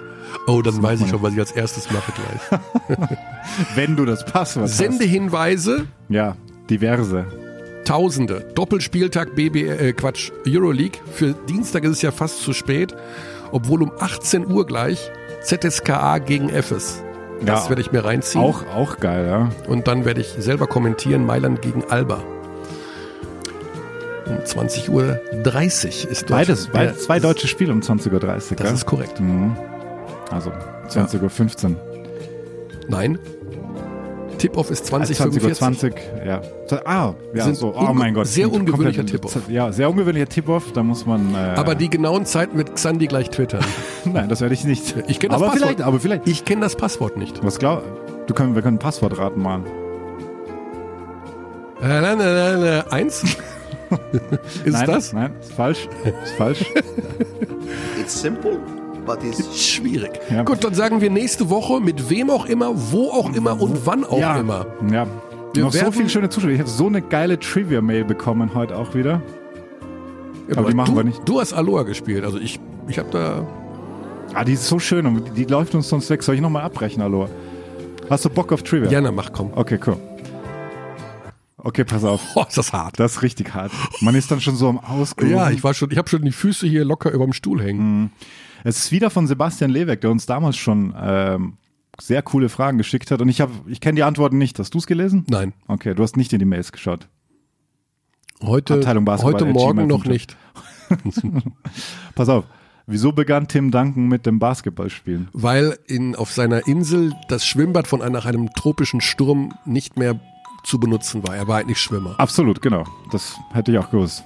[0.48, 3.00] Oh, dann weiß ich schon, was ich als erstes mache gleich.
[3.76, 4.78] Wenn du das Passwort hast.
[4.78, 6.36] Sendehinweise, Ja,
[6.70, 7.26] diverse.
[7.86, 8.46] Tausende.
[8.56, 11.00] Doppelspieltag BB, äh, Quatsch, Euroleague.
[11.14, 12.94] Für Dienstag ist es ja fast zu spät,
[13.52, 15.10] obwohl um 18 Uhr gleich
[15.42, 17.02] ZSKA gegen FS.
[17.46, 17.70] Das Ja.
[17.70, 18.44] werde ich mir reinziehen.
[18.44, 19.50] Auch, auch geil, ja.
[19.72, 22.22] Und dann werde ich selber kommentieren, Mailand gegen Alba.
[24.30, 25.20] Um 20.30 Uhr
[26.12, 26.28] ist.
[26.28, 28.20] Beides, der- beid, zwei deutsche Spiele um 20.30 Uhr.
[28.20, 28.66] Das gell?
[28.74, 29.20] ist korrekt.
[29.20, 29.56] Mhm.
[30.32, 30.52] Also
[30.90, 31.76] 20.15 Uhr.
[32.90, 33.18] Nein.
[34.38, 35.58] Tip-Off ist 2045.
[35.60, 36.42] 20.20 Uhr, ja.
[36.68, 38.28] So, Ah, ja, Sind so, oh mein Gott.
[38.28, 39.36] sehr ungewöhnlicher Tip-Off.
[39.50, 41.34] Ja, sehr ungewöhnlicher Tip-Off, da muss man...
[41.34, 43.66] Äh, Aber die genauen Zeiten wird Xandi gleich twittern.
[44.06, 44.96] Nein, das werde ich nicht.
[45.08, 45.58] Ich kenne das Passwort.
[45.60, 46.28] vielleicht, aber vielleicht.
[46.28, 47.44] Ich kenne das Passwort nicht.
[47.44, 47.82] Was glaub,
[48.28, 49.66] du können, wir können Passwortraten machen.
[51.82, 53.24] Äh, nein, nein, nein, nein, eins?
[54.66, 55.14] ist nein, das?
[55.14, 55.88] Nein, ist falsch.
[56.24, 56.66] Ist falsch.
[58.00, 58.60] It's simple,
[59.06, 60.20] but it's Schwierig.
[60.30, 60.44] Ja.
[60.44, 64.04] Gut, dann sagen wir nächste Woche mit wem auch immer, wo auch immer und wann
[64.04, 64.66] auch ja, immer.
[64.92, 65.08] Ja.
[65.54, 66.52] Wir Noch so viele schöne Zuschauer.
[66.52, 69.22] Ich habe so eine geile Trivia-Mail bekommen heute auch wieder.
[70.48, 71.28] Ja, Aber die machen du, wir nicht.
[71.28, 73.46] Du hast Aloha gespielt, also ich, ich habe da.
[74.34, 76.22] Ah, die ist so schön und die, die läuft uns sonst weg.
[76.22, 77.28] Soll ich nochmal abbrechen, hallo?
[78.10, 78.90] Hast du Bock auf Trivia?
[78.90, 79.52] Ja, na mach, komm.
[79.56, 79.98] Okay, cool.
[81.58, 82.22] Okay, pass auf.
[82.36, 83.00] Oh, ist das hart.
[83.00, 83.72] Das ist richtig hart.
[84.02, 85.36] Man ist dann schon so am Ausgerufen.
[85.36, 88.12] Ja, ich war schon, ich habe schon die Füße hier locker überm Stuhl hängen.
[88.64, 91.58] Es ist wieder von Sebastian Leweck, der uns damals schon ähm,
[92.00, 93.22] sehr coole Fragen geschickt hat.
[93.22, 94.60] Und ich habe, ich kenne die Antworten nicht.
[94.60, 95.26] Hast du es gelesen?
[95.30, 97.08] Nein, Okay, du hast nicht in die Mails geschaut.
[98.44, 100.38] heute, Abteilung Basketball heute Morgen noch nicht.
[102.16, 102.46] Pass auf.
[102.90, 105.28] Wieso begann Tim Duncan mit dem Basketballspielen?
[105.34, 110.18] Weil in, auf seiner Insel das Schwimmbad von nach einem tropischen Sturm nicht mehr
[110.68, 111.36] zu benutzen war.
[111.36, 112.16] Er war eigentlich Schwimmer.
[112.18, 112.84] Absolut, genau.
[113.12, 114.26] Das hätte ich auch gewusst.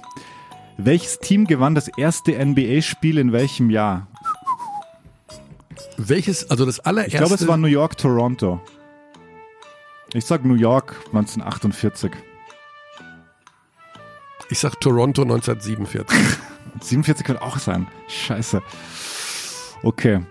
[0.76, 4.08] Welches Team gewann das erste NBA-Spiel in welchem Jahr?
[5.96, 7.16] Welches, also das allererste.
[7.16, 8.60] Ich glaube, es war New York, Toronto.
[10.14, 12.10] Ich sag New York 1948.
[14.50, 16.18] ich sag Toronto 1947.
[16.80, 17.86] 47 könnte auch sein.
[18.08, 18.62] Scheiße.
[19.82, 20.22] Okay.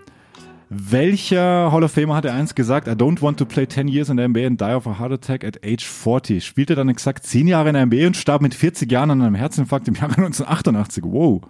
[0.74, 4.16] Welcher Hall of Famer hatte eins gesagt, I don't want to play 10 years in
[4.16, 6.42] der NBA and die of a heart attack at age 40.
[6.44, 9.34] Spielte dann exakt 10 Jahre in der NBA und starb mit 40 Jahren an einem
[9.34, 11.04] Herzinfarkt im Jahre 1988.
[11.04, 11.42] Wow.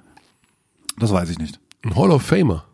[0.99, 1.61] Das weiß ich nicht.
[1.85, 2.65] Ein Hall of Famer.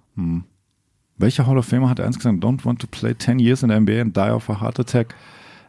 [1.19, 3.69] Welcher Hall of Famer hat eins gesagt, I don't want to play 10 years in
[3.69, 5.15] der NBA and die of a heart attack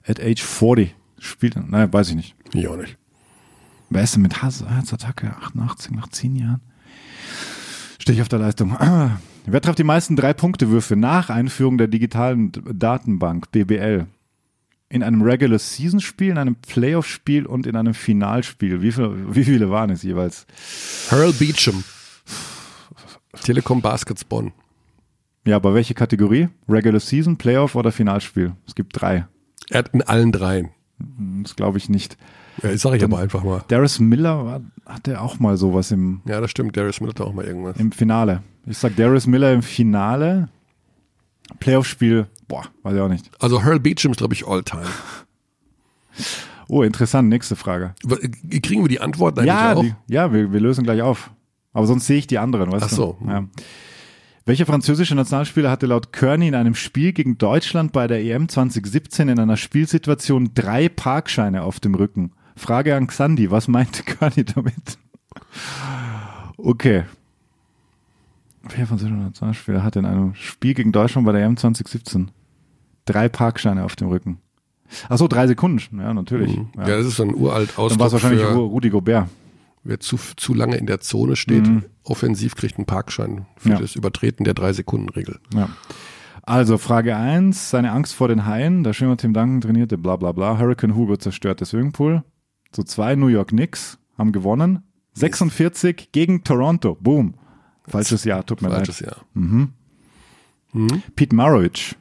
[0.07, 0.95] at age 40?
[1.19, 2.35] Spielte, nein, weiß ich nicht.
[2.53, 2.97] Ich auch nicht.
[3.89, 6.61] Wer ist denn mit Herz- Herzattacke 88 nach 10 Jahren?
[7.99, 8.77] Stehe ich auf der Leistung.
[9.45, 14.05] Wer trifft die meisten Drei-Punkte-Würfe nach Einführung der digitalen Datenbank BBL?
[14.91, 18.81] In einem Regular-Season-Spiel, in einem Playoff-Spiel und in einem Finalspiel.
[18.81, 20.45] Wie, viel, wie viele waren es jeweils?
[21.11, 21.83] Earl Beecham.
[23.43, 24.51] Telekom Baskets Bonn.
[25.45, 26.49] Ja, aber welche Kategorie?
[26.67, 28.53] Regular Season, Playoff oder Finalspiel?
[28.67, 29.27] Es gibt drei.
[29.69, 30.69] Er hat in allen dreien.
[31.43, 32.17] Das glaube ich nicht.
[32.61, 33.63] Ja, das sage ich aber einfach mal.
[33.69, 36.75] Darius Miller war, hatte auch mal sowas im, Ja, das stimmt.
[36.75, 37.77] Darius Miller hat auch mal irgendwas.
[37.77, 38.43] im Finale.
[38.69, 40.47] Ich sag Darius Miller im Finale.
[41.59, 43.29] Playoff-Spiel, boah, weiß ich auch nicht.
[43.39, 44.85] Also Earl Beecham ist, glaube ich, All-Time.
[46.71, 47.95] Oh, interessant, nächste Frage.
[48.61, 49.81] Kriegen wir die Antwort eigentlich Ja, auch?
[49.81, 51.31] die, ja wir, wir lösen gleich auf.
[51.73, 53.17] Aber sonst sehe ich die anderen, weißt Ach so.
[53.19, 53.27] du?
[53.27, 53.43] Ja.
[54.45, 59.29] Welcher französische Nationalspieler hatte laut Kearney in einem Spiel gegen Deutschland bei der EM 2017
[59.29, 62.33] in einer Spielsituation drei Parkscheine auf dem Rücken?
[62.55, 64.99] Frage an Xandi, was meinte Kearney damit?
[66.57, 67.05] Okay.
[68.63, 72.31] Welcher französische Nationalspieler hatte in einem Spiel gegen Deutschland bei der EM 2017
[73.05, 74.39] drei Parkscheine auf dem Rücken?
[75.07, 75.99] Ach so, drei Sekunden.
[75.99, 76.55] Ja, natürlich.
[76.55, 79.29] Ja, das ist so ein uralt Dann war es Ausdruck wahrscheinlich für, Ru- Rudi Gobert.
[79.83, 81.69] wer zu, zu lange in der Zone steht,
[82.03, 83.75] offensiv kriegt einen Parkschein für Mhm.
[83.75, 83.81] Ja.
[83.81, 85.39] das Übertreten der Drei-Sekunden-Regel.
[85.53, 85.69] Ja.
[86.43, 90.31] Also Frage 1, seine Angst vor den Haien, der Schwimmer Tim Duncan trainierte, bla bla
[90.31, 90.57] bla.
[90.57, 92.23] Hurricane Hugo zerstörte Swimmingpool.
[92.75, 94.83] So zwei New York Knicks haben gewonnen.
[95.13, 96.97] 46 gegen Toronto.
[96.99, 97.35] Boom.
[97.89, 99.17] Falsches Jahr, tut mir Falsches leid.
[99.43, 99.67] Jahr.
[101.15, 101.95] Pete Maravich.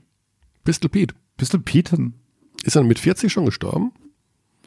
[0.64, 1.14] Pistol Pete.
[1.36, 2.12] Pistol Pete?
[2.64, 3.92] Ist er mit 40 schon gestorben?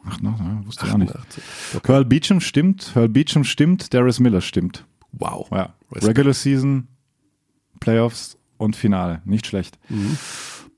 [0.03, 1.13] Ach, no, no, wusste ich auch nicht.
[1.13, 1.83] 88.
[1.83, 4.83] Curl Beecham stimmt, Curl Beecham stimmt, Darius Miller stimmt.
[5.11, 5.47] Wow.
[5.51, 5.75] Ja.
[5.91, 6.87] Regular Season,
[7.79, 9.21] Playoffs und Finale.
[9.25, 9.77] Nicht schlecht.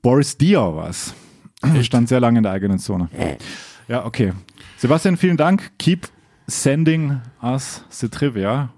[0.02, 1.14] Boris Diaw war's.
[1.80, 3.08] Stand sehr lange in der eigenen Zone.
[3.88, 4.34] Ja, okay.
[4.76, 5.72] Sebastian, vielen Dank.
[5.78, 6.08] Keep
[6.46, 8.73] sending us the trivia.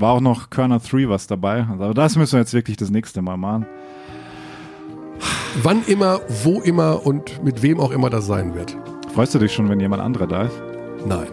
[0.00, 1.66] War auch noch Körner 3 was dabei.
[1.70, 3.66] Aber das müssen wir jetzt wirklich das nächste Mal machen.
[5.62, 8.76] Wann immer, wo immer und mit wem auch immer das sein wird.
[9.14, 10.62] Freust du dich schon, wenn jemand anderer da ist?
[11.06, 11.26] Nein.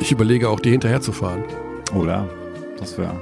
[0.00, 1.44] Ich überlege auch, dir hinterher zu fahren.
[1.94, 2.26] Oh ja,
[2.78, 3.14] das wäre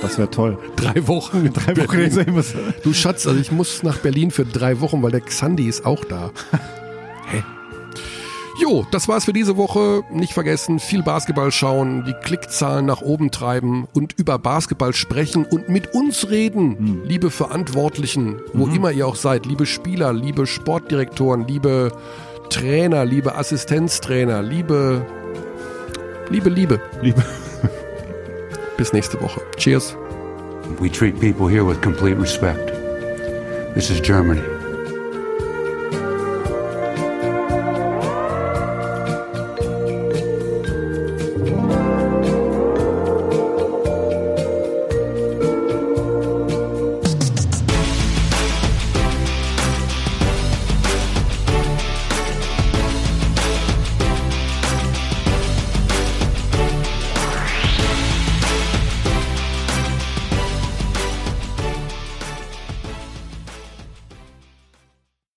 [0.00, 0.58] das wär toll.
[0.76, 1.52] Drei Wochen.
[1.52, 2.44] Drei Wochen.
[2.82, 6.04] Du Schatz, also ich muss nach Berlin für drei Wochen, weil der Xandi ist auch
[6.04, 6.30] da.
[7.30, 7.42] Hä?
[8.60, 10.02] Jo, das war's für diese Woche.
[10.10, 15.68] Nicht vergessen, viel Basketball schauen, die Klickzahlen nach oben treiben und über Basketball sprechen und
[15.68, 21.92] mit uns reden, liebe Verantwortlichen, wo immer ihr auch seid, liebe Spieler, liebe Sportdirektoren, liebe
[22.50, 25.06] Trainer, liebe Assistenztrainer, liebe,
[26.28, 26.80] liebe, liebe.
[27.00, 27.24] Liebe.
[28.76, 29.40] Bis nächste Woche.
[29.56, 29.96] Cheers.
[30.80, 32.72] We treat people here with complete respect.
[33.74, 34.57] This is Germany.